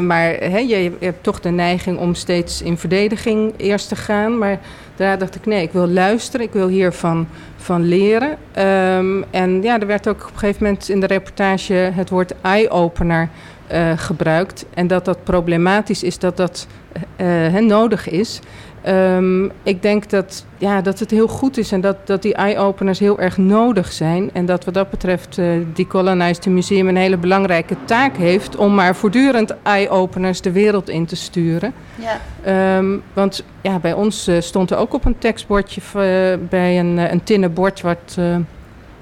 maar 0.01 0.49
je, 0.49 0.67
je, 0.67 0.91
hebt 0.99 1.23
toch 1.23 1.39
de 1.39 1.49
neiging 1.49 1.97
om 1.97 2.15
steeds 2.15 2.61
in 2.61 2.77
verdediging 2.77 3.53
eerst 3.57 3.87
te 3.87 3.95
gaan. 3.95 4.37
Maar 4.37 4.59
daar 4.95 5.17
dacht 5.17 5.35
ik, 5.35 5.45
nee, 5.45 5.63
ik 5.63 5.71
wil 5.71 5.87
luisteren, 5.87 6.45
ik 6.45 6.53
wil 6.53 6.67
hiervan 6.67 7.27
van 7.57 7.83
leren. 7.83 8.29
Um, 8.29 9.25
en 9.31 9.61
ja, 9.61 9.79
er 9.79 9.87
werd 9.87 10.07
ook 10.07 10.21
op 10.21 10.31
een 10.33 10.39
gegeven 10.39 10.63
moment 10.63 10.89
in 10.89 10.99
de 10.99 11.07
reportage 11.07 11.73
het 11.73 12.09
woord 12.09 12.33
eye-opener 12.41 13.29
gebruikt. 13.95 14.65
En 14.73 14.87
dat 14.87 15.05
dat 15.05 15.23
problematisch 15.23 16.03
is, 16.03 16.19
dat 16.19 16.37
dat 16.37 16.67
nodig 17.59 18.09
is. 18.09 18.41
Um, 18.87 19.51
ik 19.63 19.81
denk 19.81 20.09
dat, 20.09 20.45
ja, 20.57 20.81
dat 20.81 20.99
het 20.99 21.11
heel 21.11 21.27
goed 21.27 21.57
is 21.57 21.71
en 21.71 21.81
dat, 21.81 22.07
dat 22.07 22.21
die 22.21 22.33
eye-openers 22.33 22.99
heel 22.99 23.19
erg 23.19 23.37
nodig 23.37 23.91
zijn. 23.91 24.29
En 24.33 24.45
dat 24.45 24.65
wat 24.65 24.73
dat 24.73 24.89
betreft 24.89 25.37
uh, 25.37 25.45
die 25.73 25.87
Colonized 25.87 26.45
Museum 26.45 26.87
een 26.87 26.95
hele 26.95 27.17
belangrijke 27.17 27.75
taak 27.85 28.17
heeft 28.17 28.55
om 28.55 28.73
maar 28.73 28.95
voortdurend 28.95 29.55
eye-openers 29.61 30.41
de 30.41 30.51
wereld 30.51 30.89
in 30.89 31.05
te 31.05 31.15
sturen. 31.15 31.73
Ja. 31.95 32.77
Um, 32.77 33.03
want 33.13 33.43
ja, 33.61 33.79
bij 33.79 33.93
ons 33.93 34.27
uh, 34.27 34.39
stond 34.39 34.71
er 34.71 34.77
ook 34.77 34.93
op 34.93 35.05
een 35.05 35.17
tekstbordje 35.17 35.81
uh, 35.81 36.47
bij 36.49 36.79
een, 36.79 36.97
een 36.97 37.23
tinnen 37.23 37.53
bord 37.53 37.81
wat 37.81 38.17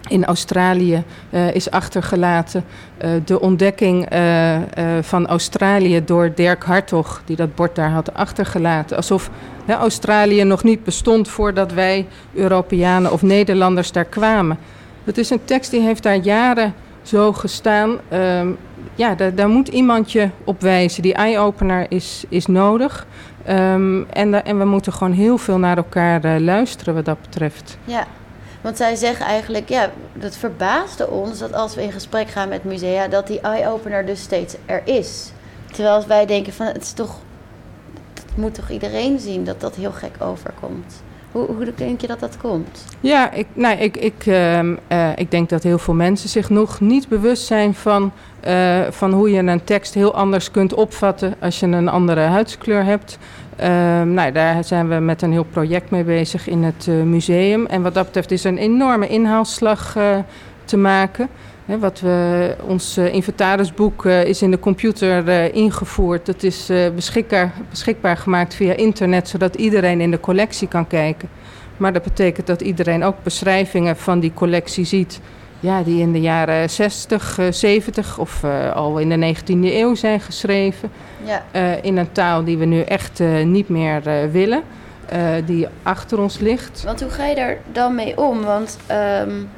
in 0.09 0.25
Australië 0.25 1.03
uh, 1.29 1.55
is 1.55 1.71
achtergelaten. 1.71 2.63
Uh, 3.01 3.09
de 3.25 3.39
ontdekking 3.39 4.13
uh, 4.13 4.57
van 5.01 5.27
Australië 5.27 6.03
door 6.05 6.31
Dirk 6.35 6.63
Hartog, 6.63 7.21
die 7.25 7.35
dat 7.35 7.55
bord 7.55 7.75
daar 7.75 7.91
had 7.91 8.13
achtergelaten. 8.13 8.97
Alsof 8.97 9.29
Australië 9.67 10.43
nog 10.43 10.63
niet 10.63 10.83
bestond 10.83 11.27
voordat 11.27 11.73
wij 11.73 12.07
Europeanen 12.33 13.11
of 13.11 13.21
Nederlanders 13.21 13.91
daar 13.91 14.05
kwamen. 14.05 14.57
Het 15.03 15.17
is 15.17 15.29
een 15.29 15.45
tekst 15.45 15.71
die 15.71 15.81
heeft 15.81 16.03
daar 16.03 16.15
jaren 16.15 16.73
zo 17.01 17.33
gestaan. 17.33 17.97
Um, 18.13 18.57
ja, 18.95 19.15
daar, 19.15 19.35
daar, 19.35 19.49
moet 19.49 19.67
iemand 19.67 20.11
je 20.11 20.29
op 20.43 20.61
wijzen. 20.61 21.01
Die 21.01 21.13
eye-opener 21.13 21.85
is, 21.89 22.23
is 22.29 22.45
nodig. 22.45 23.07
Um, 23.49 24.05
en, 24.09 24.45
en 24.45 24.57
we 24.57 24.65
moeten 24.65 24.93
gewoon 24.93 25.13
heel 25.13 25.37
veel 25.37 25.57
naar 25.57 25.77
elkaar 25.77 26.39
luisteren 26.39 26.93
wat 26.93 27.05
dat 27.05 27.21
betreft. 27.21 27.77
Ja. 27.85 28.07
Want 28.61 28.77
zij 28.77 28.95
zeggen 28.95 29.25
eigenlijk, 29.25 29.69
ja, 29.69 29.89
dat 30.13 30.35
verbaasde 30.37 31.07
ons 31.07 31.39
dat 31.39 31.53
als 31.53 31.75
we 31.75 31.83
in 31.83 31.91
gesprek 31.91 32.27
gaan 32.27 32.49
met 32.49 32.63
musea, 32.63 33.07
dat 33.07 33.27
die 33.27 33.39
eye-opener 33.39 34.05
dus 34.05 34.21
steeds 34.21 34.55
er 34.65 34.81
is. 34.85 35.31
Terwijl 35.71 36.07
wij 36.07 36.25
denken 36.25 36.53
van, 36.53 36.65
het 36.65 36.81
is 36.81 36.93
toch, 36.93 37.15
moet 38.35 38.53
toch 38.53 38.69
iedereen 38.69 39.19
zien 39.19 39.43
dat 39.43 39.61
dat 39.61 39.75
heel 39.75 39.91
gek 39.91 40.15
overkomt. 40.19 41.01
Hoe, 41.31 41.45
hoe 41.45 41.73
denk 41.75 42.01
je 42.01 42.07
dat 42.07 42.19
dat 42.19 42.37
komt? 42.37 42.85
Ja, 42.99 43.31
ik, 43.31 43.47
nou, 43.53 43.77
ik, 43.77 43.97
ik, 43.97 44.25
uh, 44.25 44.63
uh, 44.63 45.09
ik 45.15 45.31
denk 45.31 45.49
dat 45.49 45.63
heel 45.63 45.79
veel 45.79 45.93
mensen 45.93 46.29
zich 46.29 46.49
nog 46.49 46.79
niet 46.79 47.07
bewust 47.07 47.45
zijn 47.45 47.73
van, 47.73 48.11
uh, 48.47 48.81
van 48.89 49.13
hoe 49.13 49.31
je 49.31 49.37
een 49.39 49.63
tekst 49.63 49.93
heel 49.93 50.15
anders 50.15 50.51
kunt 50.51 50.73
opvatten 50.73 51.33
als 51.39 51.59
je 51.59 51.65
een 51.65 51.87
andere 51.89 52.21
huidskleur 52.21 52.83
hebt. 52.83 53.17
Uh, 53.59 54.01
nou, 54.01 54.31
daar 54.31 54.63
zijn 54.63 54.89
we 54.89 54.95
met 54.95 55.21
een 55.21 55.31
heel 55.31 55.43
project 55.43 55.89
mee 55.89 56.03
bezig 56.03 56.47
in 56.47 56.63
het 56.63 56.85
uh, 56.89 57.03
museum. 57.03 57.65
En 57.65 57.81
wat 57.81 57.93
dat 57.93 58.05
betreft 58.05 58.31
is 58.31 58.43
er 58.43 58.51
een 58.51 58.57
enorme 58.57 59.07
inhaalslag 59.07 59.95
uh, 59.97 60.17
te 60.65 60.77
maken. 60.77 61.29
Wat 61.65 61.99
we, 61.99 62.55
ons 62.65 62.97
inventarisboek 62.97 64.05
is 64.05 64.41
in 64.41 64.51
de 64.51 64.59
computer 64.59 65.53
ingevoerd. 65.53 66.25
Dat 66.25 66.43
is 66.43 66.69
beschikbaar, 66.95 67.53
beschikbaar 67.69 68.17
gemaakt 68.17 68.53
via 68.53 68.73
internet, 68.73 69.27
zodat 69.27 69.55
iedereen 69.55 70.01
in 70.01 70.11
de 70.11 70.19
collectie 70.19 70.67
kan 70.67 70.87
kijken. 70.87 71.29
Maar 71.77 71.93
dat 71.93 72.03
betekent 72.03 72.47
dat 72.47 72.61
iedereen 72.61 73.03
ook 73.03 73.23
beschrijvingen 73.23 73.97
van 73.97 74.19
die 74.19 74.33
collectie 74.33 74.85
ziet. 74.85 75.19
Ja, 75.61 75.83
die 75.83 76.01
in 76.01 76.11
de 76.11 76.21
jaren 76.21 76.69
60, 76.69 77.39
70 77.49 78.17
of 78.17 78.43
uh, 78.43 78.75
al 78.75 78.97
in 78.97 79.09
de 79.09 79.35
19e 79.35 79.73
eeuw 79.73 79.95
zijn 79.95 80.19
geschreven. 80.19 80.91
Ja. 81.23 81.43
Uh, 81.55 81.83
in 81.83 81.97
een 81.97 82.11
taal 82.11 82.43
die 82.43 82.57
we 82.57 82.65
nu 82.65 82.81
echt 82.81 83.19
uh, 83.19 83.43
niet 83.43 83.69
meer 83.69 84.01
willen, 84.31 84.63
die 85.45 85.67
achter 85.83 86.19
ons 86.19 86.39
ligt. 86.39 86.83
Want 86.83 87.01
hoe 87.01 87.09
ga 87.09 87.25
je 87.25 87.35
daar 87.35 87.57
dan 87.71 87.95
mee 87.95 88.17
om? 88.17 88.41
Want 88.41 88.77
um, 88.91 89.49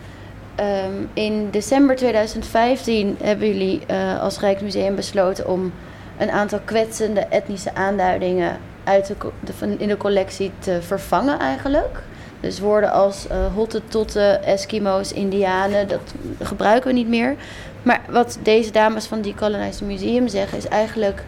um, 0.59 1.09
in 1.13 1.47
december 1.51 1.95
2015 1.95 3.17
hebben 3.23 3.47
jullie 3.47 3.81
als 4.19 4.39
Rijksmuseum 4.39 4.95
besloten 4.95 5.47
om 5.47 5.71
een 6.17 6.31
aantal 6.31 6.59
kwetsende 6.65 7.19
etnische 7.19 7.75
aanduidingen 7.75 8.57
uit 8.83 9.15
de, 9.39 9.75
in 9.77 9.87
de 9.87 9.97
collectie 9.97 10.51
te 10.59 10.81
vervangen 10.81 11.39
eigenlijk. 11.39 12.03
Dus 12.43 12.59
woorden 12.59 12.91
als 12.91 13.25
uh, 13.31 13.53
hottentotten, 13.53 14.43
Eskimo's, 14.43 15.11
Indianen, 15.11 15.87
dat 15.87 16.13
gebruiken 16.41 16.89
we 16.89 16.95
niet 16.95 17.07
meer. 17.07 17.35
Maar 17.83 18.01
wat 18.09 18.37
deze 18.43 18.71
dames 18.71 19.05
van 19.05 19.21
Decolonized 19.21 19.87
Museum 19.87 20.27
zeggen 20.27 20.57
is 20.57 20.67
eigenlijk... 20.67 21.23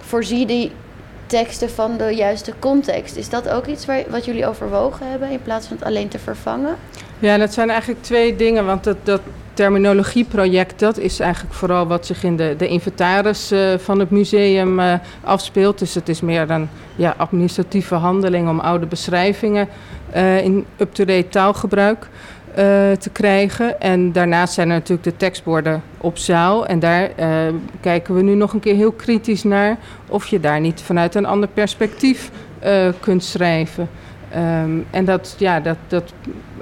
voorzie 0.00 0.46
die 0.46 0.72
teksten 1.26 1.70
van 1.70 1.96
de 1.96 2.14
juiste 2.14 2.52
context. 2.58 3.16
Is 3.16 3.28
dat 3.28 3.48
ook 3.48 3.66
iets 3.66 3.86
waar, 3.86 4.02
wat 4.08 4.24
jullie 4.24 4.46
overwogen 4.46 5.10
hebben 5.10 5.30
in 5.30 5.42
plaats 5.42 5.66
van 5.66 5.76
het 5.76 5.86
alleen 5.86 6.08
te 6.08 6.18
vervangen? 6.18 6.76
Ja, 7.18 7.36
dat 7.36 7.52
zijn 7.52 7.70
eigenlijk 7.70 8.02
twee 8.02 8.36
dingen. 8.36 8.66
Want 8.66 8.84
dat, 8.84 8.96
dat 9.02 9.20
terminologieproject, 9.60 10.78
dat 10.78 10.98
is 10.98 11.20
eigenlijk 11.20 11.54
vooral 11.54 11.86
wat 11.86 12.06
zich 12.06 12.24
in 12.24 12.36
de, 12.36 12.54
de 12.58 12.68
inventaris 12.68 13.52
uh, 13.52 13.78
van 13.78 13.98
het 13.98 14.10
museum 14.10 14.78
uh, 14.78 14.94
afspeelt. 15.24 15.78
Dus 15.78 15.94
het 15.94 16.08
is 16.08 16.20
meer 16.20 16.50
een 16.50 16.68
ja, 16.96 17.14
administratieve 17.16 17.94
handeling 17.94 18.48
om 18.48 18.60
oude 18.60 18.86
beschrijvingen 18.86 19.68
uh, 20.14 20.44
in 20.44 20.66
up-to-date 20.76 21.28
taalgebruik 21.28 22.08
te 22.98 23.10
krijgen. 23.12 23.80
En 23.80 24.12
daarnaast 24.12 24.54
zijn 24.54 24.68
er 24.68 24.74
natuurlijk 24.74 25.02
de 25.02 25.16
tekstborden 25.16 25.82
op 25.98 26.18
zaal. 26.18 26.66
En 26.66 26.78
daar 26.78 27.10
kijken 27.80 28.14
we 28.14 28.22
nu 28.22 28.34
nog 28.34 28.52
een 28.52 28.60
keer 28.60 28.74
heel 28.74 28.92
kritisch 28.92 29.42
naar 29.42 29.76
of 30.08 30.26
je 30.26 30.40
daar 30.40 30.60
niet 30.60 30.82
vanuit 30.82 31.14
een 31.14 31.26
ander 31.26 31.48
perspectief 31.48 32.30
kunt 33.00 33.24
schrijven. 33.24 33.88
Um, 34.36 34.86
en 34.90 35.04
dat, 35.04 35.34
ja, 35.38 35.60
dat, 35.60 35.76
dat 35.88 36.12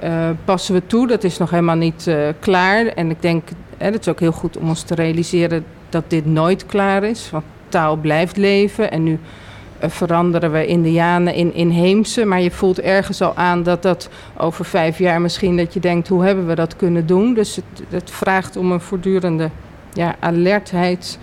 uh, 0.03 0.29
passen 0.45 0.73
we 0.73 0.81
toe. 0.85 1.07
Dat 1.07 1.23
is 1.23 1.37
nog 1.37 1.49
helemaal 1.49 1.75
niet 1.75 2.05
uh, 2.07 2.27
klaar. 2.39 2.85
En 2.85 3.09
ik 3.09 3.21
denk, 3.21 3.47
het 3.77 3.99
is 3.99 4.07
ook 4.07 4.19
heel 4.19 4.31
goed 4.31 4.57
om 4.57 4.69
ons 4.69 4.81
te 4.81 4.95
realiseren 4.95 5.65
dat 5.89 6.03
dit 6.07 6.25
nooit 6.25 6.65
klaar 6.65 7.03
is. 7.03 7.29
Want 7.31 7.43
taal 7.67 7.95
blijft 7.95 8.37
leven. 8.37 8.91
En 8.91 9.03
nu 9.03 9.11
uh, 9.11 9.89
veranderen 9.89 10.51
we 10.51 10.65
Indianen 10.65 11.33
in 11.33 11.53
inheemse. 11.53 12.25
Maar 12.25 12.41
je 12.41 12.51
voelt 12.51 12.79
ergens 12.79 13.21
al 13.21 13.35
aan 13.35 13.63
dat 13.63 13.81
dat 13.81 14.09
over 14.37 14.65
vijf 14.65 14.97
jaar 14.97 15.21
misschien 15.21 15.57
dat 15.57 15.73
je 15.73 15.79
denkt, 15.79 16.07
hoe 16.07 16.23
hebben 16.23 16.47
we 16.47 16.55
dat 16.55 16.75
kunnen 16.75 17.05
doen? 17.05 17.33
Dus 17.33 17.55
het, 17.55 17.83
het 17.89 18.11
vraagt 18.11 18.57
om 18.57 18.71
een 18.71 18.81
voortdurende 18.81 19.49
ja, 19.93 20.15
alertheid 20.19 21.19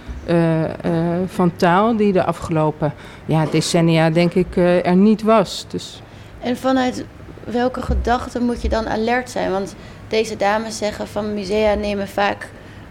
van 1.27 1.57
taal 1.57 1.97
die 1.97 2.13
de 2.13 2.25
afgelopen 2.25 2.93
ja, 3.27 3.45
decennia 3.51 4.11
denk 4.11 4.35
ik 4.35 4.57
er 4.57 4.97
niet 4.97 5.23
was. 5.23 5.67
Dus 5.69 6.03
en 6.47 6.57
vanuit 6.57 7.05
welke 7.45 7.83
gedachten 7.83 8.43
moet 8.43 8.63
je 8.63 8.69
dan 8.69 8.89
alert 8.89 9.31
zijn? 9.31 9.51
Want 9.51 9.75
deze 10.09 10.37
dames 10.37 10.79
zeggen 10.79 11.09
van 11.09 11.35
musea 11.35 11.75
nemen 11.75 12.09
vaak 12.09 12.49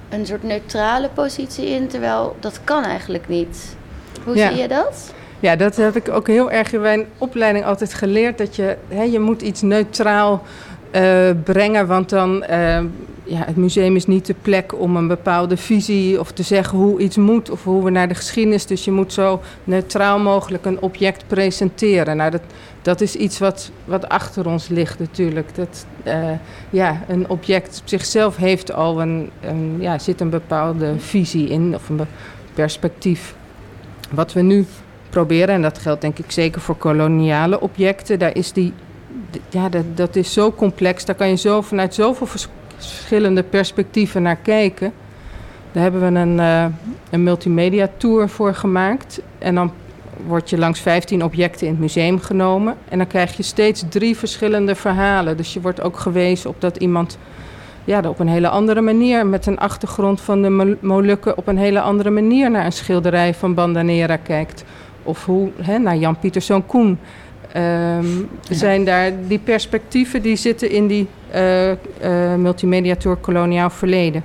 een 0.10 0.26
soort 0.26 0.44
neutrale 0.44 1.10
positie 1.14 1.66
in, 1.66 1.88
terwijl 1.88 2.36
dat 2.40 2.60
kan 2.64 2.84
eigenlijk 2.84 3.28
niet. 3.28 3.76
Hoe 4.24 4.38
zie 4.38 4.56
je 4.56 4.68
dat? 4.68 5.14
Ja, 5.40 5.56
dat 5.56 5.76
heb 5.76 5.96
ik 5.96 6.10
ook 6.10 6.28
heel 6.28 6.52
erg 6.52 6.74
in 6.74 6.82
mijn 6.82 7.06
opleiding 7.18 7.66
altijd 7.66 7.94
geleerd. 7.94 8.38
Dat 8.38 8.56
je, 8.56 8.78
hè, 8.88 9.04
je 9.04 9.20
moet 9.20 9.42
iets 9.42 9.62
neutraal 9.62 10.44
uh, 10.96 11.30
brengen, 11.44 11.88
want 11.88 12.10
dan... 12.10 12.46
Uh, 12.50 12.80
ja, 13.28 13.44
het 13.46 13.56
museum 13.56 13.96
is 13.96 14.06
niet 14.06 14.26
de 14.26 14.36
plek 14.42 14.80
om 14.80 14.96
een 14.96 15.08
bepaalde 15.08 15.58
visie 15.58 16.20
of 16.20 16.32
te 16.32 16.44
zeggen 16.44 16.78
hoe 16.78 17.00
iets 17.00 17.18
moet 17.18 17.50
of 17.50 17.64
hoe 17.64 17.84
we 17.84 17.90
naar 17.90 18.08
de 18.08 18.16
geschiedenis. 18.16 18.66
Dus 18.66 18.86
je 18.86 18.92
moet 18.92 19.14
zo 19.14 19.42
neutraal 19.64 20.20
mogelijk 20.20 20.66
een 20.66 20.82
object 20.82 21.24
presenteren. 21.28 22.18
Nou, 22.18 22.32
dat, 22.32 22.42
dat 22.82 23.02
is 23.02 23.16
iets 23.16 23.40
wat, 23.40 23.72
wat 23.86 24.10
achter 24.10 24.48
ons 24.48 24.68
ligt 24.68 25.00
natuurlijk. 25.00 25.56
Dat, 25.56 25.86
uh, 26.04 26.30
ja, 26.70 27.04
een 27.08 27.30
object 27.30 27.80
op 27.82 27.90
zichzelf 27.90 28.36
heeft 28.36 28.74
al 28.74 29.02
een, 29.02 29.30
een, 29.42 29.78
ja, 29.80 30.00
zit 30.00 30.22
een 30.22 30.30
bepaalde 30.30 30.94
visie 30.98 31.50
in 31.50 31.76
of 31.76 31.90
een 31.90 32.02
perspectief. 32.54 33.36
Wat 34.12 34.34
we 34.34 34.42
nu 34.42 34.66
proberen, 35.10 35.56
en 35.56 35.62
dat 35.62 35.78
geldt 35.78 36.02
denk 36.02 36.20
ik 36.20 36.32
zeker 36.32 36.62
voor 36.62 36.78
koloniale 36.78 37.62
objecten, 37.62 38.20
daar 38.20 38.36
is 38.36 38.52
die, 38.52 38.74
ja, 39.50 39.70
dat, 39.70 39.98
dat 39.98 40.16
is 40.16 40.34
zo 40.34 40.52
complex. 40.52 41.06
Daar 41.06 41.16
kan 41.16 41.30
je 41.30 41.36
zo 41.36 41.62
vanuit 41.62 41.94
zoveel 41.94 42.28
verschillende 42.28 43.44
perspectieven 43.44 44.22
naar 44.22 44.36
kijken. 44.36 44.94
Daar 45.72 45.84
hebben 45.84 46.02
we 46.02 46.20
een, 46.20 46.38
uh, 46.38 46.66
een 47.10 47.24
multimedia 47.24 47.90
tour 47.98 48.30
voor 48.30 48.54
gemaakt. 48.54 49.22
En 49.38 49.56
dan 49.56 49.72
word 50.28 50.50
je 50.50 50.58
langs 50.58 50.80
15 50.80 51.24
objecten 51.24 51.68
in 51.68 51.72
het 51.72 51.82
museum 51.82 52.20
genomen. 52.20 52.76
En 52.90 52.98
dan 52.98 53.08
krijg 53.08 53.38
je 53.38 53.44
steeds 53.44 53.84
drie 53.90 54.18
verschillende 54.18 54.76
verhalen. 54.76 55.38
Dus 55.38 55.54
je 55.54 55.62
wordt 55.62 55.82
ook 55.82 55.98
gewezen 55.98 56.50
op 56.50 56.62
dat 56.62 56.78
iemand 56.78 57.18
ja, 57.84 58.02
op 58.10 58.20
een 58.20 58.28
hele 58.28 58.50
andere 58.50 58.82
manier, 58.82 59.26
met 59.26 59.46
een 59.46 59.60
achtergrond 59.60 60.22
van 60.22 60.42
de 60.42 60.78
Molukken, 60.80 61.38
op 61.38 61.48
een 61.48 61.58
hele 61.58 61.82
andere 61.82 62.10
manier 62.10 62.52
naar 62.52 62.66
een 62.66 62.72
schilderij 62.72 63.34
van 63.34 63.54
Bandanera 63.54 64.16
kijkt. 64.16 64.64
Of 65.04 65.26
hoe, 65.26 65.50
hè, 65.62 65.78
naar 65.78 65.98
Jan 65.98 66.20
Pieterszoon 66.20 66.66
Koen. 66.66 67.00
Um, 67.56 68.30
ja. 68.42 68.56
zijn 68.56 68.86
daar 68.86 69.12
die 69.28 69.40
perspectieven 69.40 70.22
die 70.22 70.36
zitten 70.36 70.70
in 70.70 70.88
die 70.88 71.08
uh, 71.36 71.70
uh, 71.70 71.76
multimedia 72.38 72.96
tour 72.96 73.18
koloniaal 73.18 73.70
verleden. 73.70 74.24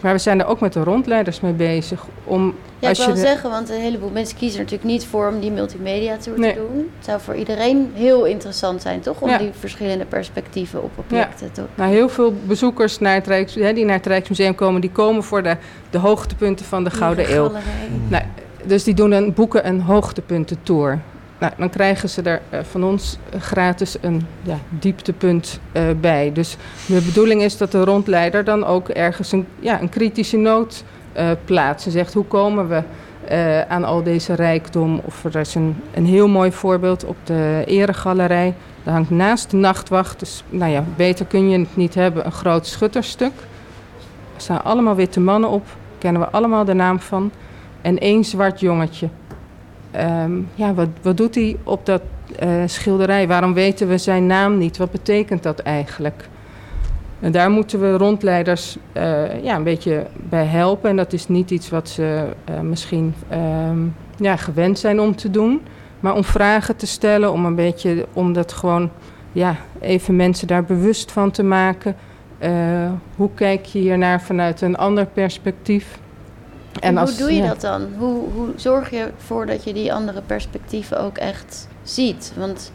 Maar 0.00 0.12
we 0.12 0.18
zijn 0.18 0.40
er 0.40 0.46
ook 0.46 0.60
met 0.60 0.72
de 0.72 0.82
rondleiders 0.82 1.40
mee 1.40 1.52
bezig. 1.52 2.06
Om, 2.24 2.54
ja, 2.78 2.90
ik 2.90 2.96
wil 2.96 3.16
zeggen, 3.16 3.50
want 3.50 3.70
een 3.70 3.80
heleboel 3.80 4.10
mensen 4.10 4.36
kiezen 4.36 4.58
er 4.58 4.64
natuurlijk 4.64 4.90
niet 4.90 5.06
voor 5.06 5.28
om 5.28 5.40
die 5.40 5.50
multimedia 5.50 6.16
tour 6.16 6.38
nee. 6.38 6.52
te 6.52 6.58
doen. 6.58 6.90
Het 6.96 7.04
zou 7.04 7.20
voor 7.20 7.34
iedereen 7.34 7.90
heel 7.94 8.24
interessant 8.24 8.82
zijn, 8.82 9.00
toch? 9.00 9.20
Om 9.20 9.28
ja. 9.28 9.38
die 9.38 9.50
verschillende 9.58 10.04
perspectieven 10.04 10.82
op 10.82 10.90
objecten 10.98 11.46
ja. 11.46 11.52
te 11.52 11.62
Nou, 11.74 11.92
heel 11.92 12.08
veel 12.08 12.34
bezoekers 12.46 12.98
naar 12.98 13.14
het 13.14 13.26
Rijks, 13.26 13.54
hè, 13.54 13.72
die 13.72 13.84
naar 13.84 13.96
het 13.96 14.06
Rijksmuseum 14.06 14.54
komen, 14.54 14.80
die 14.80 14.90
komen 14.90 15.22
voor 15.22 15.42
de, 15.42 15.56
de 15.90 15.98
hoogtepunten 15.98 16.66
van 16.66 16.84
de 16.84 16.90
Gouden 16.90 17.34
Eeuw. 17.34 17.52
Nou, 18.08 18.24
dus 18.64 18.84
die 18.84 18.94
doen 18.94 19.12
een, 19.12 19.34
boeken 19.34 19.66
een 19.68 19.80
hoogtepuntentour. 19.80 21.00
Nou, 21.38 21.52
dan 21.58 21.70
krijgen 21.70 22.08
ze 22.08 22.22
er 22.22 22.40
uh, 22.52 22.60
van 22.62 22.84
ons 22.84 23.18
gratis 23.38 23.96
een 24.00 24.26
ja, 24.42 24.58
dieptepunt 24.68 25.60
uh, 25.72 25.82
bij. 26.00 26.32
Dus 26.32 26.56
de 26.86 27.00
bedoeling 27.00 27.42
is 27.42 27.56
dat 27.56 27.72
de 27.72 27.84
rondleider 27.84 28.44
dan 28.44 28.64
ook 28.64 28.88
ergens 28.88 29.32
een, 29.32 29.46
ja, 29.58 29.80
een 29.80 29.88
kritische 29.88 30.36
noot 30.36 30.84
uh, 31.16 31.30
plaatst. 31.44 31.90
Zegt 31.90 32.14
hoe 32.14 32.24
komen 32.24 32.68
we 32.68 32.82
aan 33.68 33.84
al 33.84 34.02
deze 34.02 34.34
rijkdom. 34.34 35.00
Of 35.04 35.24
er 35.24 35.36
is 35.36 35.54
een, 35.54 35.76
een 35.94 36.06
heel 36.06 36.28
mooi 36.28 36.52
voorbeeld 36.52 37.04
op 37.04 37.16
de 37.24 37.62
eregalerij. 37.66 38.54
Daar 38.82 38.94
hangt 38.94 39.10
naast 39.10 39.50
de 39.50 39.56
nachtwacht, 39.56 40.18
dus 40.18 40.44
nou 40.48 40.72
ja, 40.72 40.84
beter 40.96 41.26
kun 41.26 41.50
je 41.50 41.58
het 41.58 41.76
niet 41.76 41.94
hebben, 41.94 42.26
een 42.26 42.32
groot 42.32 42.66
schutterstuk. 42.66 43.32
Er 44.34 44.40
staan 44.40 44.64
allemaal 44.64 44.94
witte 44.94 45.20
mannen 45.20 45.50
op, 45.50 45.66
kennen 45.98 46.20
we 46.20 46.28
allemaal 46.28 46.64
de 46.64 46.74
naam 46.74 47.00
van. 47.00 47.30
En 47.80 47.98
één 47.98 48.24
zwart 48.24 48.60
jongetje. 48.60 49.08
Um, 50.00 50.48
ja, 50.54 50.74
wat, 50.74 50.88
wat 51.02 51.16
doet 51.16 51.34
hij 51.34 51.56
op 51.62 51.86
dat 51.86 52.02
uh, 52.42 52.62
schilderij? 52.66 53.26
Waarom 53.28 53.54
weten 53.54 53.88
we 53.88 53.98
zijn 53.98 54.26
naam 54.26 54.58
niet? 54.58 54.76
Wat 54.76 54.90
betekent 54.90 55.42
dat 55.42 55.58
eigenlijk? 55.58 56.28
En 57.20 57.32
daar 57.32 57.50
moeten 57.50 57.80
we 57.80 57.96
rondleiders 57.96 58.76
uh, 58.96 59.42
ja, 59.42 59.56
een 59.56 59.62
beetje 59.62 60.06
bij 60.28 60.44
helpen. 60.44 60.90
En 60.90 60.96
dat 60.96 61.12
is 61.12 61.28
niet 61.28 61.50
iets 61.50 61.70
wat 61.70 61.88
ze 61.88 62.26
uh, 62.50 62.60
misschien 62.60 63.14
um, 63.68 63.94
ja, 64.16 64.36
gewend 64.36 64.78
zijn 64.78 65.00
om 65.00 65.16
te 65.16 65.30
doen. 65.30 65.60
Maar 66.00 66.14
om 66.14 66.24
vragen 66.24 66.76
te 66.76 66.86
stellen, 66.86 67.32
om 67.32 67.44
een 67.44 67.54
beetje 67.54 68.06
om 68.12 68.32
dat 68.32 68.52
gewoon 68.52 68.90
ja, 69.32 69.56
even 69.80 70.16
mensen 70.16 70.46
daar 70.46 70.64
bewust 70.64 71.12
van 71.12 71.30
te 71.30 71.42
maken. 71.42 71.96
hoe 73.16 73.30
kijk 73.34 73.64
je 73.64 73.78
hiernaar 73.78 74.22
vanuit 74.22 74.60
een 74.60 74.76
ander 74.76 75.06
perspectief? 75.06 75.98
En, 76.80 76.96
als, 76.96 77.10
hoe 77.10 77.18
doe 77.18 77.32
je 77.34 77.42
ja. 77.42 77.48
dat 77.48 77.60
dan? 77.60 77.88
Hoe, 77.98 78.30
hoe 78.34 78.48
zorg 78.56 78.90
je 78.90 79.10
ervoor 79.16 79.46
dat 79.46 79.64
je 79.64 79.72
die 79.72 79.92
andere 79.92 80.22
perspectieven 80.22 81.00
ook 81.00 81.18
echt 81.18 81.68
ziet? 81.82 82.32
Want... 82.36 82.70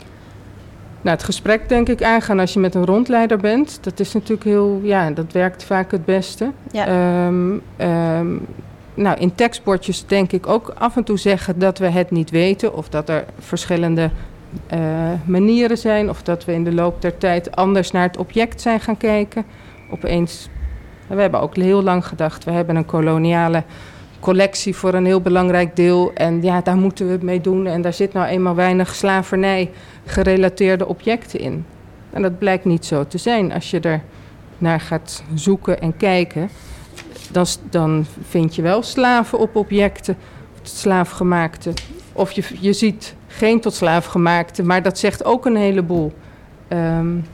Nou, 1.01 1.15
het 1.15 1.25
gesprek 1.25 1.69
denk 1.69 1.89
ik 1.89 2.03
aangaan 2.03 2.39
als 2.39 2.53
je 2.53 2.59
met 2.59 2.75
een 2.75 2.85
rondleider 2.85 3.37
bent. 3.37 3.77
Dat 3.81 3.99
is 3.99 4.13
natuurlijk 4.13 4.43
heel, 4.43 4.79
ja, 4.83 5.11
dat 5.11 5.31
werkt 5.31 5.63
vaak 5.63 5.91
het 5.91 6.05
beste. 6.05 6.51
Ja. 6.71 7.25
Um, 7.27 7.61
um, 7.77 8.45
nou, 8.93 9.19
in 9.19 9.35
tekstbordjes 9.35 10.05
denk 10.05 10.31
ik 10.31 10.47
ook 10.47 10.73
af 10.77 10.95
en 10.95 11.03
toe 11.03 11.17
zeggen 11.17 11.59
dat 11.59 11.77
we 11.77 11.89
het 11.89 12.11
niet 12.11 12.29
weten. 12.29 12.73
Of 12.73 12.89
dat 12.89 13.09
er 13.09 13.25
verschillende 13.39 14.09
uh, 14.73 14.79
manieren 15.25 15.77
zijn. 15.77 16.09
Of 16.09 16.21
dat 16.21 16.45
we 16.45 16.53
in 16.53 16.63
de 16.63 16.73
loop 16.73 17.01
der 17.01 17.17
tijd 17.17 17.55
anders 17.55 17.91
naar 17.91 18.07
het 18.07 18.17
object 18.17 18.61
zijn 18.61 18.79
gaan 18.79 18.97
kijken. 18.97 19.45
Opeens 19.91 20.49
we 21.15 21.21
hebben 21.21 21.39
ook 21.41 21.55
heel 21.55 21.83
lang 21.83 22.05
gedacht, 22.05 22.43
we 22.43 22.51
hebben 22.51 22.75
een 22.75 22.85
koloniale 22.85 23.63
collectie 24.19 24.75
voor 24.75 24.93
een 24.93 25.05
heel 25.05 25.21
belangrijk 25.21 25.75
deel. 25.75 26.11
En 26.13 26.41
ja, 26.41 26.61
daar 26.61 26.77
moeten 26.77 27.05
we 27.05 27.11
het 27.11 27.21
mee 27.21 27.41
doen. 27.41 27.65
En 27.65 27.81
daar 27.81 27.93
zit 27.93 28.13
nou 28.13 28.27
eenmaal 28.27 28.55
weinig 28.55 28.95
slavernij 28.95 29.71
gerelateerde 30.05 30.87
objecten 30.87 31.39
in. 31.39 31.65
En 32.09 32.21
dat 32.21 32.37
blijkt 32.37 32.65
niet 32.65 32.85
zo 32.85 33.07
te 33.07 33.17
zijn. 33.17 33.53
Als 33.53 33.71
je 33.71 33.79
er 33.79 34.01
naar 34.57 34.79
gaat 34.79 35.23
zoeken 35.33 35.81
en 35.81 35.97
kijken, 35.97 36.49
dan, 37.31 37.45
dan 37.69 38.05
vind 38.21 38.55
je 38.55 38.61
wel 38.61 38.83
slaven 38.83 39.39
op 39.39 39.55
objecten, 39.55 40.17
slaafgemaakte. 40.61 41.73
Of 42.13 42.31
je, 42.31 42.43
je 42.59 42.73
ziet 42.73 43.15
geen 43.27 43.61
tot 43.61 43.73
slaafgemaakte, 43.73 44.63
maar 44.63 44.83
dat 44.83 44.97
zegt 44.97 45.25
ook 45.25 45.45
een 45.45 45.55
heleboel. 45.55 46.13
Um, 46.69 47.25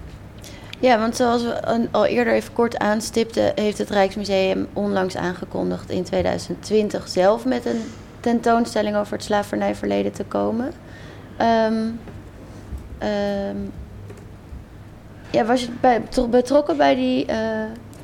ja, 0.80 1.00
want 1.00 1.16
zoals 1.16 1.44
we 1.44 1.88
al 1.92 2.06
eerder 2.06 2.34
even 2.34 2.54
kort 2.54 2.78
aanstipten, 2.78 3.52
heeft 3.56 3.78
het 3.78 3.90
Rijksmuseum 3.90 4.68
onlangs 4.74 5.18
aangekondigd 5.18 5.90
in 5.90 6.04
2020 6.04 7.08
zelf 7.08 7.46
met 7.46 7.66
een 7.66 7.82
tentoonstelling 8.20 8.96
over 8.96 9.14
het 9.14 9.24
slavernijverleden 9.24 10.12
te 10.12 10.24
komen. 10.24 10.72
Um, 11.42 12.00
um, 13.04 13.72
ja, 15.30 15.46
was 15.46 15.62
je 15.62 15.68
bij, 15.80 16.02
betrokken 16.30 16.78
bij 16.78 16.96
die 16.96 17.26
uh, 17.30 17.36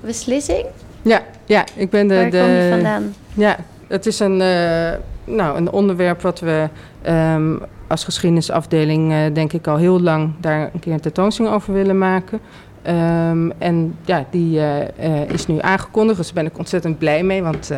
beslissing? 0.02 0.66
Ja, 1.02 1.22
ja, 1.46 1.66
ik 1.76 1.90
ben 1.90 2.08
de. 2.08 2.16
Waar 2.16 2.30
de, 2.30 2.40
kom 2.40 2.50
je 2.50 2.70
vandaan? 2.70 3.16
Ja, 3.34 3.58
het 3.88 4.06
is 4.06 4.20
een, 4.20 4.40
uh, 4.40 4.92
nou, 5.24 5.58
een 5.58 5.72
onderwerp 5.72 6.22
wat 6.22 6.40
we 6.40 6.68
ehm, 7.02 7.56
als 7.92 8.04
geschiedenisafdeling, 8.04 9.12
eh, 9.12 9.18
denk 9.34 9.54
ik, 9.54 9.68
al 9.68 9.78
heel 9.78 10.02
lang 10.02 10.34
daar 10.40 10.70
een 10.74 10.80
keer 10.80 10.94
een 10.94 11.00
tentoonstelling 11.00 11.54
over 11.54 11.74
willen 11.74 11.98
maken. 11.98 12.40
Ehm, 12.82 13.50
en 13.58 13.96
ja, 14.06 14.26
die 14.30 14.60
eh, 14.60 15.22
eh, 15.22 15.30
is 15.30 15.48
nu 15.48 15.58
aangekondigd, 15.60 16.18
dus 16.18 16.26
daar 16.26 16.44
ben 16.44 16.52
ik 16.52 16.58
ontzettend 16.58 16.98
blij 16.98 17.24
mee. 17.24 17.44
Want 17.44 17.72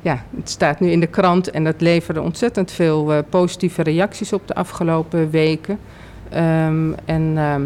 ja, 0.00 0.24
het 0.36 0.50
staat 0.50 0.80
nu 0.80 0.90
in 0.90 1.00
de 1.00 1.06
krant 1.06 1.50
en 1.50 1.64
dat 1.64 1.80
leverde 1.80 2.20
ontzettend 2.20 2.70
veel 2.70 3.22
positieve 3.28 3.82
reacties 3.82 4.32
op 4.32 4.48
de 4.48 4.54
afgelopen 4.54 5.30
weken. 5.30 5.78
Ehm, 6.28 6.92
en 7.04 7.32
ehm, 7.36 7.62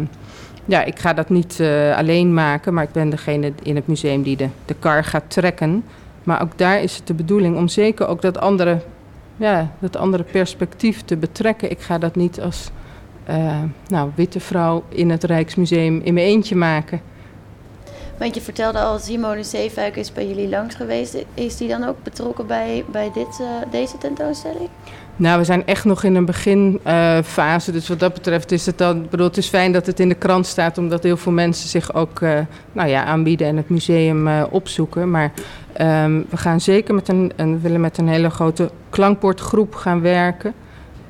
ja, 0.65 0.83
ik 0.83 0.99
ga 0.99 1.13
dat 1.13 1.29
niet 1.29 1.63
alleen 1.95 2.33
maken, 2.33 2.73
maar 2.73 2.83
ik 2.83 2.91
ben 2.91 3.09
degene 3.09 3.53
in 3.63 3.75
het 3.75 3.87
museum 3.87 4.23
die 4.23 4.37
de, 4.37 4.47
de 4.65 4.75
kar 4.79 5.03
gaat 5.03 5.23
trekken. 5.27 5.83
Maar 6.23 6.41
ook 6.41 6.57
daar 6.57 6.81
is 6.81 6.95
het 6.95 7.07
de 7.07 7.13
bedoeling 7.13 7.57
om 7.57 7.67
zeker 7.67 8.07
ook 8.07 8.21
dat 8.21 8.39
andere, 8.39 8.81
ja, 9.37 9.71
dat 9.79 9.95
andere 9.95 10.23
perspectief 10.23 11.01
te 11.01 11.17
betrekken. 11.17 11.71
Ik 11.71 11.79
ga 11.79 11.97
dat 11.97 12.15
niet 12.15 12.41
als 12.41 12.69
eh, 13.23 13.61
nou, 13.87 14.11
witte 14.15 14.39
vrouw 14.39 14.83
in 14.89 15.09
het 15.09 15.23
Rijksmuseum 15.23 16.01
in 16.03 16.13
mijn 16.13 16.25
eentje 16.25 16.55
maken. 16.55 17.01
Want 18.17 18.35
je 18.35 18.41
vertelde 18.41 18.79
al, 18.79 18.99
Simone 18.99 19.43
Zeefuik 19.43 19.95
is 19.95 20.11
bij 20.11 20.27
jullie 20.27 20.49
langs 20.49 20.75
geweest. 20.75 21.17
Is 21.33 21.57
die 21.57 21.67
dan 21.67 21.83
ook 21.83 22.03
betrokken 22.03 22.47
bij, 22.47 22.85
bij 22.91 23.11
dit, 23.13 23.39
eh, 23.39 23.71
deze 23.71 23.97
tentoonstelling? 23.97 24.69
Nou, 25.15 25.39
we 25.39 25.43
zijn 25.43 25.65
echt 25.65 25.85
nog 25.85 26.03
in 26.03 26.15
een 26.15 26.25
beginfase. 26.25 27.71
dus 27.71 27.87
wat 27.87 27.99
dat 27.99 28.13
betreft 28.13 28.51
is 28.51 28.65
het 28.65 28.77
dan. 28.77 29.07
bedoel, 29.09 29.27
het 29.27 29.37
is 29.37 29.47
fijn 29.47 29.71
dat 29.71 29.85
het 29.85 29.99
in 29.99 30.09
de 30.09 30.15
krant 30.15 30.45
staat, 30.45 30.77
omdat 30.77 31.03
heel 31.03 31.17
veel 31.17 31.31
mensen 31.31 31.69
zich 31.69 31.93
ook 31.93 32.21
eh, 32.21 32.39
nou 32.71 32.89
ja, 32.89 33.03
aanbieden 33.03 33.47
en 33.47 33.57
het 33.57 33.69
museum 33.69 34.43
opzoeken. 34.43 35.11
Maar 35.11 35.31
ehm, 35.75 36.21
we 36.29 36.37
gaan 36.37 36.61
zeker 36.61 36.93
met 36.93 37.07
een, 37.35 37.59
willen 37.61 37.81
met 37.81 37.97
een 37.97 38.07
hele 38.07 38.29
grote 38.29 38.69
klankbordgroep 38.89 39.75
gaan 39.75 40.01
werken. 40.01 40.53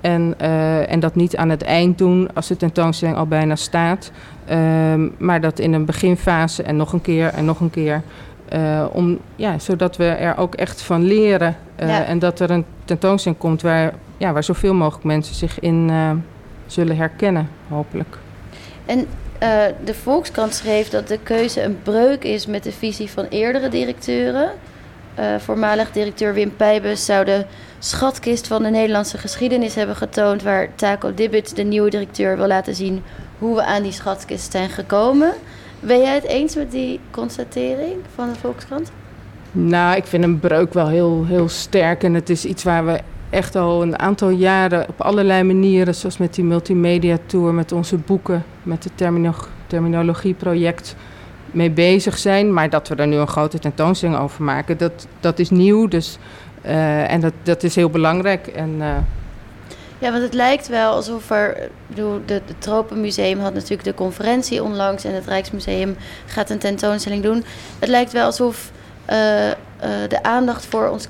En, 0.01 0.33
eh, 0.37 0.91
en 0.91 0.99
dat 0.99 1.15
niet 1.15 1.37
aan 1.37 1.49
het 1.49 1.61
eind 1.63 1.97
doen 1.97 2.29
als 2.33 2.47
de 2.47 2.57
tentoonstelling 2.57 3.17
al 3.17 3.27
bijna 3.27 3.55
staat. 3.55 4.11
Ehm, 4.45 5.07
maar 5.17 5.41
dat 5.41 5.59
in 5.59 5.73
een 5.73 5.85
beginfase 5.85 6.63
en 6.63 6.75
nog 6.75 6.93
een 6.93 7.01
keer 7.01 7.27
en 7.27 7.45
nog 7.45 7.59
een 7.59 7.69
keer. 7.69 8.01
Eh, 8.49 8.85
om, 8.91 9.17
ja, 9.35 9.59
zodat 9.59 9.97
we 9.97 10.05
er 10.05 10.37
ook 10.37 10.55
echt 10.55 10.81
van 10.81 11.03
leren. 11.03 11.55
eh, 11.75 11.87
Ja. 11.87 12.03
En 12.05 12.19
dat 12.19 12.39
er 12.39 12.51
een 12.51 12.65
tentoonstelling 12.85 13.39
komt 13.41 13.61
waar, 13.61 13.93
ja, 14.17 14.33
waar 14.33 14.43
zoveel 14.43 14.73
mogelijk 14.73 15.03
mensen 15.05 15.35
zich 15.35 15.59
in 15.59 15.91
zullen 16.65 16.97
herkennen, 16.97 17.49
hopelijk. 17.67 18.17
En 18.85 19.05
eh, 19.45 19.73
de 19.83 19.93
Volkskrant 19.93 20.53
schreef 20.53 20.89
dat 20.89 21.07
de 21.07 21.19
keuze 21.23 21.61
een 21.61 21.79
breuk 21.83 22.23
is 22.23 22.45
met 22.45 22.63
de 22.63 22.71
visie 22.71 23.09
van 23.09 23.25
eerdere 23.29 23.69
directeuren. 23.69 24.51
Eh, 25.15 25.35
voormalig 25.39 25.91
directeur 25.91 26.33
Wim 26.33 26.55
Pijbus 26.55 27.05
zou 27.05 27.25
de 27.25 27.45
schatkist 27.79 28.47
van 28.47 28.63
de 28.63 28.69
Nederlandse 28.69 29.17
geschiedenis 29.17 29.75
hebben 29.75 29.95
getoond... 29.95 30.43
waar 30.43 30.75
Taco 30.75 31.13
Dibbit, 31.13 31.55
de 31.55 31.63
nieuwe 31.63 31.89
directeur, 31.89 32.37
wil 32.37 32.47
laten 32.47 32.75
zien 32.75 33.03
hoe 33.37 33.55
we 33.55 33.63
aan 33.63 33.83
die 33.83 33.91
schatkist 33.91 34.51
zijn 34.51 34.69
gekomen. 34.69 35.33
Ben 35.79 36.01
jij 36.01 36.13
het 36.13 36.23
eens 36.23 36.55
met 36.55 36.71
die 36.71 36.99
constatering 37.11 37.95
van 38.15 38.29
de 38.33 38.39
Volkskrant? 38.39 38.91
Nou, 39.51 39.95
ik 39.95 40.05
vind 40.05 40.23
een 40.23 40.39
breuk 40.39 40.73
wel 40.73 40.87
heel, 40.87 41.25
heel 41.25 41.49
sterk. 41.49 42.03
En 42.03 42.13
het 42.13 42.29
is 42.29 42.45
iets 42.45 42.63
waar 42.63 42.85
we 42.85 42.99
echt 43.35 43.55
al 43.55 43.81
een 43.81 43.99
aantal 43.99 44.29
jaren 44.29 44.87
op 44.89 45.01
allerlei 45.01 45.43
manieren, 45.43 45.95
zoals 45.95 46.17
met 46.17 46.33
die 46.33 46.43
multimedia 46.43 47.17
tour, 47.25 47.53
met 47.53 47.71
onze 47.71 47.97
boeken, 47.97 48.43
met 48.63 48.83
het 48.83 48.93
termino 48.95 49.33
terminologieproject 49.67 50.95
mee 51.45 51.71
bezig 51.71 52.17
zijn. 52.17 52.53
Maar 52.53 52.69
dat 52.69 52.87
we 52.87 52.95
er 52.95 53.07
nu 53.07 53.15
een 53.15 53.27
grote 53.27 53.59
tentoonstelling 53.59 54.19
over 54.19 54.43
maken, 54.43 54.77
dat, 54.77 55.07
dat 55.19 55.39
is 55.39 55.49
nieuw. 55.49 55.87
Dus, 55.87 56.17
eh, 56.61 57.11
en 57.11 57.19
dat, 57.19 57.33
dat 57.43 57.63
is 57.63 57.75
heel 57.75 57.89
belangrijk. 57.89 58.47
En, 58.47 58.75
eh, 58.79 58.97
Ja, 59.99 60.11
want 60.11 60.23
het 60.23 60.33
lijkt 60.33 60.67
wel 60.67 60.93
alsof 60.93 61.29
er. 61.29 61.57
ik 61.57 61.69
bedoel, 61.87 62.21
de, 62.25 62.33
het 62.33 62.61
Tropenmuseum 62.61 63.39
had 63.39 63.53
natuurlijk 63.53 63.83
de 63.83 63.93
conferentie 63.93 64.63
onlangs 64.63 65.03
en 65.03 65.13
het 65.13 65.27
Rijksmuseum 65.27 65.95
gaat 66.25 66.49
een 66.49 66.59
tentoonstelling 66.59 67.23
doen. 67.23 67.43
Het 67.79 67.89
lijkt 67.89 68.11
wel 68.11 68.25
alsof 68.25 68.71
de 69.05 70.19
aandacht 70.21 70.65
voor 70.65 70.87
ons 70.87 71.07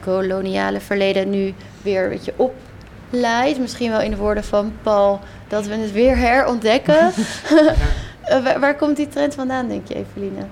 koloniale, 0.00 0.80
verleden 0.80 1.30
nu 1.30 1.54
weer 1.82 2.04
een 2.04 2.10
beetje 2.10 2.34
opleidt. 2.36 3.58
Misschien 3.58 3.90
wel 3.90 4.00
in 4.00 4.10
de 4.10 4.16
woorden 4.16 4.44
van 4.44 4.72
Paul, 4.82 5.20
dat 5.48 5.66
we 5.66 5.74
het 5.74 5.92
weer 5.92 6.16
herontdekken. 6.16 7.10
Eh, 8.24 8.42
waar, 8.42 8.60
waar 8.60 8.76
komt 8.76 8.96
die 8.96 9.08
trend 9.08 9.34
vandaan, 9.34 9.68
denk 9.68 9.88
je, 9.88 9.94
Eveline? 9.94 10.44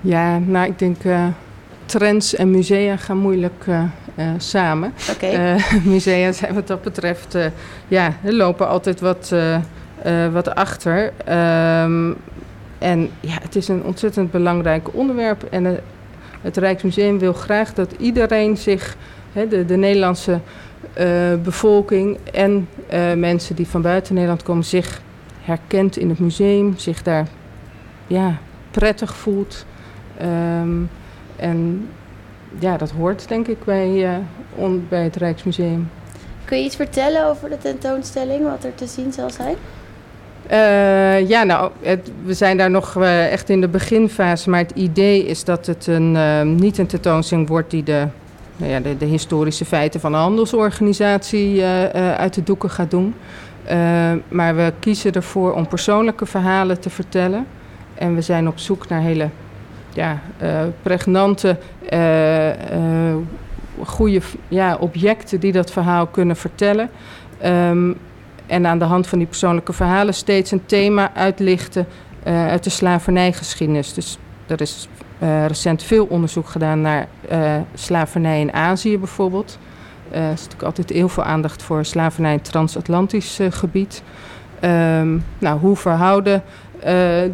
ja, 0.00 0.38
nou, 0.38 0.66
ik 0.66 0.78
denk 0.78 1.04
uh, 1.04 1.26
trends 1.84 2.34
en 2.34 2.50
musea 2.50 2.96
gaan 2.96 3.16
moeilijk 3.16 3.64
uh, 3.66 3.82
samen. 4.36 4.92
Okay. 5.10 5.60
musea 5.84 6.32
zijn 6.32 6.54
wat 6.54 6.66
dat 6.66 6.82
betreft, 6.82 7.36
ja, 7.88 8.12
lopen 8.22 8.68
altijd 8.68 9.00
wat, 9.00 9.34
wat 10.32 10.54
achter. 10.54 11.12
En 12.78 13.10
ja, 13.20 13.38
het 13.42 13.56
is 13.56 13.68
een 13.68 13.84
ontzettend 13.84 14.30
belangrijk 14.30 14.94
onderwerp. 14.94 15.42
En 15.42 15.64
uh, 15.64 15.72
het 16.40 16.56
Rijksmuseum 16.56 17.18
wil 17.18 17.32
graag 17.32 17.74
dat 17.74 17.92
iedereen 17.98 18.56
zich, 18.56 18.96
hè, 19.32 19.48
de, 19.48 19.64
de 19.64 19.76
Nederlandse 19.76 20.40
bevolking 21.42 22.18
en 22.32 22.68
mensen 23.16 23.56
die 23.56 23.66
van 23.66 23.82
buiten 23.82 24.14
Nederland 24.14 24.42
komen, 24.42 24.64
zich 24.64 25.02
herkent 25.42 25.96
in 25.96 26.08
het 26.08 26.18
museum, 26.18 26.74
zich 26.76 27.02
daar 27.02 27.26
ja, 28.06 28.38
prettig 28.70 29.16
voelt. 29.16 29.66
Um, 30.22 30.90
en 31.36 31.88
ja, 32.58 32.76
dat 32.76 32.90
hoort 32.90 33.28
denk 33.28 33.46
ik 33.46 33.64
bij, 33.64 34.20
bij 34.88 35.02
het 35.02 35.16
Rijksmuseum. 35.16 35.90
Kun 36.44 36.58
je 36.58 36.64
iets 36.64 36.76
vertellen 36.76 37.26
over 37.26 37.48
de 37.48 37.58
tentoonstelling, 37.58 38.44
wat 38.44 38.64
er 38.64 38.74
te 38.74 38.86
zien 38.86 39.12
zal 39.12 39.30
zijn? 39.30 39.56
Uh, 40.50 41.28
ja, 41.28 41.42
nou, 41.42 41.70
we 42.24 42.34
zijn 42.34 42.56
daar 42.56 42.70
nog 42.70 42.94
uh, 42.94 43.32
echt 43.32 43.50
in 43.50 43.60
de 43.60 43.68
beginfase. 43.68 44.50
Maar 44.50 44.60
het 44.60 44.70
idee 44.74 45.26
is 45.26 45.44
dat 45.44 45.66
het 45.66 45.86
een, 45.86 46.14
uh, 46.14 46.42
niet 46.42 46.78
een 46.78 46.86
tentoonstelling 46.86 47.48
wordt 47.48 47.70
die 47.70 47.82
de, 47.82 48.06
nou 48.56 48.72
ja, 48.72 48.80
de, 48.80 48.96
de 48.96 49.04
historische 49.04 49.64
feiten 49.64 50.00
van 50.00 50.14
een 50.14 50.20
handelsorganisatie 50.20 51.64
uit 51.94 52.34
de 52.34 52.42
doeken 52.42 52.70
gaat 52.70 52.90
doen. 52.90 53.14
maar 54.28 54.56
we 54.56 54.72
kiezen 54.78 55.12
ervoor 55.12 55.52
om 55.52 55.68
persoonlijke 55.68 56.26
verhalen 56.26 56.80
te 56.80 56.90
vertellen. 56.90 57.46
En 57.94 58.14
we 58.14 58.20
zijn 58.20 58.48
op 58.48 58.58
zoek 58.58 58.88
naar 58.88 59.00
hele 59.00 59.28
ja, 59.92 60.20
pregnante, 60.82 61.56
goede 63.84 64.20
ja, 64.48 64.76
objecten 64.80 65.40
die 65.40 65.52
dat 65.52 65.70
verhaal 65.70 66.06
kunnen 66.06 66.36
vertellen. 66.36 66.90
Um, 67.44 67.96
en 68.48 68.66
aan 68.66 68.78
de 68.78 68.84
hand 68.84 69.06
van 69.06 69.18
die 69.18 69.26
persoonlijke 69.26 69.72
verhalen 69.72 70.14
steeds 70.14 70.50
een 70.50 70.66
thema 70.66 71.14
uitlichten 71.14 71.86
uit 72.24 72.64
de 72.64 72.70
slavernijgeschiedenis. 72.70 73.94
Dus 73.94 74.18
er 74.46 74.60
is 74.60 74.88
recent 75.46 75.82
veel 75.82 76.06
onderzoek 76.06 76.48
gedaan 76.48 76.80
naar 76.80 77.08
slavernij 77.74 78.40
in 78.40 78.52
Azië 78.52 78.98
bijvoorbeeld. 78.98 79.58
er 80.10 80.20
is 80.20 80.40
natuurlijk 80.40 80.62
altijd 80.62 80.90
heel 80.90 81.08
veel 81.08 81.22
aandacht 81.22 81.62
voor 81.62 81.84
slavernij 81.84 82.32
in 82.32 82.38
het 82.38 82.50
transatlantisch 82.50 83.38
gebied. 83.50 84.02
Um, 84.64 85.24
nou, 85.38 85.58
hoe 85.60 85.76
verhouden 85.76 86.42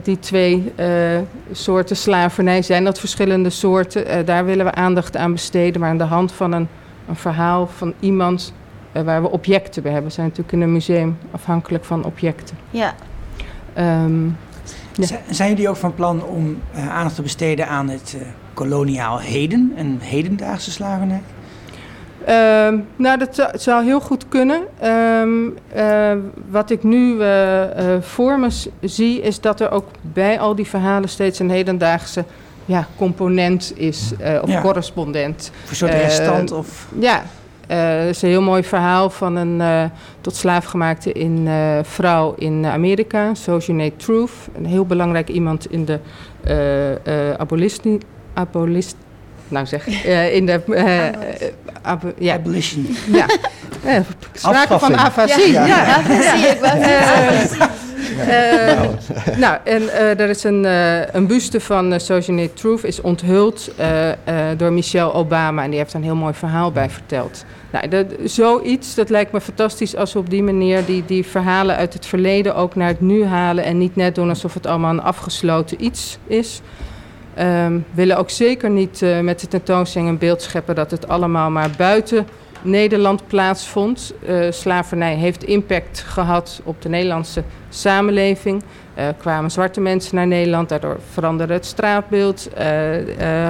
die 0.02 0.18
twee 0.18 0.72
soorten 1.52 1.96
slavernij. 1.96 2.62
Zijn 2.62 2.84
dat 2.84 2.98
verschillende 2.98 3.50
soorten? 3.50 4.26
Daar 4.26 4.44
willen 4.44 4.64
we 4.64 4.74
aandacht 4.74 5.16
aan 5.16 5.32
besteden. 5.32 5.80
Maar 5.80 5.90
aan 5.90 5.98
de 5.98 6.04
hand 6.04 6.32
van 6.32 6.52
een, 6.52 6.68
een 7.08 7.16
verhaal 7.16 7.66
van 7.66 7.94
iemand 8.00 8.54
waar 9.02 9.22
we 9.22 9.30
objecten 9.30 9.82
bij 9.82 9.92
hebben. 9.92 10.10
We 10.10 10.14
zijn 10.16 10.26
natuurlijk 10.26 10.54
in 10.54 10.60
een 10.60 10.72
museum 10.72 11.18
afhankelijk 11.30 11.84
van 11.84 12.04
objecten. 12.04 12.56
Ja. 12.70 12.94
Um, 13.78 14.36
ja. 14.92 15.06
Zijn 15.30 15.48
jullie 15.48 15.68
ook 15.68 15.76
van 15.76 15.94
plan 15.94 16.24
om 16.24 16.58
aandacht 16.74 17.14
te 17.14 17.22
besteden 17.22 17.68
aan 17.68 17.88
het 17.88 18.16
koloniaal 18.54 19.20
heden 19.20 19.72
en 19.76 19.98
hedendaagse 20.00 20.70
slavernij? 20.70 21.22
Uh, 22.28 22.80
nou, 22.96 23.18
dat 23.18 23.34
zou, 23.34 23.58
zou, 23.58 23.84
heel 23.84 24.00
goed 24.00 24.28
kunnen. 24.28 24.62
Um, 24.84 25.56
uh, 25.76 26.12
wat 26.50 26.70
ik 26.70 26.82
nu 26.82 27.14
uh, 27.14 27.62
uh, 27.62 28.00
voor 28.00 28.38
me 28.38 28.48
zie, 28.80 29.20
is 29.20 29.40
dat 29.40 29.60
er 29.60 29.70
ook 29.70 29.88
bij 30.00 30.40
al 30.40 30.54
die 30.54 30.66
verhalen 30.66 31.08
steeds 31.08 31.38
een 31.38 31.50
hedendaagse 31.50 32.24
ja, 32.64 32.86
component 32.96 33.72
is, 33.76 34.12
of 34.42 34.50
ja. 34.50 34.60
correspondent. 34.60 35.50
Een 35.68 35.76
soort 35.76 35.92
restant 35.92 36.52
of... 36.52 36.88
Ja, 36.98 37.22
dat 37.68 38.08
is 38.08 38.22
een 38.22 38.28
heel 38.28 38.42
mooi 38.42 38.64
verhaal 38.64 39.10
van 39.10 39.36
een 39.36 39.90
tot 40.20 40.36
slaaf 40.36 40.64
gemaakte 40.64 41.12
in, 41.12 41.48
vrouw 41.82 42.34
in 42.38 42.66
Amerika, 42.66 43.34
Sojourner 43.34 43.96
Truth. 43.96 44.30
Een 44.56 44.66
heel 44.66 44.86
belangrijk 44.86 45.28
iemand 45.28 45.70
in 45.70 45.84
de 45.84 45.98
abolitie. 47.38 47.98
Abolist, 48.34 48.96
nou 49.48 49.66
zeg, 49.66 49.86
uh, 49.86 50.34
in 50.36 50.46
de... 50.46 50.60
Uh, 50.66 51.32
ab 51.82 52.02
ja. 52.18 52.34
Abolition. 52.34 52.96
Ja. 53.12 53.26
Uh, 53.86 53.98
sprake 54.32 54.78
van 54.78 54.96
afasie. 54.96 55.52
Ja, 55.52 55.66
ja. 55.66 55.96
afasie, 55.96 56.46
ik 56.46 57.83
Eh, 58.18 58.82
nou, 59.36 59.58
en 59.64 59.88
eh, 59.88 60.20
er 60.20 60.28
is 60.28 60.44
een, 60.44 60.64
eh, 60.64 61.14
een 61.14 61.26
buste 61.26 61.60
van 61.60 61.92
uh, 61.92 61.98
Sojourner 61.98 62.52
Truth 62.52 62.84
is 62.84 63.00
onthuld 63.00 63.70
door 64.56 64.72
Michelle 64.72 65.12
Obama. 65.12 65.62
En 65.62 65.70
die 65.70 65.78
heeft 65.78 65.94
een 65.94 66.02
heel 66.02 66.14
mooi 66.14 66.34
verhaal 66.34 66.72
bij 66.72 66.90
verteld. 66.90 67.44
Nou, 67.72 67.88
dat, 67.88 68.06
zoiets, 68.24 68.94
dat 68.94 69.10
lijkt 69.10 69.32
me 69.32 69.40
fantastisch 69.40 69.96
als 69.96 70.12
we 70.12 70.18
op 70.18 70.30
die 70.30 70.42
manier 70.42 70.84
die, 70.84 71.04
die 71.06 71.26
verhalen 71.26 71.76
uit 71.76 71.92
het 71.92 72.06
verleden 72.06 72.54
ook 72.54 72.74
naar 72.74 72.88
het 72.88 73.00
nu 73.00 73.24
halen. 73.24 73.64
En 73.64 73.78
niet 73.78 73.96
net 73.96 74.14
doen 74.14 74.28
alsof 74.28 74.54
het 74.54 74.66
allemaal 74.66 74.90
een 74.90 75.02
afgesloten 75.02 75.84
iets 75.84 76.18
is. 76.26 76.60
Ehm 77.34 77.78
willen 77.94 78.16
ook 78.16 78.30
zeker 78.30 78.70
niet 78.70 79.04
met 79.22 79.40
de 79.40 79.48
tentoonstelling 79.48 80.10
een 80.10 80.18
beeld 80.18 80.42
scheppen 80.42 80.74
dat 80.74 80.90
het 80.90 81.08
allemaal 81.08 81.50
maar 81.50 81.70
buiten 81.76 82.26
Nederland 82.62 83.26
plaatsvond. 83.26 84.14
Eh, 84.26 84.50
slavernij 84.50 85.14
heeft 85.14 85.44
impact 85.44 86.00
gehad 86.00 86.60
op 86.64 86.82
de 86.82 86.88
Nederlandse 86.88 87.42
samenleving. 87.68 88.62
Er 88.94 89.14
kwamen 89.14 89.50
zwarte 89.50 89.80
mensen 89.80 90.16
naar 90.16 90.26
Nederland, 90.26 90.68
daardoor 90.68 90.98
veranderde 91.12 91.52
het 91.52 91.66
straatbeeld. 91.66 92.48
Eh, 92.52 92.98
eh, 92.98 93.06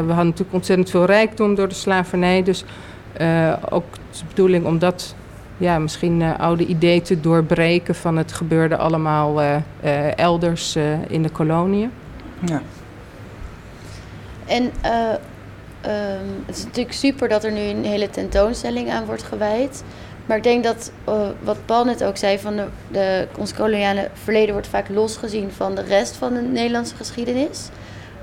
we 0.07 0.09
hadden 0.09 0.27
natuurlijk 0.27 0.53
ontzettend 0.55 0.91
veel 0.91 1.05
rijkdom 1.05 1.55
door 1.55 1.69
de 1.69 1.75
slavernij. 1.75 2.43
Dus 2.43 2.65
eh, 3.13 3.53
ook 3.71 3.85
de 3.93 4.25
bedoeling 4.29 4.65
om 4.65 4.79
dat 4.79 5.15
ja, 5.57 5.79
misschien 5.79 6.23
eh, 6.23 6.39
oude 6.39 6.67
idee 6.67 7.03
te 7.03 7.21
doorbreken 7.21 7.95
van 7.95 8.17
het 8.17 8.33
gebeurde 8.33 8.77
allemaal 8.77 9.43
eh, 9.43 9.57
eh, 9.81 10.19
elders 10.19 10.77
eh, 10.77 10.85
in 11.09 11.23
de 11.23 11.29
koloniën. 11.31 11.91
Ja. 12.45 12.63
En 14.47 14.71
eh, 15.85 16.15
ehm, 16.15 16.25
het 16.47 16.57
is 16.57 16.65
natuurlijk 16.65 16.95
super 16.95 17.29
dat 17.29 17.45
er 17.45 17.53
nu 17.53 17.61
een 17.61 17.85
hele 17.85 18.11
tentoonstelling 18.11 18.91
aan 18.91 19.05
wordt 19.05 19.23
gewijd. 19.23 19.85
Maar 20.27 20.37
ik 20.37 20.43
denk 20.43 20.65
dat, 20.65 20.93
eh, 21.05 21.29
wat 21.43 21.57
Paul 21.67 21.85
net 21.85 22.05
ook 22.05 22.17
zei, 22.17 22.39
van 22.39 22.57
de, 22.57 22.65
de, 22.91 23.27
ons 23.39 23.55
koloniale 23.55 24.09
verleden 24.13 24.53
wordt 24.53 24.69
vaak 24.69 24.89
losgezien 24.89 25.51
van 25.51 25.75
de 25.75 25.83
rest 25.83 26.17
van 26.17 26.35
de 26.35 26.41
Nederlandse 26.41 26.97
geschiedenis. 26.97 27.69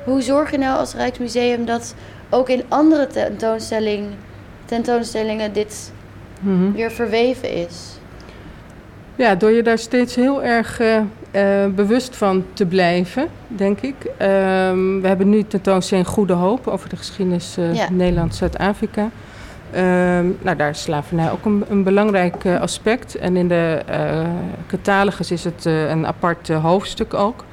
Hoe 0.05 0.21
zorg 0.21 0.51
je 0.51 0.57
nou 0.57 0.77
als 0.77 0.93
Rijksmuseum 0.93 1.65
dat 1.65 1.95
ook 2.29 2.49
in 2.49 2.63
andere 2.67 3.07
tentoonstelling, 3.07 4.07
tentoonstellingen 4.65 5.53
dit 5.53 5.91
Mhm. 6.41 6.71
weer 6.71 6.91
verweven 6.91 7.53
is? 7.53 7.99
Ja, 9.15 9.35
door 9.35 9.51
je 9.51 9.63
daar 9.63 9.77
steeds 9.77 10.15
heel 10.15 10.43
erg 10.43 10.79
eh, 10.79 11.01
eh, 11.31 11.65
bewust 11.75 12.15
van 12.15 12.45
te 12.53 12.65
blijven, 12.65 13.27
denk 13.47 13.79
ik. 13.79 13.95
Ehm, 14.17 15.01
we 15.01 15.07
hebben 15.07 15.29
nu 15.29 15.43
tentoonstelling 15.43 16.07
Goede 16.07 16.33
Hoop 16.33 16.67
over 16.67 16.89
de 16.89 16.95
geschiedenis 16.95 17.57
eh, 17.57 17.73
Ja. 17.73 17.87
Nederland-Zuid-Afrika. 17.91 19.09
Ehm, 19.71 20.25
nou, 20.41 20.57
daar 20.57 20.69
is 20.69 20.81
slavernij 20.81 21.31
ook 21.31 21.45
een, 21.45 21.65
een 21.69 21.83
belangrijk 21.83 22.45
eh, 22.45 22.61
aspect. 22.61 23.15
En 23.15 23.37
in 23.37 23.47
de 23.47 23.81
catalogus 24.67 25.31
is 25.31 25.43
het 25.43 25.65
een 25.65 26.07
apart 26.07 26.47
hoofdstuk 26.47 27.13
ook. 27.13 27.45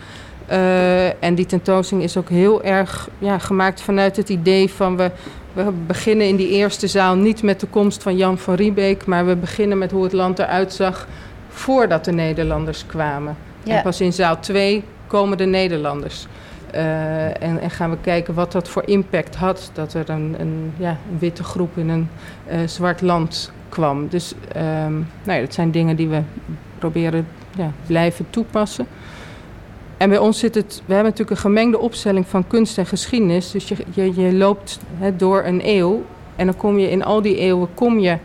En 1.20 1.34
die 1.34 1.46
tentoonstelling 1.46 2.06
is 2.06 2.16
ook 2.16 2.28
heel 2.28 2.62
erg 2.62 3.08
ja, 3.18 3.38
gemaakt 3.38 3.80
vanuit 3.80 4.16
het 4.16 4.28
idee 4.28 4.70
van 4.70 4.96
we, 4.96 5.10
we 5.52 5.70
beginnen 5.86 6.26
in 6.26 6.36
die 6.36 6.48
eerste 6.48 6.86
zaal 6.86 7.16
niet 7.16 7.42
met 7.42 7.60
de 7.60 7.66
komst 7.66 8.02
van 8.02 8.16
Jan 8.16 8.38
van 8.38 8.54
Riebeek, 8.54 9.06
maar 9.06 9.26
we 9.26 9.36
beginnen 9.36 9.78
met 9.78 9.90
hoe 9.90 10.02
het 10.02 10.12
land 10.12 10.38
eruit 10.38 10.72
zag 10.72 11.08
voordat 11.48 12.04
de 12.04 12.12
Nederlanders 12.12 12.86
kwamen. 12.86 13.36
En 13.68 13.82
pas 13.82 14.00
in 14.00 14.12
zaal 14.12 14.40
2 14.40 14.84
komen 15.06 15.38
de 15.38 15.44
Nederlanders. 15.44 16.26
Eh, 16.70 17.42
en, 17.42 17.60
en 17.60 17.70
gaan 17.70 17.90
we 17.90 17.96
kijken 18.00 18.34
wat 18.34 18.52
dat 18.52 18.68
voor 18.68 18.82
impact 18.86 19.34
had 19.36 19.70
dat 19.72 19.94
er 19.94 20.10
een, 20.10 20.36
een, 20.38 20.72
ja, 20.76 20.98
een 21.10 21.18
witte 21.18 21.44
groep 21.44 21.78
in 21.78 21.88
een 21.88 22.08
eh, 22.46 22.58
zwart 22.66 23.00
land 23.00 23.52
kwam. 23.68 24.08
Dus 24.08 24.34
ehm, 24.52 24.92
nou 25.22 25.38
ja, 25.38 25.40
dat 25.40 25.54
zijn 25.54 25.70
dingen 25.70 25.96
die 25.96 26.08
we 26.08 26.22
proberen 26.78 27.26
ja, 27.56 27.72
blijven 27.86 28.26
toepassen. 28.30 28.86
En 29.96 30.08
bij 30.08 30.18
ons 30.18 30.38
zit 30.38 30.54
het, 30.54 30.82
we 30.86 30.94
hebben 30.94 31.10
natuurlijk 31.10 31.30
een 31.30 31.50
gemengde 31.50 31.78
opstelling 31.78 32.26
van 32.26 32.46
kunst 32.46 32.78
en 32.78 32.86
geschiedenis. 32.86 33.50
Dus 33.50 33.68
je, 33.94 34.12
je, 34.14 34.32
loopt 34.32 34.78
door 35.16 35.44
een 35.44 35.60
eeuw 35.64 36.04
en 36.36 36.46
dan 36.46 36.56
kom 36.56 36.78
je 36.78 36.90
in 36.90 37.04
al 37.04 37.22
die 37.22 37.36
eeuwen, 37.36 37.68
kom 37.74 37.98
je 37.98 38.16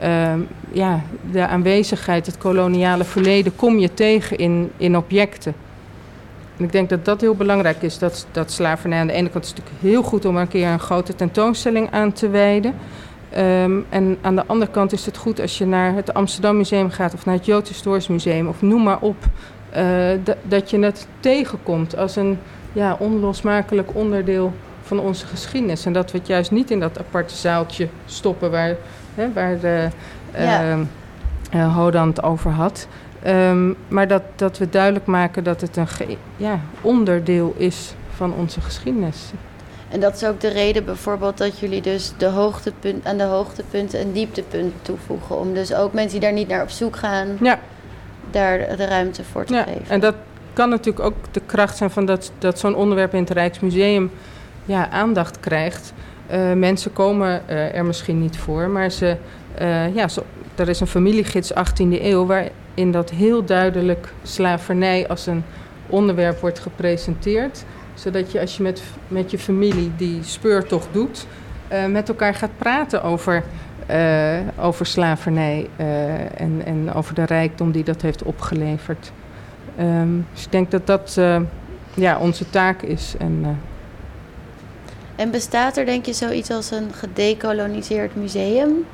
ehm, 0.00 0.40
ja, 0.72 1.00
de 1.32 1.46
aanwezigheid, 1.46 2.26
het 2.26 2.38
koloniale 2.38 3.04
verleden, 3.04 3.56
kom 3.56 3.78
je 3.78 3.94
tegen 3.94 4.38
in, 4.38 4.70
in 4.76 4.96
objecten. 4.96 5.54
En 6.56 6.64
ik 6.64 6.72
denk 6.72 6.88
dat 6.88 7.04
dat 7.04 7.20
heel 7.20 7.34
belangrijk 7.34 7.82
is, 7.82 7.98
dat, 7.98 8.26
dat 8.32 8.50
slavernij 8.52 9.00
aan 9.00 9.06
de 9.06 9.12
ene 9.12 9.28
kant 9.28 9.44
is 9.44 9.50
natuurlijk 9.50 9.76
heel 9.80 10.02
goed 10.02 10.24
om 10.24 10.36
een 10.36 10.48
keer 10.48 10.68
een 10.68 10.80
grote 10.80 11.14
tentoonstelling 11.14 11.90
aan 11.90 12.12
te 12.12 12.28
wijden. 12.28 12.74
Ehm, 13.30 13.72
en 13.88 14.18
aan 14.20 14.34
de 14.36 14.46
andere 14.46 14.70
kant 14.70 14.92
is 14.92 15.06
het 15.06 15.16
goed 15.16 15.40
als 15.40 15.58
je 15.58 15.66
naar 15.66 15.94
het 15.94 16.14
Amsterdam 16.14 16.56
Museum 16.56 16.90
gaat 16.90 17.14
of 17.14 17.24
naar 17.24 17.34
het 17.34 17.46
Jood 17.46 17.68
Historisch 17.68 18.08
Museum 18.08 18.48
of 18.48 18.62
noem 18.62 18.82
maar 18.82 18.98
op. 19.00 19.16
eh, 19.70 19.82
da- 20.24 20.36
dat 20.42 20.70
je 20.70 20.78
het 20.78 21.06
tegenkomt 21.20 21.96
als 21.96 22.16
een 22.16 22.38
ja, 22.72 22.96
onlosmakelijk 22.98 23.94
onderdeel 23.94 24.52
van 24.82 24.98
onze 25.00 25.26
geschiedenis. 25.26 25.86
En 25.86 25.92
dat 25.92 26.10
we 26.12 26.18
het 26.18 26.26
juist 26.26 26.50
niet 26.50 26.70
in 26.70 26.80
dat 26.80 26.98
aparte 26.98 27.34
zaaltje 27.36 27.88
stoppen 28.06 28.50
waar, 28.50 28.76
hè, 29.14 29.32
waar 29.32 29.58
de, 29.60 29.88
Ja. 30.32 30.62
ehm, 30.70 30.82
eh, 31.50 31.74
Hodan 31.76 32.08
het 32.08 32.22
over 32.22 32.50
had. 32.50 32.86
Ehm, 33.22 33.72
maar 33.88 34.08
dat, 34.08 34.22
dat 34.36 34.58
we 34.58 34.68
duidelijk 34.68 35.06
maken 35.06 35.44
dat 35.44 35.60
het 35.60 35.76
een 35.76 35.86
ja, 36.36 36.60
onderdeel 36.80 37.54
is 37.56 37.94
van 38.14 38.32
onze 38.34 38.60
geschiedenis. 38.60 39.30
En 39.88 40.00
dat 40.00 40.14
is 40.14 40.24
ook 40.24 40.40
de 40.40 40.48
reden 40.48 40.84
bijvoorbeeld 40.84 41.38
dat 41.38 41.58
jullie 41.58 41.82
dus 41.82 42.12
de 42.16 42.26
hoogtepunt, 42.26 43.06
aan 43.06 43.16
de 43.16 43.24
hoogtepunten 43.24 44.00
een 44.00 44.12
dieptepunt 44.12 44.74
toevoegen. 44.82 45.38
Om 45.38 45.54
dus 45.54 45.74
ook 45.74 45.92
mensen 45.92 46.10
die 46.10 46.20
daar 46.20 46.32
niet 46.32 46.48
naar 46.48 46.62
op 46.62 46.70
zoek 46.70 46.96
gaan, 46.96 47.26
Ja. 47.40 47.58
daar 48.30 48.76
de 48.76 48.84
ruimte 48.84 49.24
voor 49.24 49.44
te 49.44 49.54
Ja, 49.54 49.62
geven. 49.62 49.84
en 49.88 50.00
dat 50.00 50.14
kan 50.52 50.68
natuurlijk 50.68 51.04
ook 51.06 51.14
de 51.30 51.40
kracht 51.46 51.76
zijn 51.76 51.90
van 51.90 52.04
dat, 52.06 52.32
dat 52.38 52.58
zo'n 52.58 52.74
onderwerp 52.74 53.14
in 53.14 53.20
het 53.20 53.30
Rijksmuseum 53.30 54.10
ja, 54.64 54.88
aandacht 54.90 55.40
krijgt. 55.40 55.92
Eh, 56.30 56.52
mensen 56.52 56.92
komen 56.92 57.48
eh, 57.48 57.74
er 57.74 57.84
misschien 57.84 58.20
niet 58.20 58.38
voor, 58.38 58.68
maar 58.68 58.90
ze, 58.90 59.16
eh, 59.54 59.94
ja, 59.94 60.08
er 60.54 60.68
is 60.68 60.80
een 60.80 60.86
familiegids 60.86 61.54
18e 61.54 62.02
eeuw 62.02 62.26
waarin 62.26 62.90
dat 62.90 63.10
heel 63.10 63.44
duidelijk 63.44 64.12
slavernij 64.22 65.08
als 65.08 65.26
een 65.26 65.44
onderwerp 65.86 66.40
wordt 66.40 66.58
gepresenteerd. 66.58 67.64
Zodat 67.94 68.32
je 68.32 68.40
als 68.40 68.56
je 68.56 68.62
met, 68.62 68.82
met 69.08 69.30
je 69.30 69.38
familie 69.38 69.92
die 69.96 70.22
speurtocht 70.22 70.88
doet, 70.92 71.26
met 71.88 72.08
elkaar 72.08 72.34
gaat 72.34 72.58
praten 72.58 73.02
over, 73.02 73.42
over 74.58 74.86
slavernij 74.86 75.68
en, 76.36 76.62
en 76.64 76.92
over 76.94 77.14
de 77.14 77.24
rijkdom 77.24 77.70
die 77.70 77.84
dat 77.84 78.02
heeft 78.02 78.22
opgeleverd. 78.22 79.12
Ehm, 79.76 80.08
dus 80.32 80.44
ik 80.44 80.52
denk 80.52 80.70
dat 80.70 80.86
dat 80.86 81.20
ja, 81.94 82.18
onze 82.18 82.50
taak 82.50 82.82
is. 82.82 83.14
En, 83.18 83.58
En 85.20 85.30
bestaat 85.30 85.76
er 85.76 85.84
denk 85.86 86.06
je 86.06 86.12
zoiets 86.12 86.50
als 86.50 86.70
een 86.70 86.92
gedecoloniseerd 86.92 88.16
museum? 88.16 88.86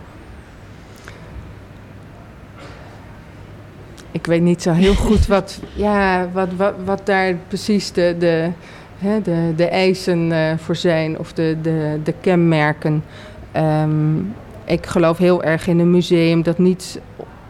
ik 4.10 4.26
weet 4.26 4.42
niet 4.42 4.62
zo 4.62 4.72
heel 4.72 4.94
goed 4.94 5.26
wat, 5.36 5.60
ja, 5.74 6.28
wat, 6.32 6.48
wat, 6.56 6.74
wat 6.84 7.06
daar 7.06 7.34
precies 7.48 7.92
de, 7.92 8.16
de, 8.18 8.50
hè, 8.98 9.22
de, 9.22 9.52
de 9.56 9.68
eisen 9.68 10.32
eh, 10.32 10.58
voor 10.58 10.76
zijn 10.76 11.18
of 11.18 11.32
de, 11.32 11.56
de, 11.62 12.00
de 12.04 12.14
kenmerken. 12.20 13.04
Ehm, 13.52 14.18
ik 14.64 14.86
geloof 14.86 15.18
heel 15.18 15.42
erg 15.42 15.66
in 15.66 15.78
een 15.78 15.90
museum 15.90 16.42
dat 16.42 16.58
niet 16.58 17.00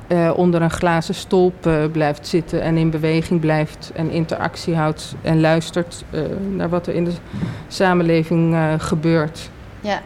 eh, 0.09 0.33
onder 0.37 0.63
een 0.63 0.71
glazen 0.71 1.15
stolp 1.15 1.67
eh, 1.67 1.85
blijft 1.93 2.27
zitten 2.27 2.63
en 2.63 2.77
in 2.77 2.91
beweging 2.91 3.41
blijft 3.41 3.91
en 3.95 4.11
interactie 4.11 4.77
houdt 4.77 5.15
en 5.23 5.41
luistert 5.41 6.05
eh, 6.11 6.23
naar 6.51 6.69
wat 6.69 6.87
er 6.87 6.95
in 6.95 7.05
de 7.05 7.13
samenleving 7.69 8.55
eh, 8.55 8.73
gebeurt. 8.79 9.51
Ja. 9.81 10.01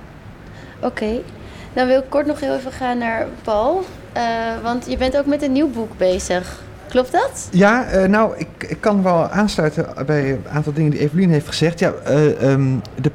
Oké. 0.80 1.20
Dan 1.72 1.86
wil 1.86 1.98
ik 1.98 2.08
kort 2.08 2.26
nog 2.26 2.40
heel 2.40 2.54
even 2.54 2.72
gaan 2.72 2.98
naar 2.98 3.26
Paul. 3.42 3.84
Eh, 4.12 4.22
want 4.62 4.86
je 4.88 4.96
bent 4.96 5.18
ook 5.18 5.26
met 5.26 5.42
een 5.42 5.52
nieuw 5.52 5.70
boek 5.70 5.96
bezig. 5.96 6.62
Klopt 6.88 7.12
dat? 7.12 7.48
Ja, 7.50 7.84
eh, 7.84 8.08
nou, 8.08 8.34
ik, 8.36 8.48
ik 8.58 8.80
kan 8.80 9.02
wel 9.02 9.28
aansluiten 9.28 9.86
bij 10.06 10.30
een 10.30 10.44
aantal 10.52 10.72
dingen 10.72 10.90
die 10.90 11.00
Evelien 11.00 11.30
heeft 11.30 11.46
gezegd. 11.46 11.78
Ja, 11.78 11.92
eh, 12.04 12.52
ehm, 12.52 12.76
de, 13.00 13.10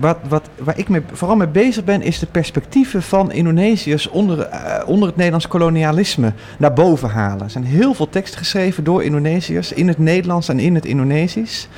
wat, 0.00 0.18
wat, 0.28 0.48
waar 0.58 0.78
ik 0.78 0.88
mee, 0.88 1.00
vooral 1.12 1.36
mee 1.36 1.48
bezig 1.48 1.84
ben, 1.84 2.02
is 2.02 2.18
de 2.18 2.26
perspectieven 2.26 3.02
van 3.02 3.32
Indonesiërs 3.32 4.08
onder, 4.08 4.40
eh, 4.40 4.88
onder 4.88 5.06
het 5.08 5.16
Nederlands 5.16 5.48
kolonialisme 5.48 6.32
naar 6.58 6.72
boven 6.72 7.08
halen. 7.08 7.44
Er 7.44 7.50
zijn 7.50 7.64
heel 7.64 7.94
veel 7.94 8.08
teksten 8.08 8.38
geschreven 8.38 8.84
door 8.84 9.04
Indonesiërs 9.04 9.72
in 9.72 9.88
het 9.88 9.98
Nederlands 9.98 10.48
en 10.48 10.58
in 10.58 10.74
het 10.74 10.84
Indonesisch. 10.84 11.68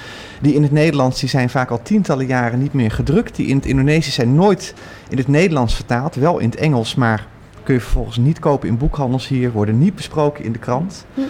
Die 0.40 0.54
in 0.54 0.62
het 0.62 0.72
Nederlands 0.72 1.20
die 1.20 1.28
zijn 1.28 1.50
vaak 1.50 1.70
al 1.70 1.82
tientallen 1.82 2.26
jaren 2.26 2.58
niet 2.58 2.72
meer 2.72 2.90
gedrukt. 2.90 3.36
Die 3.36 3.46
in 3.46 3.56
het 3.56 3.66
Indonesisch 3.66 4.14
zijn 4.14 4.34
nooit 4.34 4.74
in 5.08 5.16
het 5.16 5.28
Nederlands 5.28 5.74
vertaald, 5.74 6.14
wel 6.14 6.38
in 6.38 6.50
het 6.50 6.58
Engels, 6.58 6.94
maar 6.94 7.26
kun 7.62 7.74
je 7.74 7.80
vervolgens 7.80 8.16
niet 8.16 8.38
kopen 8.38 8.68
in 8.68 8.78
boekhandels 8.78 9.28
hier, 9.28 9.52
worden 9.52 9.78
niet 9.78 9.94
besproken 9.94 10.44
in 10.44 10.52
de 10.52 10.58
krant. 10.58 11.04
Hm. 11.14 11.20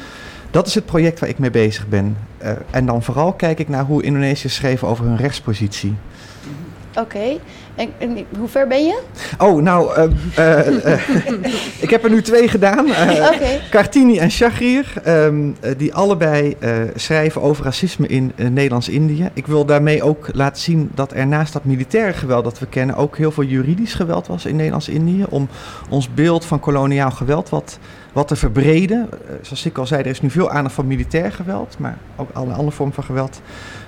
Dat 0.51 0.66
is 0.66 0.74
het 0.74 0.86
project 0.86 1.20
waar 1.20 1.28
ik 1.28 1.38
mee 1.38 1.51
bezig 1.51 1.88
ben. 1.88 2.16
Eh, 2.38 2.53
en 2.70 2.86
dan 2.86 3.03
vooral 3.03 3.32
kijk 3.32 3.59
ik 3.59 3.68
naar 3.68 3.84
hoe 3.84 4.03
Indonesiërs 4.03 4.55
schreven 4.55 4.88
over 4.88 5.05
hun 5.05 5.16
rechtspositie. 5.16 5.95
Oké. 6.99 7.38
En, 7.74 7.90
en 7.99 8.26
hoe 8.38 8.49
ver 8.49 8.66
ben 8.66 8.84
je? 8.84 9.01
Oh, 9.38 9.62
nou, 9.62 9.95
eh, 9.95 10.09
eh, 10.34 10.93
eh, 10.93 11.01
ik 11.84 11.90
heb 11.90 12.05
er 12.05 12.11
nu 12.11 12.22
twee 12.22 12.49
gedaan. 12.49 12.86
Oké. 13.34 13.61
Kartini 13.70 14.18
en 14.18 14.30
Shahir, 14.30 14.93
ehm, 15.05 15.51
eh, 15.61 15.70
die 15.76 15.95
allebei 15.95 16.57
schrijven 16.95 17.43
over 17.43 17.64
racisme 17.64 18.07
in 18.07 18.32
Nederlands-Indië. 18.36 19.30
Ik 19.32 19.47
wil 19.47 19.64
daarmee 19.64 20.03
ook 20.03 20.28
laten 20.32 20.62
zien 20.62 20.90
dat 20.95 21.12
er 21.12 21.26
naast 21.26 21.53
dat 21.53 21.64
militaire 21.64 22.12
geweld 22.12 22.45
dat 22.45 22.59
we 22.59 22.66
kennen, 22.66 22.97
ook 22.97 23.16
heel 23.16 23.30
veel 23.30 23.45
juridisch 23.45 23.95
geweld 23.95 24.26
was 24.26 24.47
in 24.47 24.57
Nederlands-Indië. 24.57 25.24
Om 25.28 25.49
ons 25.88 26.14
beeld 26.14 26.45
van 26.45 26.61
koloniaal 26.61 27.11
geweld 27.11 27.49
wat, 27.49 27.78
wat 28.12 28.28
te 28.28 28.36
verbreden. 28.36 29.09
Zoals 29.43 29.66
ik 29.66 29.78
al 29.78 29.86
zei, 29.86 30.03
er 30.03 30.11
is 30.11 30.20
nu 30.20 30.30
veel 30.30 30.51
aandacht 30.51 30.74
voor 30.74 30.84
militair 30.84 31.32
geweld, 31.32 31.76
maar 31.78 31.99
ook 32.16 32.30
alle 32.32 32.53
andere 32.53 32.70
vormen 32.70 32.95
van 32.95 33.05
geweld 33.05 33.40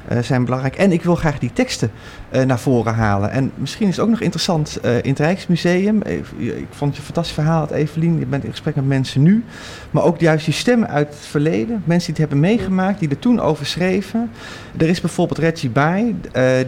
eh, 0.09 0.19
zijn 0.19 0.45
belangrijk. 0.45 0.77
En 0.77 0.93
ik 0.93 1.03
wil 1.03 1.15
graag 1.15 1.39
die 1.39 1.53
teksten 1.53 1.91
eh, 2.29 2.43
naar 2.43 2.59
voren 2.59 2.95
halen. 2.95 3.31
En 3.31 3.53
misschien 3.55 3.89
is 3.89 3.97
het 3.97 4.05
ook 4.05 4.11
nog 4.11 4.21
interessant 4.21 4.81
eh, 4.83 4.97
in 4.97 5.11
het 5.11 5.19
Rijksmuseum. 5.19 6.03
ik 6.37 6.67
vond 6.71 6.95
je 6.95 6.99
een 6.99 7.05
fantastisch 7.05 7.35
verhaal, 7.35 7.69
Evelien. 7.73 8.19
Je 8.19 8.27
bent 8.27 8.45
in 8.45 8.51
gesprek 8.51 8.75
met 8.75 8.87
mensen 8.87 9.23
nu. 9.23 9.45
Maar 9.91 10.03
ook 10.03 10.21
juist 10.21 10.45
die 10.45 10.55
stemmen 10.55 10.89
uit 10.89 11.09
het 11.09 11.27
verleden. 11.27 11.83
Mensen 11.85 12.15
die 12.15 12.23
het 12.23 12.31
hebben 12.31 12.51
meegemaakt, 12.51 12.99
die 12.99 13.09
er 13.09 13.19
toen 13.19 13.41
over 13.41 13.67
schreven. 13.67 14.31
Er 14.77 14.89
is 14.89 15.01
bijvoorbeeld 15.01 15.39
Reggie 15.39 15.71
Bai, 15.71 16.17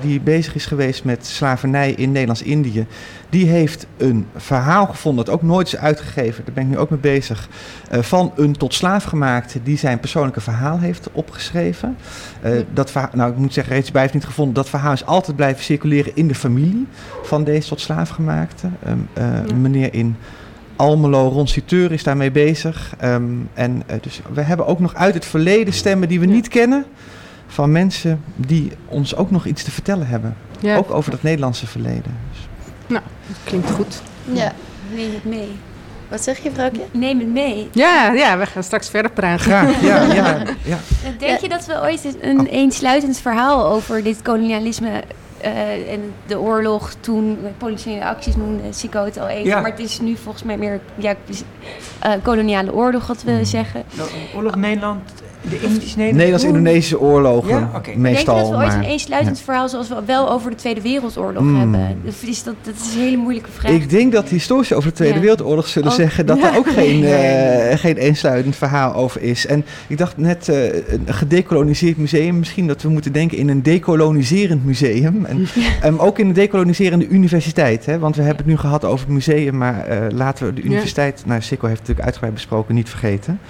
die 0.01 0.20
bezig 0.20 0.55
is 0.55 0.66
geweest 0.66 1.05
met 1.05 1.26
slavernij 1.26 1.91
in 1.91 2.12
Nederlands-Indië. 2.12 2.87
Die 3.30 3.47
heeft 3.47 3.87
een 3.97 4.26
verhaal 4.37 4.87
gevonden, 4.87 5.24
dat 5.24 5.34
ook 5.34 5.43
nooit 5.43 5.66
is 5.66 5.76
uitgegeven. 5.76 6.45
Daar 6.45 6.55
ben 6.55 6.64
ik 6.64 6.70
nu 6.70 6.78
ook 6.78 6.91
mee 6.91 6.99
bezig. 6.99 7.49
van 7.91 8.32
een 8.37 8.57
tot 8.57 8.74
slaaf 8.74 9.05
gemaakte 9.05 9.62
die 9.62 9.78
zijn 9.78 10.01
persoonlijke 10.01 10.41
verhaal 10.41 10.78
heeft 10.78 11.09
opgeschreven. 11.12 11.97
Dat 12.72 12.91
verha- 12.91 13.11
nou, 13.12 13.26
ik 13.29 13.37
moet 13.37 13.53
zeggen, 13.53 13.74
Reggie 13.74 13.93
Bai 13.93 14.03
heeft 14.03 14.14
niet 14.14 14.24
gevonden. 14.24 14.55
Dat 14.55 14.68
verhaal 14.68 14.93
is 14.93 15.07
altijd 15.07 15.37
blijven 15.37 15.64
circuleren 15.64 16.12
in 16.14 16.29
de 16.29 16.35
familie 16.35 16.87
van 17.22 17.45
deze 17.45 17.68
tot 17.68 17.81
slaaf 17.81 18.09
gemaakte. 18.09 18.68
Ehm, 18.85 18.99
eh, 19.12 19.55
Meneer 19.55 19.95
in 19.95 20.16
Almelo, 20.77 21.29
Ron 21.29 21.49
Citeur 21.49 21.93
is 21.93 22.03
daarmee 22.03 22.31
bezig. 22.31 22.95
Ehm, 22.99 23.24
en 23.55 23.83
eh, 23.87 23.97
dus 24.01 24.20
we 24.33 24.41
hebben 24.41 24.66
ook 24.66 24.81
nog 24.81 24.95
uit 24.95 25.14
het 25.14 25.24
verleden 25.24 25.74
stemmen 25.74 26.09
die 26.09 26.20
we 26.20 26.27
niet 26.27 26.49
kennen. 26.49 26.85
Van 27.47 27.72
mensen 27.72 28.20
die 28.37 28.72
ons 28.87 29.16
ook 29.16 29.31
nog 29.31 29.47
iets 29.47 29.62
te 29.62 29.70
vertellen 29.70 30.07
hebben. 30.07 30.37
Ja, 30.61 30.77
Ook 30.77 30.91
over 30.91 31.11
dat 31.11 31.22
Nederlandse 31.22 31.66
verleden. 31.66 32.16
Dus 32.89 33.37
klinkt 33.45 33.70
goed. 33.70 34.03
Ja. 34.33 34.53
Neem 34.95 35.12
het 35.12 35.24
mee. 35.24 35.49
Wat 36.09 36.23
zeg 36.23 36.39
je, 36.43 36.51
vrouwtje? 36.51 36.83
Neem 36.91 37.19
het 37.19 37.29
mee. 37.29 37.69
Ja, 37.73 38.13
ja, 38.13 38.39
we 38.39 38.47
gaan 38.47 38.63
straks 38.63 38.89
verder 38.91 39.11
praten. 39.11 39.41
graag, 39.45 39.81
ja, 39.83 40.03
ja, 40.03 40.37
ja. 40.65 40.79
Denk 41.19 41.39
je 41.41 41.49
dat 41.49 41.67
we 41.67 41.81
ooit 41.81 42.17
een 42.21 42.41
Oh. 42.41 42.47
eensluitend 42.53 43.19
verhaal 43.19 43.67
over 43.67 44.03
dit 44.03 44.23
kolonialisme 44.23 44.91
eh, 45.41 45.93
en 45.93 46.13
de 46.27 46.39
oorlog 46.41 46.93
toen, 47.01 47.39
politionele 47.59 48.05
acties 48.05 48.37
noemde 48.37 48.63
Sico 48.73 49.05
het 49.05 49.19
al 49.19 49.29
even, 49.29 49.45
Ja. 49.47 49.61
maar 49.61 49.71
het 49.71 49.81
is 49.81 50.01
nu 50.01 50.17
volgens 50.17 50.45
mij 50.45 50.57
meer 50.57 50.81
ja, 50.97 51.15
eh, 52.01 52.13
koloniale 52.23 52.73
oorlog 52.75 53.07
wat 53.07 53.23
we 53.23 53.45
zeggen. 53.45 53.83
Nou, 53.97 54.09
Oorlog 54.35 54.55
Nederland, 54.57 55.11
de. 55.41 55.95
Nederlands-Indonesische 55.97 57.01
oorlogen, 57.01 57.49
Ja, 57.59 57.70
oké. 57.74 57.91
meestal. 57.97 58.34
Denk 58.34 58.47
je 58.47 58.51
dat 58.53 58.59
we 58.61 58.64
ooit 58.64 58.74
maar, 58.74 58.84
een 58.84 58.91
eensluitend 58.91 59.39
ja. 59.39 59.45
verhaal 59.45 59.68
zoals 59.68 59.89
we 59.89 59.95
wel 60.07 60.30
over 60.30 60.51
de 60.51 60.57
Tweede 60.57 60.80
Wereldoorlog 60.80 61.43
Mm. 61.43 61.57
hebben? 61.59 62.01
Dat 62.05 62.14
is, 62.26 62.43
dat, 62.43 62.55
dat 62.62 62.74
is 62.74 62.95
een 62.95 63.01
hele 63.01 63.16
moeilijke 63.16 63.51
vraag. 63.51 63.72
Ik 63.72 63.91
denk 63.91 64.12
dat 64.12 64.28
historici 64.28 64.74
over 64.74 64.89
de 64.89 64.95
Tweede 64.95 65.14
Ja. 65.14 65.20
Wereldoorlog 65.20 65.66
zullen 65.68 65.89
Oh. 65.91 65.95
zeggen 65.95 66.26
dat 66.26 66.39
Ja. 66.39 66.51
er 66.53 66.57
ook 66.59 66.68
geen, 66.70 67.05
eh, 67.05 67.78
geen 67.78 67.97
eensluitend 67.97 68.57
verhaal 68.57 68.95
over 68.95 69.22
is. 69.22 69.47
En 69.47 69.64
ik 69.87 69.99
dacht 69.99 70.16
net, 70.16 70.49
eh, 70.49 70.64
een 70.93 71.05
gedecoloniseerd 71.14 71.97
museum, 71.97 72.39
misschien 72.39 72.66
dat 72.66 72.82
we 72.82 72.89
moeten 72.89 73.12
denken 73.12 73.39
in 73.39 73.49
een 73.49 73.62
decoloniserend 73.62 74.64
museum. 74.64 75.24
En 75.24 75.47
ehm, 75.82 75.97
ook 75.99 76.18
in 76.18 76.26
een 76.26 76.32
decoloniserende 76.32 77.09
universiteit. 77.09 77.87
Hè? 77.87 77.99
Want 77.99 78.16
we 78.16 78.22
hebben 78.22 78.43
het 78.45 78.53
nu 78.53 78.57
gehad 78.59 78.84
over 78.84 79.05
het 79.07 79.14
museum, 79.14 79.57
maar 79.57 79.87
eh, 79.87 79.99
laten 80.11 80.47
we 80.47 80.53
de 80.53 80.61
Ja. 80.61 80.66
universiteit, 80.66 81.22
nou 81.26 81.41
Sikko 81.41 81.66
heeft 81.66 81.78
het 81.78 81.89
natuurlijk 81.89 82.05
uitgebreid 82.07 82.34
besproken, 82.34 82.74
niet 82.74 82.89
vergeten. 82.89 83.41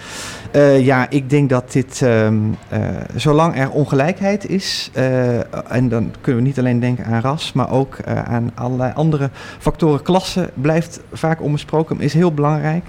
Eh, 0.56 0.84
ja, 0.84 1.10
ik 1.10 1.30
denk 1.30 1.48
dat 1.48 1.72
dit, 1.72 2.02
ehm, 2.02 2.36
eh, 2.68 2.80
zolang 3.14 3.58
er 3.58 3.70
ongelijkheid 3.70 4.48
is, 4.48 4.90
eh, 4.92 5.72
en 5.72 5.88
dan 5.88 6.12
kunnen 6.20 6.42
we 6.42 6.48
niet 6.48 6.58
alleen 6.58 6.80
denken 6.80 7.04
aan 7.04 7.20
ras, 7.20 7.52
maar 7.52 7.70
ook 7.70 8.02
aan 8.04 8.50
allerlei 8.54 8.92
andere 8.94 9.30
factoren. 9.58 10.02
Klasse 10.02 10.50
blijft 10.54 11.00
vaak 11.12 11.42
onbesproken, 11.42 12.00
is 12.00 12.12
heel 12.12 12.32
belangrijk. 12.32 12.84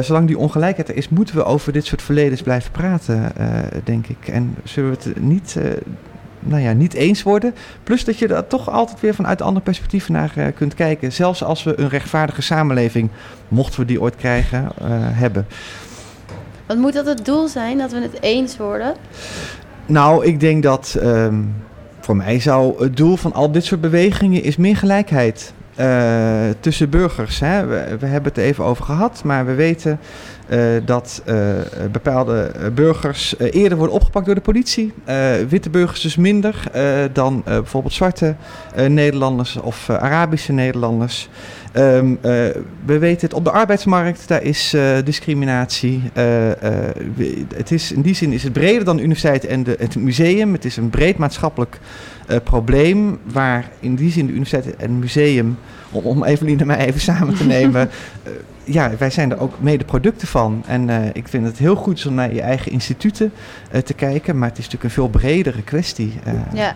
Zolang 0.00 0.26
die 0.26 0.38
ongelijkheid 0.38 0.88
er 0.88 0.96
is, 0.96 1.08
moeten 1.08 1.34
we 1.34 1.44
over 1.44 1.72
dit 1.72 1.84
soort 1.84 2.02
verledens 2.02 2.42
blijven 2.42 2.70
praten, 2.70 3.32
denk 3.84 4.06
ik. 4.06 4.28
En 4.28 4.56
zullen 4.64 4.90
we 4.90 4.96
het 4.96 5.20
niet, 5.22 5.56
nou 6.38 6.62
ja, 6.62 6.72
niet 6.72 6.94
eens 6.94 7.22
worden. 7.22 7.54
Plus 7.82 8.04
dat 8.04 8.18
je 8.18 8.28
er 8.28 8.46
toch 8.46 8.70
altijd 8.70 9.00
weer 9.00 9.14
vanuit 9.14 9.42
andere 9.42 9.64
perspectieven 9.64 10.12
naar 10.12 10.52
kunt 10.54 10.74
kijken. 10.74 11.12
Zelfs 11.12 11.44
als 11.44 11.62
we 11.62 11.80
een 11.80 11.88
rechtvaardige 11.88 12.42
samenleving, 12.42 13.08
mochten 13.48 13.80
we 13.80 13.86
die 13.86 14.00
ooit 14.00 14.16
krijgen, 14.16 14.68
hebben. 15.12 15.46
Wat 16.70 16.78
moet 16.78 16.92
dat 16.92 17.06
het 17.06 17.24
doel 17.24 17.48
zijn, 17.48 17.78
dat 17.78 17.92
we 17.92 18.00
het 18.00 18.22
eens 18.22 18.56
worden? 18.56 18.94
Nou, 19.86 20.24
ik 20.26 20.40
denk 20.40 20.62
dat 20.62 20.96
ehm, 21.00 21.42
voor 22.00 22.16
mij 22.16 22.40
zou 22.40 22.82
het 22.82 22.96
doel 22.96 23.16
van 23.16 23.32
al 23.32 23.52
dit 23.52 23.64
soort 23.64 23.80
bewegingen 23.80 24.42
is 24.42 24.56
meer 24.56 24.76
gelijkheid 24.76 25.52
eh, 25.80 26.54
tussen 26.60 26.90
burgers. 26.90 27.40
Hè. 27.40 27.66
We, 27.66 27.96
we 27.98 28.06
hebben 28.06 28.32
het 28.32 28.42
even 28.42 28.64
over 28.64 28.84
gehad, 28.84 29.24
maar 29.24 29.46
we 29.46 29.54
weten 29.54 30.00
eh, 30.48 30.58
dat 30.84 31.22
eh, 31.24 31.36
bepaalde 31.92 32.50
burgers 32.74 33.38
eerder 33.38 33.78
worden 33.78 33.94
opgepakt 33.94 34.26
door 34.26 34.34
de 34.34 34.40
politie. 34.40 34.92
Witte 35.48 35.70
burgers 35.70 36.00
dus 36.00 36.16
minder 36.16 36.62
dan 37.12 37.42
bijvoorbeeld 37.44 37.94
zwarte 37.94 38.34
Nederlanders 38.88 39.56
of 39.56 39.90
Arabische 39.90 40.52
Nederlanders. 40.52 41.28
Ehm, 41.72 42.14
eh, 42.20 42.32
we 42.84 42.98
weten 42.98 43.26
het 43.26 43.34
op 43.34 43.44
de 43.44 43.50
arbeidsmarkt, 43.50 44.28
daar 44.28 44.42
is 44.42 44.76
discriminatie. 45.04 46.02
Het 47.54 47.70
is, 47.70 47.92
in 47.92 48.02
die 48.02 48.14
zin 48.14 48.32
is 48.32 48.42
het 48.42 48.52
breder 48.52 48.84
dan 48.84 48.96
de 48.96 49.02
universiteit 49.02 49.46
en 49.46 49.62
de, 49.62 49.76
het 49.78 49.96
museum. 49.96 50.52
Het 50.52 50.64
is 50.64 50.76
een 50.76 50.90
breed 50.90 51.18
maatschappelijk 51.18 51.78
eh, 52.30 52.36
probleem 52.44 53.18
waar 53.32 53.70
in 53.80 53.94
die 53.94 54.10
zin 54.10 54.26
de 54.26 54.32
universiteit 54.32 54.76
en 54.76 54.90
het 54.90 55.00
museum, 55.00 55.58
om, 55.90 56.04
om 56.04 56.24
Evelien 56.24 56.60
en 56.60 56.66
mij 56.66 56.86
even 56.86 57.00
samen 57.00 57.34
te 57.34 57.44
nemen, 57.44 57.80
eh, 58.22 58.32
ja, 58.64 58.90
wij 58.98 59.10
zijn 59.10 59.30
er 59.30 59.40
ook 59.40 59.54
mede 59.60 59.84
producten 59.84 60.28
van. 60.28 60.62
En 60.66 60.88
eh, 60.90 61.08
ik 61.12 61.28
vind 61.28 61.46
het 61.46 61.58
heel 61.58 61.74
goed 61.74 62.06
om 62.06 62.14
naar 62.14 62.34
je 62.34 62.40
eigen 62.40 62.72
instituten 62.72 63.32
te 63.84 63.94
kijken, 63.94 64.38
maar 64.38 64.48
het 64.48 64.58
is 64.58 64.64
natuurlijk 64.64 64.84
een 64.96 65.02
veel 65.02 65.08
bredere 65.20 65.62
kwestie. 65.62 66.12
eh, 66.24 66.32
Ja. 66.52 66.74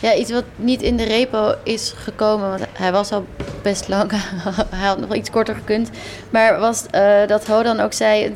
Ja, 0.00 0.14
iets 0.14 0.30
wat 0.30 0.44
niet 0.56 0.82
in 0.82 0.96
de 0.96 1.04
repo 1.04 1.54
is 1.62 1.94
gekomen, 1.96 2.48
want 2.48 2.66
hij 2.72 2.92
was 2.92 3.12
al 3.12 3.26
best 3.62 3.88
lang. 3.88 4.10
hij 4.76 4.86
had 4.88 5.00
nog 5.00 5.14
iets 5.14 5.30
korter 5.30 5.54
gekund. 5.54 5.90
Maar 6.30 6.58
was 6.60 6.84
dat 7.26 7.46
Ho 7.46 7.62
dan 7.62 7.80
ook 7.80 7.92
zei. 7.92 8.32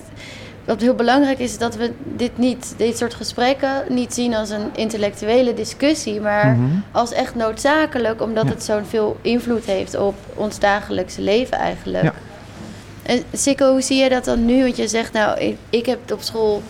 Wat 0.66 0.80
heel 0.80 0.94
belangrijk 0.94 1.38
is, 1.38 1.58
dat 1.58 1.76
we 1.76 1.92
dit 2.04 2.38
niet, 2.38 2.74
dit 2.76 2.96
soort 2.98 3.14
gesprekken 3.14 3.82
niet 3.88 4.14
zien 4.14 4.34
als 4.34 4.50
een 4.50 4.70
intellectuele 4.74 5.54
discussie, 5.54 6.20
maar 6.20 6.46
Mhm. 6.46 6.64
als 6.92 7.12
echt 7.12 7.34
noodzakelijk, 7.34 8.22
omdat 8.22 8.44
Ja. 8.44 8.50
het 8.50 8.64
zo'n 8.64 8.84
veel 8.84 9.16
invloed 9.22 9.64
heeft 9.64 9.96
op 9.96 10.14
ons 10.34 10.58
dagelijkse 10.58 11.20
leven 11.20 11.56
eigenlijk. 11.58 12.04
Ja. 12.04 12.12
En 13.02 13.22
Sikko, 13.32 13.70
hoe 13.70 13.80
zie 13.82 14.02
je 14.02 14.08
dat 14.08 14.24
dan 14.24 14.44
nu? 14.44 14.62
Want 14.62 14.76
je 14.76 14.88
zegt, 14.88 15.12
nou, 15.12 15.38
ik, 15.40 15.56
ik 15.70 15.86
heb 15.86 16.12
op 16.12 16.22
school 16.22 16.62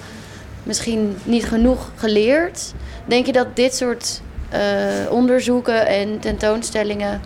misschien 0.62 1.16
niet 1.24 1.44
genoeg 1.44 1.90
geleerd. 1.94 2.72
Denk 3.07 3.26
je 3.26 3.32
dat 3.32 3.57
dit 3.57 3.74
soort 3.74 4.20
eh, 4.49 4.61
onderzoeken 5.11 5.86
en 5.86 6.18
tentoonstellingen 6.20 7.20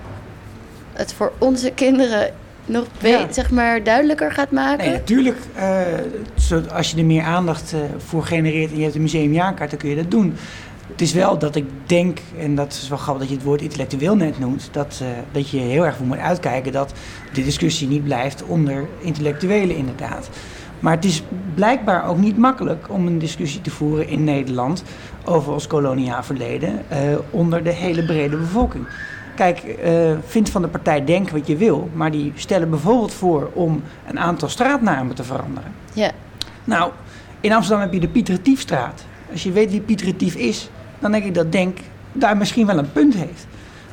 het 0.93 1.13
voor 1.13 1.33
onze 1.39 1.71
kinderen 1.71 2.31
nog 2.71 2.87
Ja. 2.99 3.27
zeg 3.33 3.51
maar 3.51 3.83
duidelijker 3.83 4.33
gaat 4.33 4.51
maken? 4.51 4.85
Nee, 4.87 4.95
natuurlijk. 4.95 5.39
eh, 5.55 6.73
als 6.75 6.91
je 6.91 6.97
er 6.99 7.05
meer 7.05 7.23
aandacht 7.23 7.73
eh, 7.73 7.81
voor 8.07 8.25
genereert 8.25 8.71
en 8.71 8.77
je 8.77 8.83
hebt 8.83 8.95
een 8.95 9.03
museumjaarkaart, 9.03 9.71
dan 9.71 9.79
kun 9.79 9.89
je 9.89 9.97
dat 9.97 10.11
doen. 10.11 10.35
Het 10.91 11.01
is 11.01 11.13
wel 11.13 11.39
dat 11.39 11.55
ik 11.57 11.65
denk, 11.87 12.19
en 12.39 12.55
dat 12.55 12.73
is 12.73 12.89
wel 12.89 12.99
grappig 12.99 13.23
dat 13.23 13.31
je 13.31 13.37
het 13.37 13.45
woord 13.47 13.63
intellectueel 13.63 14.17
net 14.17 14.39
noemt, 14.39 14.69
dat, 14.73 14.99
eh, 15.03 15.09
dat 15.33 15.51
je 15.51 15.59
heel 15.59 15.87
erg 15.87 15.97
voor 15.97 16.07
moet 16.07 16.19
uitkijken 16.19 16.73
dat 16.73 16.93
de 17.33 17.45
discussie 17.45 17.89
niet 17.89 18.05
blijft 18.05 18.43
onder 18.43 18.87
intellectuelen 19.01 19.77
inderdaad. 19.77 20.31
Maar 20.81 20.95
het 20.95 21.05
is 21.05 21.23
blijkbaar 21.55 22.09
ook 22.09 22.19
niet 22.19 22.39
makkelijk 22.39 22.87
om 22.91 23.07
een 23.07 23.19
discussie 23.19 23.61
te 23.61 23.71
voeren 23.71 24.09
in 24.09 24.25
Nederland 24.25 24.83
over 25.25 25.53
ons 25.53 25.67
koloniaal 25.67 26.23
verleden 26.23 26.83
onder 27.31 27.63
de 27.65 27.73
hele 27.73 28.05
brede 28.05 28.37
bevolking. 28.37 28.87
Kijk, 29.41 29.59
eh 29.59 30.13
vind 30.27 30.51
van 30.51 30.63
de 30.63 30.69
partij 30.69 31.05
Denk 31.05 31.31
wat 31.31 31.47
je 31.47 31.57
wil, 31.57 31.91
maar 31.95 32.11
die 32.11 32.33
stellen 32.35 32.71
bijvoorbeeld 32.71 33.13
voor 33.13 33.51
om 33.53 33.83
een 34.07 34.19
aantal 34.19 34.49
straatnamen 34.49 35.15
te 35.15 35.25
veranderen. 35.25 35.73
Ja. 35.93 36.11
Nou, 36.65 36.93
in 37.41 37.53
Amsterdam 37.53 37.83
heb 37.83 37.93
je 37.93 38.01
de 38.01 38.09
Piet 38.09 38.29
Retiefstraat. 38.29 39.05
Als 39.31 39.43
je 39.43 39.53
weet 39.53 39.71
wie 39.71 39.81
Piet 39.81 40.03
Retief 40.03 40.35
is, 40.35 40.71
dan 40.99 41.13
denk 41.13 41.25
ik 41.25 41.35
dat 41.35 41.53
Denk 41.53 41.79
daar 42.13 42.37
misschien 42.37 42.67
wel 42.67 42.79
een 42.79 42.93
punt 42.93 43.15
heeft. 43.15 43.47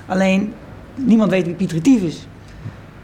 Alleen, 0.05 0.53
niemand 0.95 1.31
weet 1.31 1.45
wie 1.45 1.55
Piet 1.55 1.71
Retief 1.71 2.01
is. 2.01 2.27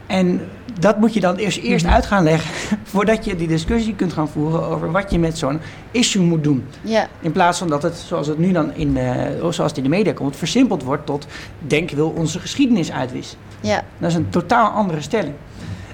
En 0.06 0.40
dat 0.80 0.98
moet 0.98 1.14
je 1.14 1.20
dan 1.20 1.36
eerst, 1.36 1.58
eerst 1.58 1.86
uit 1.86 2.06
gaan 2.06 2.22
leggen 2.24 2.50
voordat 2.92 3.24
je 3.24 3.36
die 3.36 3.48
discussie 3.48 3.94
kunt 3.94 4.12
gaan 4.12 4.28
voeren 4.28 4.62
over 4.66 4.90
wat 4.92 5.10
je 5.10 5.18
met 5.18 5.38
zo'n 5.38 5.60
issue 5.90 6.22
moet 6.22 6.44
doen. 6.44 6.64
Ja, 6.82 7.08
In 7.20 7.32
plaats 7.32 7.58
van 7.58 7.68
dat 7.68 7.82
het, 7.82 7.96
zoals 7.96 8.26
het 8.26 8.38
nu 8.38 8.52
dan 8.52 8.74
in, 8.74 8.96
eh, 8.96 9.30
zoals 9.40 9.56
het 9.58 9.76
in 9.76 9.82
de 9.82 9.88
media 9.88 10.12
komt, 10.12 10.36
versimpeld 10.36 10.82
wordt 10.82 11.06
tot 11.06 11.26
denk 11.58 11.90
wil 11.90 12.08
onze 12.16 12.38
geschiedenis 12.38 12.92
uitwissen. 12.92 13.38
ja, 13.60 13.84
Dat 13.98 14.10
is 14.10 14.16
een 14.16 14.28
totaal 14.28 14.70
andere 14.70 15.00
stelling. 15.00 15.34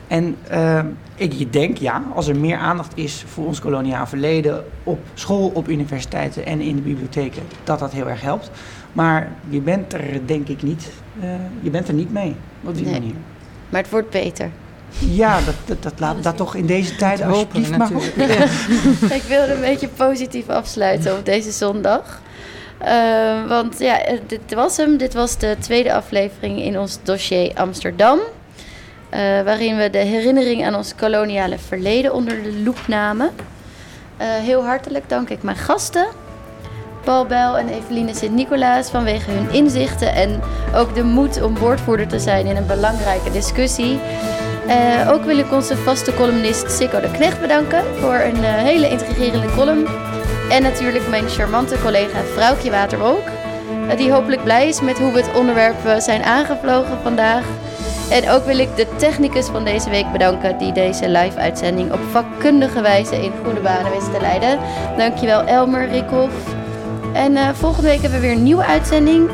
En 0.07 0.37
eh, 0.49 0.81
ik 1.15 1.53
denk, 1.53 1.77
ja, 1.77 2.03
als 2.15 2.29
er 2.29 2.37
meer 2.37 2.57
aandacht 2.57 2.93
is 2.95 3.25
voor 3.27 3.47
ons 3.47 3.61
koloniaal 3.61 4.07
verleden 4.07 4.65
op 4.85 4.99
school, 5.15 5.51
op 5.55 5.69
universiteiten 5.69 6.47
en 6.47 6.61
in 6.61 6.77
de 6.77 6.83
bibliotheken, 6.83 7.43
dat 7.65 7.79
dat 7.79 7.93
heel 7.93 8.09
erg 8.09 8.21
helpt. 8.21 8.51
Maar 8.93 9.29
je 9.49 9.61
bent 9.61 9.93
er 9.93 10.21
denk 10.27 10.49
ik 10.49 10.63
niet, 10.63 10.91
eh, 11.21 11.29
je 11.61 11.71
bent 11.71 11.89
er 11.89 11.95
niet 11.95 12.13
mee 12.13 12.35
op 12.65 12.75
die 12.75 12.85
Nee. 12.85 12.93
manier. 12.93 13.15
maar 13.69 13.81
het 13.81 13.91
wordt 13.91 14.11
beter. 14.11 14.51
Ja, 14.99 15.41
dat, 15.41 15.55
dat, 15.65 15.83
dat 15.83 15.93
laat 16.01 16.23
dat 16.23 16.37
toch 16.37 16.55
in 16.55 16.67
deze 16.67 16.97
tijd 16.97 17.23
alsjeblieft 17.23 17.77
maar 17.77 17.91
op. 17.93 18.03
natuurlijk. 18.17 18.39
Ja. 18.39 18.45
Ik 19.17 19.23
wilde 19.23 19.53
een 19.53 19.61
beetje 19.61 19.89
positief 19.89 20.49
afsluiten 20.49 21.13
op 21.19 21.25
deze 21.25 21.51
zondag. 21.51 22.21
Eh, 22.79 23.47
want 23.49 23.79
ja, 23.79 23.99
dit 24.27 24.55
was 24.55 24.77
hem. 24.77 24.97
Dit 24.97 25.15
was 25.15 25.39
de 25.39 25.57
tweede 25.61 25.93
aflevering 25.95 26.59
in 26.63 26.79
ons 26.79 26.99
dossier 27.03 27.53
Amsterdam. 27.55 28.19
eh, 29.11 29.21
waarin 29.21 29.77
we 29.77 29.91
de 29.91 29.99
herinnering 29.99 30.67
aan 30.67 30.75
ons 30.75 30.95
koloniale 30.95 31.59
verleden 31.59 32.15
onder 32.15 32.43
de 32.43 32.61
loep 32.65 32.79
namen. 32.87 33.31
Eh, 34.17 34.27
heel 34.29 34.65
hartelijk 34.65 35.09
dank 35.09 35.29
ik 35.29 35.43
mijn 35.43 35.57
gasten. 35.57 36.07
Paul 37.05 37.27
Bijl 37.27 37.59
en 37.59 37.69
Eveline 37.69 38.15
Sint-Nicolaas 38.15 38.91
vanwege 38.91 39.31
hun 39.31 39.51
inzichten 39.51 40.15
en 40.15 40.41
ook 40.75 40.95
de 40.95 41.03
moed 41.03 41.43
om 41.43 41.59
woordvoerder 41.59 42.09
te 42.09 42.19
zijn 42.19 42.47
in 42.47 42.57
een 42.57 42.67
belangrijke 42.67 43.31
discussie. 43.31 44.01
Eh, 44.67 45.13
ook 45.13 45.25
wil 45.25 45.39
ik 45.39 45.53
onze 45.53 45.77
vaste 45.77 46.15
columnist 46.15 46.71
Sikko 46.71 47.01
de 47.01 47.11
Knecht 47.11 47.41
bedanken 47.41 47.85
voor 48.01 48.15
een 48.15 48.45
eh, 48.45 48.53
hele 48.53 48.89
intrigerende 48.89 49.55
column. 49.57 49.87
En 50.51 50.63
natuurlijk 50.63 51.09
mijn 51.09 51.29
charmante 51.29 51.77
collega 51.83 52.23
Vrouwtje 52.35 52.71
Waterwolk, 52.71 53.23
eh, 53.89 53.97
die 53.97 54.13
hopelijk 54.13 54.45
blij 54.45 54.69
is 54.69 54.81
met 54.81 54.99
hoe 54.99 55.13
we 55.13 55.21
het 55.21 55.37
onderwerp 55.39 55.77
zijn 55.99 56.23
aangevlogen 56.23 56.99
vandaag. 57.03 57.45
En 58.11 58.31
ook 58.31 58.45
wil 58.45 58.59
ik 58.59 58.77
de 58.77 58.87
technicus 58.97 59.47
van 59.47 59.65
deze 59.65 59.91
week 59.91 60.13
bedanken 60.13 60.59
die 60.59 60.73
deze 60.73 61.09
live-uitzending 61.09 61.93
op 61.93 62.01
vakkundige 62.11 62.81
wijze 62.81 63.23
in 63.23 63.33
goede 63.45 63.61
banen 63.61 63.93
wist 63.93 64.13
te 64.13 64.21
leiden. 64.21 64.59
Dankjewel 64.97 65.43
Elmer 65.43 65.89
Rikhoff. 65.89 66.35
En 67.13 67.57
volgende 67.57 67.89
week 67.89 68.01
hebben 68.01 68.21
we 68.21 68.27
weer 68.27 68.37
een 68.37 68.43
nieuwe 68.43 68.65
uitzending. 68.65 69.31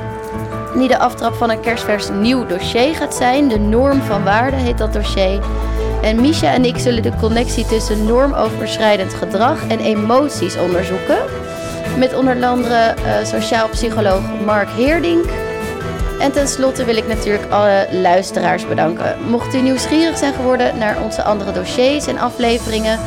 Die 0.77 0.89
de 0.89 0.99
aftrap 0.99 1.35
van 1.35 1.51
een 1.51 1.61
kerstvers 1.61 2.09
nieuw 2.09 2.47
dossier 2.47 2.95
gaat 2.95 3.15
zijn. 3.15 3.49
De 3.49 3.59
norm 3.59 4.01
van 4.01 4.25
waarde 4.25 4.57
heet 4.57 4.79
dat 4.79 4.93
dossier. 4.93 5.41
En 6.03 6.21
Misha 6.21 6.53
en 6.53 6.65
ik 6.65 6.79
zullen 6.79 7.03
de 7.03 7.17
connectie 7.21 7.67
tussen 7.67 8.07
normoverschrijdend 8.07 9.15
gedrag 9.15 9.69
en 9.69 9.79
emoties 9.79 10.57
onderzoeken. 10.57 11.19
Met 11.99 12.15
onder 12.17 12.45
andere 12.45 12.75
eh, 12.75 13.25
sociaal 13.25 13.69
psycholoog 13.69 14.21
Mark 14.45 14.69
Heerdink. 14.69 15.25
En 16.21 16.33
tenslotte 16.33 16.85
wil 16.85 16.97
ik 16.97 17.07
natuurlijk 17.07 17.51
alle 17.51 17.87
luisteraars 17.91 18.69
bedanken. 18.69 19.17
Mocht 19.29 19.55
u 19.55 19.61
nieuwsgierig 19.61 20.19
zijn 20.19 20.35
geworden 20.35 20.79
naar 20.79 21.03
onze 21.03 21.23
andere 21.23 21.53
dossiers 21.53 22.07
en 22.07 22.19
afleveringen, 22.19 22.99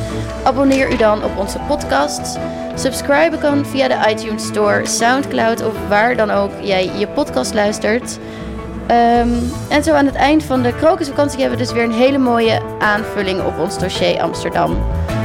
abonneer 0.44 0.92
u 0.92 0.98
dan 0.98 1.24
op 1.24 1.38
onze 1.38 1.60
podcast. 1.68 2.40
Subscriben 2.80 3.40
kan 3.40 3.66
via 3.66 3.88
de 3.88 4.10
iTunes 4.10 4.46
Store, 4.46 4.86
Soundcloud 4.86 5.66
of 5.66 5.74
waar 5.88 6.16
dan 6.16 6.32
ook 6.32 6.52
jij 6.62 6.92
je 6.98 7.08
podcast 7.08 7.54
luistert. 7.54 8.20
Ehm, 8.88 9.30
en 9.70 9.84
zo 9.84 9.94
aan 9.94 10.06
het 10.06 10.16
eind 10.16 10.44
van 10.44 10.62
de 10.62 10.76
krokusvakantie 10.76 11.40
hebben 11.40 11.58
we 11.58 11.64
dus 11.64 11.74
weer 11.74 11.84
een 11.84 11.92
hele 11.92 12.18
mooie 12.18 12.62
aanvulling 12.80 13.42
op 13.42 13.60
ons 13.60 13.80
dossier 13.80 14.22
Amsterdam. 14.22 14.78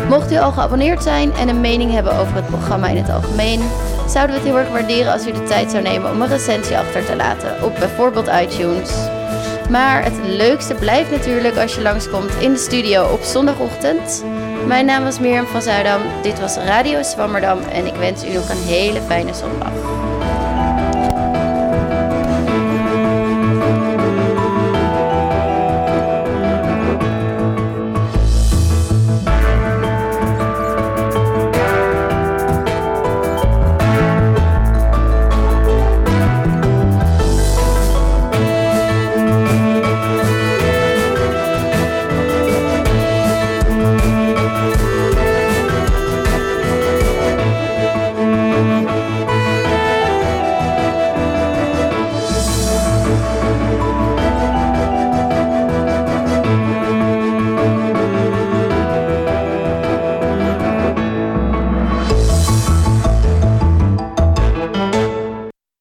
Mocht 0.08 0.32
u 0.32 0.36
al 0.36 0.52
geabonneerd 0.52 1.02
zijn 1.02 1.32
en 1.32 1.48
een 1.48 1.60
mening 1.60 1.92
hebben 1.92 2.18
over 2.18 2.34
het 2.34 2.46
programma 2.46 2.88
in 2.88 2.96
het 2.96 3.10
algemeen, 3.10 3.60
zouden 4.08 4.36
we 4.36 4.42
het 4.42 4.50
heel 4.50 4.58
erg 4.58 4.70
waarderen 4.70 5.12
als 5.12 5.26
u 5.26 5.32
de 5.32 5.42
tijd 5.42 5.70
zou 5.70 5.82
nemen 5.82 6.10
om 6.10 6.22
een 6.22 6.28
recensie 6.28 6.78
achter 6.78 7.04
te 7.04 7.16
laten 7.16 7.64
op 7.64 7.74
bijvoorbeeld 7.74 8.30
iTunes. 8.42 8.90
Maar 9.70 10.04
het 10.04 10.26
leukste 10.26 10.74
blijft 10.74 11.10
natuurlijk 11.10 11.56
als 11.56 11.74
je 11.74 11.82
langskomt 11.82 12.34
in 12.40 12.52
de 12.52 12.58
studio 12.58 13.06
op 13.06 13.22
zondagochtend. 13.22 14.24
Mijn 14.66 14.86
naam 14.86 15.04
was 15.04 15.18
Mirjam 15.18 15.46
van 15.46 15.62
Zuidam, 15.62 16.00
dit 16.22 16.40
was 16.40 16.56
Radio 16.56 17.02
Zwammerdam 17.02 17.58
en 17.60 17.86
ik 17.86 17.94
wens 17.94 18.24
u 18.24 18.32
nog 18.32 18.48
een 18.48 18.62
hele 18.62 19.00
fijne 19.00 19.34
zondag. 19.34 19.93